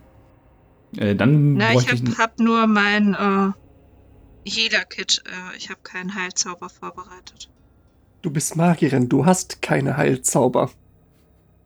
Äh, 0.97 1.15
dann 1.15 1.55
Na, 1.55 1.73
ich 1.75 1.87
hab, 1.89 1.95
ich. 1.95 2.19
hab 2.19 2.39
nur 2.41 2.67
mein 2.67 3.15
äh, 3.15 4.49
Healer-Kit. 4.51 5.23
Äh, 5.27 5.57
ich 5.57 5.69
habe 5.71 5.81
keinen 5.83 6.15
Heilzauber 6.15 6.69
vorbereitet. 6.69 7.51
Du 8.23 8.31
bist 8.31 8.57
Magierin, 8.57 9.09
du 9.09 9.27
hast 9.27 9.63
keine 9.63 9.97
Heilzauber. 9.97 10.71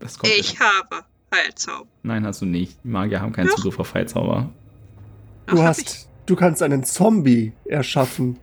Das 0.01 0.19
kommt 0.19 0.33
Ich 0.37 0.59
habe 0.61 1.05
Heilzauber. 1.35 1.87
Nein, 2.03 2.27
hast 2.27 2.43
du 2.43 2.47
nicht. 2.47 2.85
Magier 2.85 3.21
haben 3.21 3.33
keinen 3.33 3.49
Doch. 3.49 3.57
Zugriff 3.57 3.79
auf 3.79 3.95
Heilzauber. 3.95 4.51
Du 5.47 5.55
Ach, 5.55 5.59
hab 5.61 5.67
hast, 5.69 6.09
du 6.27 6.37
kannst 6.37 6.63
einen 6.63 6.85
Zombie 6.85 7.53
erschaffen. 7.65 8.39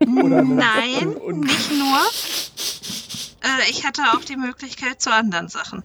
Oder 0.00 0.42
Nein, 0.42 1.08
und- 1.08 1.16
und- 1.16 1.40
nicht 1.40 1.70
nur. 1.70 1.98
Äh, 3.42 3.70
ich 3.70 3.84
hatte 3.86 4.02
auch 4.14 4.24
die 4.24 4.36
Möglichkeit 4.36 5.00
zu 5.00 5.12
anderen 5.12 5.48
Sachen. 5.48 5.82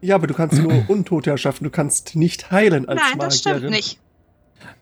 Ja, 0.00 0.16
aber 0.16 0.26
du 0.26 0.34
kannst 0.34 0.60
nur 0.62 0.84
Untote 0.88 1.30
erschaffen. 1.30 1.64
Du 1.64 1.70
kannst 1.70 2.16
nicht 2.16 2.50
heilen 2.50 2.88
als 2.88 3.00
Nein, 3.00 3.18
das 3.18 3.38
stimmt 3.38 3.56
Magierin. 3.56 3.74
nicht. 3.74 3.98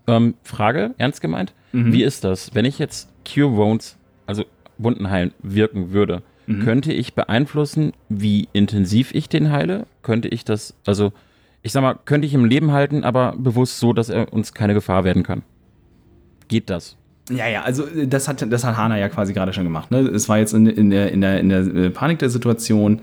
Ähm, 0.06 0.34
Frage, 0.42 0.94
ernst 0.98 1.20
gemeint? 1.20 1.54
Mhm. 1.72 1.92
Wie 1.92 2.02
ist 2.02 2.24
das, 2.24 2.54
wenn 2.54 2.64
ich 2.64 2.78
jetzt 2.78 3.08
Cure 3.26 3.56
Wounds, 3.56 3.96
also 4.26 4.44
Wunden 4.78 5.10
heilen, 5.10 5.32
wirken 5.42 5.92
würde? 5.92 6.22
Mhm. 6.46 6.64
Könnte 6.64 6.92
ich 6.92 7.14
beeinflussen, 7.14 7.92
wie 8.08 8.48
intensiv 8.52 9.14
ich 9.14 9.28
den 9.28 9.50
heile? 9.52 9.86
Könnte 10.02 10.28
ich 10.28 10.44
das, 10.44 10.74
also, 10.86 11.12
ich 11.62 11.72
sag 11.72 11.82
mal, 11.82 11.94
könnte 12.04 12.26
ich 12.26 12.34
im 12.34 12.44
Leben 12.44 12.72
halten, 12.72 13.04
aber 13.04 13.34
bewusst 13.36 13.78
so, 13.78 13.92
dass 13.92 14.08
er 14.08 14.32
uns 14.32 14.52
keine 14.52 14.74
Gefahr 14.74 15.04
werden 15.04 15.22
kann? 15.22 15.42
Geht 16.48 16.68
das? 16.68 16.96
Ja, 17.30 17.46
ja, 17.48 17.62
also 17.62 17.86
äh, 17.86 18.06
das 18.06 18.28
hat, 18.28 18.44
das 18.50 18.64
hat 18.64 18.76
Hana 18.76 18.98
ja 18.98 19.08
quasi 19.08 19.32
gerade 19.32 19.52
schon 19.52 19.64
gemacht. 19.64 19.90
Ne? 19.90 20.00
Es 20.00 20.28
war 20.28 20.38
jetzt 20.38 20.54
in, 20.54 20.66
in, 20.66 20.90
der, 20.90 21.12
in, 21.12 21.20
der, 21.20 21.40
in 21.40 21.48
der 21.48 21.60
äh, 21.60 21.90
Panik 21.90 22.18
der 22.18 22.30
Situation, 22.30 23.00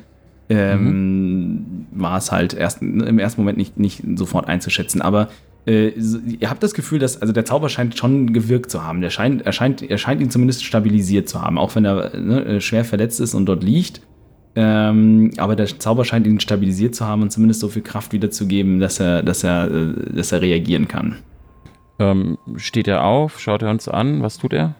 ähm, 0.50 1.86
war 1.92 2.18
es 2.18 2.32
halt 2.32 2.54
erst, 2.54 2.82
im 2.82 3.20
ersten 3.20 3.42
Moment 3.42 3.58
nicht, 3.58 3.78
nicht 3.78 4.04
sofort 4.16 4.48
einzuschätzen. 4.48 5.02
Aber 5.02 5.30
äh, 5.68 5.90
ihr 5.90 6.50
habt 6.50 6.64
das 6.64 6.74
Gefühl, 6.74 6.98
dass 7.00 7.22
also 7.22 7.32
der 7.34 7.46
Zauber 7.46 7.70
scheint 7.70 7.98
schon 7.98 8.34
gewirkt 8.34 8.72
zu 8.72 8.84
haben. 8.84 9.02
Der 9.02 9.12
scheint, 9.12 9.46
er, 9.46 9.52
scheint, 9.52 9.84
er 9.84 9.98
scheint 9.98 10.22
ihn 10.22 10.32
zumindest 10.32 10.64
stabilisiert 10.64 11.30
zu 11.30 11.42
haben, 11.42 11.58
auch 11.58 11.76
wenn 11.76 11.86
er 11.86 12.18
ne, 12.18 12.46
äh, 12.46 12.62
schwer 12.62 12.84
verletzt 12.84 13.20
ist 13.20 13.36
und 13.36 13.46
dort 13.46 13.64
liegt. 13.64 14.02
Ähm, 14.56 15.32
aber 15.38 15.56
der 15.56 15.68
Zauber 15.68 16.04
scheint 16.04 16.26
ihn 16.26 16.40
stabilisiert 16.40 16.96
zu 16.96 17.06
haben 17.06 17.22
und 17.22 17.32
zumindest 17.32 17.60
so 17.60 17.68
viel 17.68 17.84
Kraft 17.84 18.12
wiederzugeben, 18.14 18.80
dass 18.80 19.00
er, 19.00 19.22
dass 19.22 19.44
er, 19.44 19.68
dass 19.70 20.32
er 20.32 20.42
reagieren 20.42 20.88
kann. 20.88 21.18
Ähm, 22.00 22.38
steht 22.56 22.88
er 22.88 23.04
auf? 23.04 23.39
Schaut 23.39 23.62
er 23.62 23.70
uns 23.70 23.88
an? 23.88 24.22
Was 24.24 24.38
tut 24.38 24.54
er? 24.54 24.76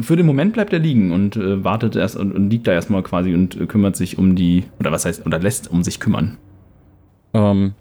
Für 0.00 0.16
den 0.16 0.26
Moment 0.26 0.52
bleibt 0.52 0.72
er 0.72 0.78
liegen 0.78 1.12
und 1.12 1.36
äh, 1.36 1.64
wartet 1.64 1.96
erst 1.96 2.16
und, 2.16 2.32
und 2.32 2.50
liegt 2.50 2.66
da 2.66 2.72
erstmal 2.72 3.02
quasi 3.02 3.34
und 3.34 3.60
äh, 3.60 3.66
kümmert 3.66 3.96
sich 3.96 4.18
um 4.18 4.36
die, 4.36 4.64
oder 4.78 4.92
was 4.92 5.04
heißt, 5.04 5.26
oder 5.26 5.38
lässt 5.38 5.70
um 5.70 5.82
sich 5.82 6.00
kümmern. 6.00 6.36
Ähm, 7.32 7.74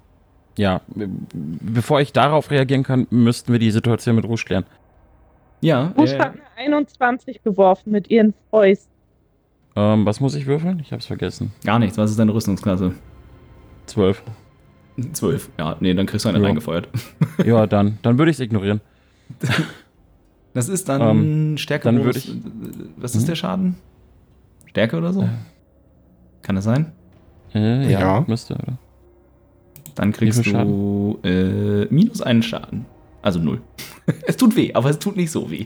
ja, 0.57 0.81
bevor 1.33 2.01
ich 2.01 2.13
darauf 2.13 2.51
reagieren 2.51 2.83
kann, 2.83 3.07
müssten 3.09 3.51
wir 3.51 3.59
die 3.59 3.71
Situation 3.71 4.15
mit 4.15 4.25
Rouge 4.25 4.43
klären. 4.45 4.65
Ja, 5.61 5.91
Boost 5.95 6.13
äh, 6.13 6.19
hat 6.19 6.33
eine 6.55 6.75
21 6.75 7.43
geworfen 7.43 7.91
mit 7.91 8.09
ihren 8.09 8.33
Fäusten. 8.49 8.91
Ähm, 9.75 10.05
was 10.05 10.19
muss 10.19 10.35
ich 10.35 10.45
würfeln? 10.45 10.79
Ich 10.79 10.91
hab's 10.91 11.05
vergessen. 11.05 11.53
gar 11.63 11.79
nichts. 11.79 11.97
Was 11.97 12.11
ist 12.11 12.19
deine 12.19 12.33
Rüstungsklasse? 12.33 12.93
Zwölf. 13.85 14.23
Zwölf. 15.13 15.49
Ja, 15.57 15.75
nee, 15.79 15.93
dann 15.93 16.05
kriegst 16.05 16.25
du 16.25 16.29
eine 16.29 16.39
Ja. 16.39 16.45
reingefeuert. 16.45 16.87
ja, 17.45 17.65
dann, 17.67 17.97
dann 18.01 18.17
würde 18.17 18.31
ich 18.31 18.37
es 18.37 18.41
ignorieren. 18.41 18.81
Das 20.53 20.67
ist 20.69 20.89
dann 20.89 21.01
Ähm, 21.01 21.57
Stärke. 21.57 21.83
dann 21.85 22.03
würde 22.03 22.19
ich- 22.19 22.31
Was 22.97 23.15
ist 23.15 23.23
Mhm. 23.23 23.27
der 23.27 23.35
Schaden? 23.35 23.75
Stärke 24.65 24.97
oder 24.97 25.13
so? 25.13 25.23
Äh. 25.23 25.27
Kann 26.41 26.55
das 26.55 26.63
sein? 26.65 26.91
Äh, 27.53 27.91
ja, 27.91 27.99
Ja. 27.99 28.25
müsste, 28.27 28.55
oder? 28.55 28.77
Dann 29.95 30.11
kriegst 30.11 30.45
du 30.45 31.19
äh, 31.23 31.85
minus 31.89 32.21
einen 32.21 32.41
Schaden. 32.43 32.85
Also 33.21 33.39
null. 33.39 33.61
es 34.27 34.37
tut 34.37 34.55
weh, 34.55 34.73
aber 34.73 34.89
es 34.89 34.99
tut 34.99 35.17
nicht 35.17 35.31
so 35.31 35.51
weh. 35.51 35.65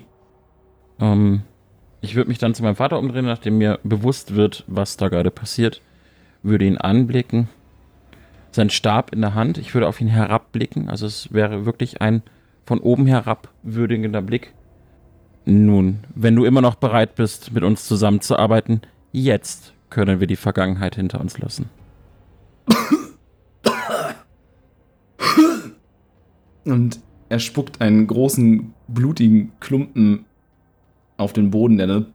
Ähm, 0.99 1.41
ich 2.01 2.15
würde 2.15 2.29
mich 2.29 2.39
dann 2.39 2.53
zu 2.55 2.63
meinem 2.63 2.75
Vater 2.75 2.97
umdrehen, 2.99 3.25
nachdem 3.25 3.57
mir 3.59 3.79
bewusst 3.83 4.35
wird, 4.35 4.63
was 4.67 4.97
da 4.97 5.09
gerade 5.09 5.31
passiert. 5.31 5.81
Würde 6.41 6.65
ihn 6.65 6.77
anblicken. 6.77 7.47
Sein 8.53 8.69
Stab 8.69 9.13
in 9.13 9.21
der 9.21 9.35
Hand. 9.35 9.57
Ich 9.57 9.73
würde 9.73 9.87
auf 9.87 9.99
ihn 9.99 10.07
herabblicken. 10.07 10.89
Also 10.89 11.05
es 11.05 11.33
wäre 11.33 11.65
wirklich 11.65 12.01
ein 12.01 12.21
von 12.65 12.79
oben 12.79 13.07
herab 13.07 13.49
würdigender 13.63 14.21
Blick. 14.21 14.53
Nun, 15.45 15.99
wenn 16.15 16.35
du 16.35 16.45
immer 16.45 16.61
noch 16.61 16.75
bereit 16.75 17.15
bist, 17.15 17.51
mit 17.51 17.63
uns 17.63 17.85
zusammenzuarbeiten, 17.85 18.81
Jetzt 19.15 19.73
können 19.91 20.19
wir 20.19 20.25
die 20.25 20.35
Vergangenheit 20.35 20.95
hinter 20.95 21.21
uns 21.21 21.37
lassen. 21.37 21.69
Und 26.65 26.99
er 27.29 27.37
spuckt 27.37 27.79
einen 27.79 28.07
großen, 28.07 28.73
blutigen 28.87 29.51
Klumpen 29.59 30.25
auf 31.17 31.31
den 31.31 31.51
Boden, 31.51 31.77
der 31.77 31.85
dann 31.85 32.07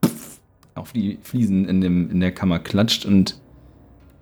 auf 0.75 0.93
die 0.93 1.21
Fliesen 1.23 1.69
in, 1.69 1.81
dem, 1.81 2.11
in 2.11 2.19
der 2.19 2.33
Kammer 2.33 2.59
klatscht 2.59 3.07
und 3.07 3.41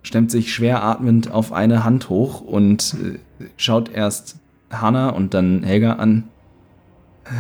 stemmt 0.07 0.31
sich 0.31 0.55
schwer 0.55 0.83
atmend 0.85 1.31
auf 1.31 1.53
eine 1.53 1.83
Hand 1.85 2.09
hoch 2.09 2.41
und 2.41 2.95
äh, 3.03 3.19
schaut 3.57 3.91
erst 3.91 4.37
Hanna 4.71 5.09
und 5.11 5.35
dann 5.35 5.63
Helga 5.63 5.95
an. 5.95 6.25
Äh, 7.25 7.31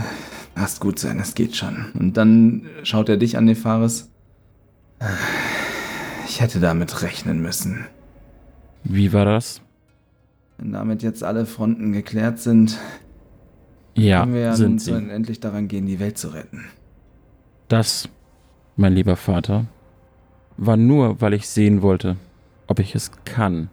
Lasst 0.58 0.80
gut 0.80 0.98
sein, 0.98 1.18
es 1.20 1.34
geht 1.34 1.54
schon. 1.54 1.92
Und 1.98 2.16
dann 2.16 2.62
schaut 2.82 3.10
er 3.10 3.18
dich 3.18 3.36
an, 3.36 3.44
Nefaris. 3.44 4.10
Äh, 5.00 5.04
Ich 6.26 6.40
hätte 6.40 6.60
damit 6.60 7.02
rechnen 7.02 7.40
müssen. 7.42 7.84
Wie 8.82 9.12
war 9.12 9.24
das? 9.26 9.60
Wenn 10.58 10.72
damit 10.72 11.02
jetzt 11.02 11.22
alle 11.22 11.44
Fronten 11.46 11.92
geklärt 11.92 12.38
sind, 12.40 12.78
Ja, 13.94 14.20
können 14.20 14.34
wir 14.34 14.40
ja 14.40 14.48
nun 14.50 14.78
sind 14.78 14.80
sie. 14.80 14.92
endlich 14.92 15.40
daran 15.40 15.68
gehen, 15.68 15.86
die 15.86 16.00
Welt 16.00 16.16
zu 16.18 16.28
retten. 16.28 16.64
Das, 17.68 18.08
mein 18.76 18.94
lieber 18.94 19.16
Vater, 19.16 19.66
war 20.56 20.76
nur, 20.78 21.20
weil 21.20 21.34
ich 21.34 21.48
sehen 21.48 21.82
wollte, 21.82 22.16
ob 22.66 22.78
ich 22.78 22.94
es 22.94 23.10
kann. 23.24 23.68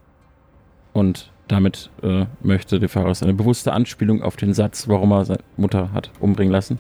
Und 0.94 1.32
damit 1.48 1.90
äh, 2.02 2.26
möchte 2.42 2.88
Pharao 2.88 3.14
eine 3.22 3.34
bewusste 3.34 3.74
Anspielung 3.74 4.22
auf 4.22 4.36
den 4.36 4.54
Satz, 4.54 4.88
warum 4.88 5.12
er 5.12 5.26
seine 5.26 5.44
Mutter 5.58 5.92
hat 5.92 6.12
umbringen 6.20 6.52
lassen, 6.52 6.80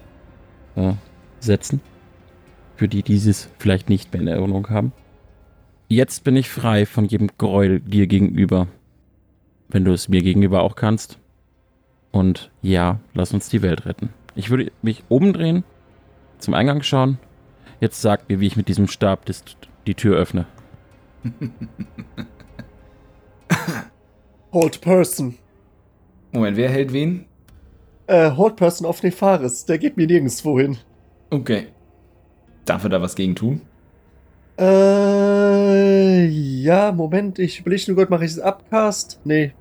äh, 0.75 0.93
setzen. 1.39 1.81
Für 2.75 2.87
die, 2.87 3.03
die 3.03 3.13
dieses 3.13 3.49
vielleicht 3.59 3.89
nicht 3.89 4.11
mehr 4.11 4.21
in 4.21 4.27
Erinnerung 4.27 4.69
haben. 4.69 4.93
Jetzt 5.89 6.23
bin 6.23 6.35
ich 6.35 6.49
frei 6.49 6.85
von 6.85 7.05
jedem 7.05 7.29
Gräuel 7.37 7.79
dir 7.79 8.07
gegenüber. 8.07 8.67
Wenn 9.69 9.85
du 9.85 9.91
es 9.91 10.09
mir 10.09 10.23
gegenüber 10.23 10.63
auch 10.63 10.75
kannst. 10.75 11.19
Und 12.11 12.51
ja, 12.61 12.99
lass 13.13 13.33
uns 13.33 13.49
die 13.49 13.61
Welt 13.61 13.85
retten. 13.85 14.09
Ich 14.35 14.49
würde 14.49 14.71
mich 14.81 15.03
umdrehen, 15.09 15.63
zum 16.39 16.53
Eingang 16.53 16.81
schauen. 16.81 17.19
Jetzt 17.79 18.01
sag 18.01 18.29
mir, 18.29 18.39
wie 18.39 18.47
ich 18.47 18.55
mit 18.55 18.67
diesem 18.67 18.87
Stab 18.87 19.25
die 19.85 19.95
Tür 19.95 20.17
öffne. 20.17 20.45
Hold 24.51 24.81
Person. 24.81 25.35
Moment, 26.31 26.57
wer 26.57 26.69
hält 26.69 26.93
wen? 26.93 27.25
Äh, 28.07 28.31
Hold 28.31 28.55
Person 28.55 28.87
auf 28.87 29.03
Nefaris. 29.03 29.65
Der 29.65 29.77
geht 29.77 29.97
mir 29.97 30.07
nirgendwo 30.07 30.59
hin. 30.59 30.77
Okay. 31.29 31.67
Darf 32.65 32.83
er 32.83 32.89
da 32.89 33.01
was 33.01 33.15
gegen 33.15 33.35
tun? 33.35 33.61
Äh, 34.57 36.25
ja, 36.27 36.91
Moment, 36.91 37.39
ich 37.39 37.59
überlege 37.59 37.83
nur 37.87 37.97
gut, 37.97 38.09
mache 38.09 38.25
ich 38.25 38.31
es 38.31 38.39
Upcast? 38.39 39.19
Nee, 39.23 39.53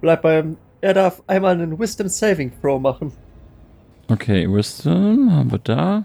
bleib 0.00 0.22
beim. 0.22 0.56
Er 0.80 0.94
darf 0.94 1.22
einmal 1.26 1.52
einen 1.52 1.78
Wisdom 1.78 2.08
Saving 2.08 2.50
Throw 2.60 2.80
machen. 2.80 3.12
Okay, 4.08 4.50
Wisdom 4.50 5.30
haben 5.30 5.52
wir 5.52 5.58
da. 5.58 6.04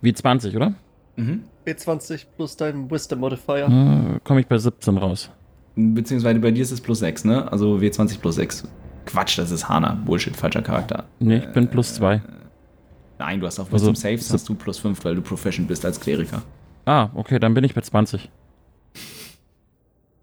Wie 0.00 0.12
20, 0.12 0.56
oder? 0.56 0.74
Mhm. 1.14 1.44
B20 1.66 2.26
plus 2.36 2.56
dein 2.56 2.90
Wisdom 2.90 3.20
Modifier. 3.20 3.66
Äh, 3.66 4.20
Komme 4.24 4.40
ich 4.40 4.46
bei 4.46 4.56
17 4.58 4.96
raus. 4.98 5.30
Beziehungsweise 5.74 6.38
bei 6.40 6.50
dir 6.52 6.62
ist 6.62 6.70
es 6.70 6.80
plus 6.80 7.00
6, 7.00 7.24
ne? 7.24 7.50
Also 7.50 7.76
W20 7.76 8.20
plus 8.20 8.36
6. 8.36 8.68
Quatsch, 9.04 9.38
das 9.38 9.50
ist 9.50 9.68
Hana. 9.68 9.92
Bullshit, 10.04 10.36
falscher 10.36 10.62
Charakter. 10.62 11.04
Nee, 11.18 11.38
ich 11.38 11.52
bin 11.52 11.68
plus 11.68 11.94
2. 11.94 12.22
Nein, 13.18 13.40
du 13.40 13.46
hast 13.46 13.58
auf 13.58 13.72
Also, 13.72 13.86
Wisdom 13.90 13.94
Saves 13.96 14.28
so- 14.28 14.34
hast 14.34 14.48
du 14.48 14.54
plus 14.54 14.78
5, 14.78 15.04
weil 15.04 15.14
du 15.14 15.22
Proficient 15.22 15.68
bist 15.68 15.84
als 15.84 16.00
Kleriker. 16.00 16.42
Ah, 16.86 17.08
okay, 17.14 17.38
dann 17.38 17.54
bin 17.54 17.64
ich 17.64 17.74
bei 17.74 17.80
20. 17.82 18.30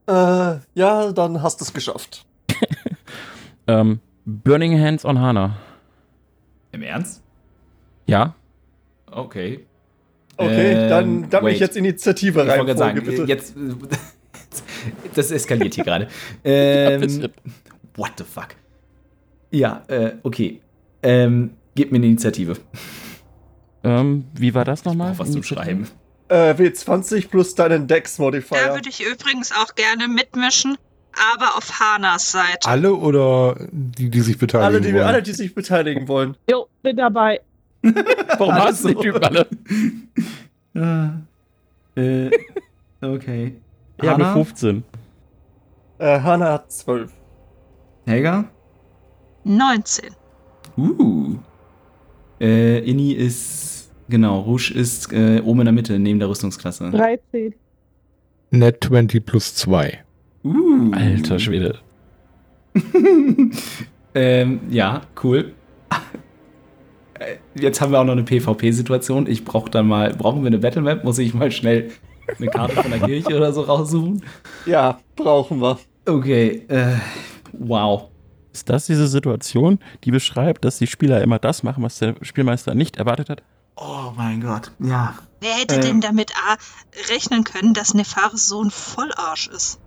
Äh, 0.08 0.56
ja, 0.76 1.12
dann 1.14 1.42
hast 1.42 1.60
du 1.62 1.66
es 1.66 1.74
geschafft. 1.74 2.26
Ähm, 3.66 4.02
Burning 4.26 4.78
Hands 4.78 5.06
on 5.06 5.18
Hana. 5.20 5.56
Im 6.74 6.82
Ernst? 6.82 7.24
Ja? 8.08 8.36
Okay. 9.10 9.66
Okay, 10.38 10.74
Ähm, 10.74 10.90
dann 10.90 11.30
darf 11.30 11.44
wait. 11.44 11.54
ich 11.56 11.60
jetzt 11.60 11.78
Initiative 11.78 12.30
Ich 12.42 12.48
wollte 12.48 12.52
rein, 12.52 12.66
gerade 12.66 12.80
sagen, 12.80 13.04
bitte. 13.04 13.24
jetzt. 13.24 13.56
Das 15.16 15.32
eskaliert 15.32 15.74
hier 15.76 15.84
gerade. 15.84 16.08
Ähm, 16.44 17.30
what 17.96 18.12
the 18.18 18.24
fuck? 18.24 18.50
Ja, 19.52 19.84
äh, 19.88 20.14
okay. 20.24 20.62
Ähm, 21.02 21.52
gib 21.76 21.92
mir 21.92 21.98
eine 21.98 22.08
Initiative. 22.08 22.58
Ähm, 23.84 24.26
wie 24.34 24.54
war 24.54 24.66
das 24.66 24.84
nochmal? 24.86 25.18
Was 25.18 25.32
zum 25.32 25.44
Schreiben. 25.44 25.88
Äh, 26.30 26.54
W20 26.54 27.30
plus 27.30 27.54
deinen 27.56 27.88
Dex 27.88 28.18
Da 28.18 28.24
würde 28.24 28.90
ich 28.90 29.04
übrigens 29.06 29.52
auch 29.52 29.76
gerne 29.76 30.08
mitmischen, 30.08 30.78
aber 31.36 31.58
auf 31.58 31.80
Hanas 31.80 32.32
Seite. 32.32 32.68
Alle 32.68 32.96
oder 32.96 33.56
die, 33.72 34.10
die 34.10 34.22
sich 34.22 34.38
beteiligen 34.38 34.66
Alle 34.76 34.82
die, 34.82 34.94
wollen? 34.94 35.04
alle, 35.04 35.22
die 35.24 35.34
sich 35.34 35.54
beteiligen 35.54 36.08
wollen. 36.08 36.36
Jo, 36.50 36.68
bin 36.82 36.98
dabei. 36.98 37.42
Warum 38.38 38.56
hast 38.56 38.86
du 38.86 38.90
die. 38.90 38.96
Typen 38.96 39.24
alle? 39.24 39.48
äh, 41.96 42.30
okay. 43.02 43.56
Ich 44.02 44.08
habe 44.08 44.26
Hana? 44.26 44.34
15. 44.34 44.84
Äh, 46.00 46.20
Hannah 46.22 46.54
hat 46.54 46.72
12. 46.72 47.12
Helga? 48.06 48.46
19. 49.44 50.10
Uh. 50.78 51.36
Äh, 52.40 52.80
Inni 52.80 53.14
ist. 53.14 53.92
Genau, 54.10 54.40
Rouge 54.42 54.74
ist 54.74 55.12
äh, 55.14 55.42
oben 55.42 55.62
in 55.62 55.66
der 55.66 55.74
Mitte, 55.74 55.98
neben 56.00 56.20
der 56.20 56.30
Rüstungsklasse. 56.30 56.90
13. 56.92 57.54
Net 58.52 58.84
20 58.84 59.26
plus 59.26 59.56
2. 59.56 60.04
Uh. 60.44 60.92
Alter 60.94 61.40
Schwede. 61.40 61.80
ähm, 64.16 64.60
ja, 64.70 65.02
cool. 65.24 65.54
Äh, 67.20 67.36
Jetzt 67.56 67.82
haben 67.82 67.92
wir 67.92 68.00
auch 68.00 68.04
noch 68.06 68.14
eine 68.14 68.24
PvP-Situation. 68.24 69.28
Ich 69.28 69.46
brauche 69.46 69.70
dann 69.70 69.88
mal, 69.88 70.14
brauchen 70.14 70.42
wir 70.42 70.48
eine 70.48 70.60
Battlemap? 70.60 71.04
Muss 71.04 71.18
ich 71.20 71.34
mal 71.34 71.52
schnell 71.52 71.92
eine 72.38 72.48
Karte 72.48 72.76
von 72.76 72.92
der 72.92 73.00
Kirche 73.02 73.36
oder 73.36 73.52
so 73.54 73.62
raussuchen? 73.62 74.24
Ja, 74.66 75.00
brauchen 75.16 75.62
wir. 75.62 75.78
Okay, 76.08 76.66
äh, 76.68 76.96
wow. 77.54 78.10
Ist 78.52 78.70
das 78.70 78.86
diese 78.86 79.08
Situation, 79.08 79.80
die 80.04 80.12
beschreibt, 80.12 80.64
dass 80.66 80.78
die 80.78 80.88
Spieler 80.88 81.22
immer 81.22 81.40
das 81.40 81.64
machen, 81.64 81.84
was 81.84 82.00
der 82.00 82.16
Spielmeister 82.22 82.76
nicht 82.76 82.98
erwartet 82.98 83.30
hat? 83.30 83.44
Oh 83.76 84.12
mein 84.16 84.42
Gott, 84.42 84.72
ja. 84.80 85.16
Wer 85.42 85.54
hätte 85.56 85.76
Äh. 85.78 85.80
denn 85.82 86.02
damit 86.02 86.32
A, 86.36 86.58
rechnen 87.12 87.44
können, 87.44 87.74
dass 87.74 87.94
Nefaris 87.96 88.48
so 88.48 88.62
ein 88.64 88.70
Vollarsch 88.70 89.48
ist? 89.48 89.80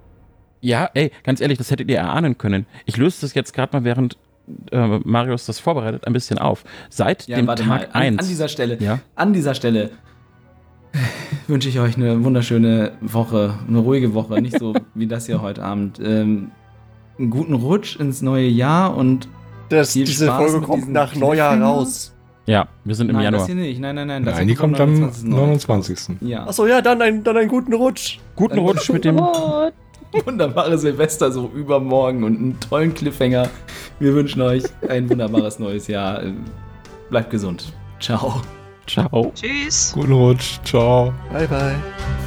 Ja, 0.60 0.90
ey, 0.94 1.12
ganz 1.22 1.40
ehrlich, 1.40 1.58
das 1.58 1.70
hättet 1.70 1.88
ihr 1.90 1.98
erahnen 1.98 2.38
können. 2.38 2.66
Ich 2.86 2.96
löse 2.96 3.20
das 3.20 3.34
jetzt 3.34 3.52
gerade 3.52 3.76
mal, 3.76 3.84
während 3.84 4.16
äh, 4.70 4.98
Marius 5.04 5.46
das 5.46 5.58
vorbereitet, 5.58 6.06
ein 6.06 6.12
bisschen 6.12 6.38
auf. 6.38 6.64
Seit 6.90 7.26
Ja, 7.28 7.36
dem 7.36 7.46
Tag 7.46 7.66
mal, 7.66 7.88
an, 7.92 8.02
1. 8.02 8.18
an 8.20 8.28
dieser 8.28 8.48
Stelle, 8.48 8.78
ja, 8.80 8.98
an 9.14 9.32
dieser 9.32 9.54
Stelle 9.54 9.90
wünsche 11.46 11.68
ich 11.68 11.78
euch 11.80 11.96
eine 11.96 12.24
wunderschöne 12.24 12.92
Woche, 13.00 13.54
eine 13.68 13.78
ruhige 13.78 14.14
Woche, 14.14 14.40
nicht 14.40 14.58
so 14.58 14.74
wie 14.94 15.06
das 15.06 15.26
hier 15.26 15.42
heute 15.42 15.62
Abend. 15.62 16.00
Ähm, 16.02 16.50
einen 17.18 17.30
guten 17.30 17.54
Rutsch 17.54 17.96
ins 17.98 18.20
neue 18.22 18.46
Jahr 18.46 18.96
und 18.96 19.28
Das, 19.68 19.92
Viel 19.92 20.04
diese 20.04 20.26
Spaß 20.26 20.36
Folge 20.38 20.58
mit 20.58 20.66
kommt 20.68 20.92
nach 20.92 21.14
Neujahr 21.14 21.58
raus. 21.60 22.14
ja, 22.46 22.68
wir 22.84 22.94
sind 22.94 23.08
im 23.08 23.16
nein, 23.16 23.24
Januar. 23.24 23.40
das 23.40 23.46
hier 23.46 23.56
nicht. 23.56 23.80
Nein, 23.80 23.94
nein, 23.94 24.06
nein. 24.06 24.24
Das 24.24 24.36
Nein, 24.36 24.48
die 24.48 24.54
kommt 24.54 24.78
am 24.80 24.90
am 24.90 25.00
29. 25.00 25.32
raus. 25.32 26.02
29. 26.04 26.28
Ja, 26.28 26.46
Achso, 26.46 26.66
ja, 26.66 26.82
dann, 26.82 27.00
ein, 27.02 27.24
dann 27.24 27.36
einen 27.36 27.48
guten 27.48 27.72
Rutsch. 27.72 28.18
Guten 28.36 28.58
Rutsch 28.58 28.90
mit 28.90 29.04
dem. 29.04 29.16
Gut. 29.16 29.72
wunderbare 30.24 30.78
Silvester 30.78 31.30
so 31.30 31.50
übermorgen 31.54 32.24
und 32.24 32.36
einen 32.36 32.60
tollen 32.60 32.94
Cliffhanger. 32.94 33.48
Wir 33.98 34.14
wünschen 34.14 34.42
euch 34.42 34.64
ein 34.88 35.08
wunderbares 35.08 35.58
neues 35.58 35.86
Jahr. 35.88 36.22
Bleibt 37.10 37.30
gesund. 37.30 37.72
Ciao. 38.00 38.42
Ciao. 38.86 39.32
Tschüss. 39.34 39.92
Guten 39.94 40.12
Rutsch. 40.12 40.58
Ciao. 40.64 41.12
Bye, 41.32 41.46
bye. 41.48 42.25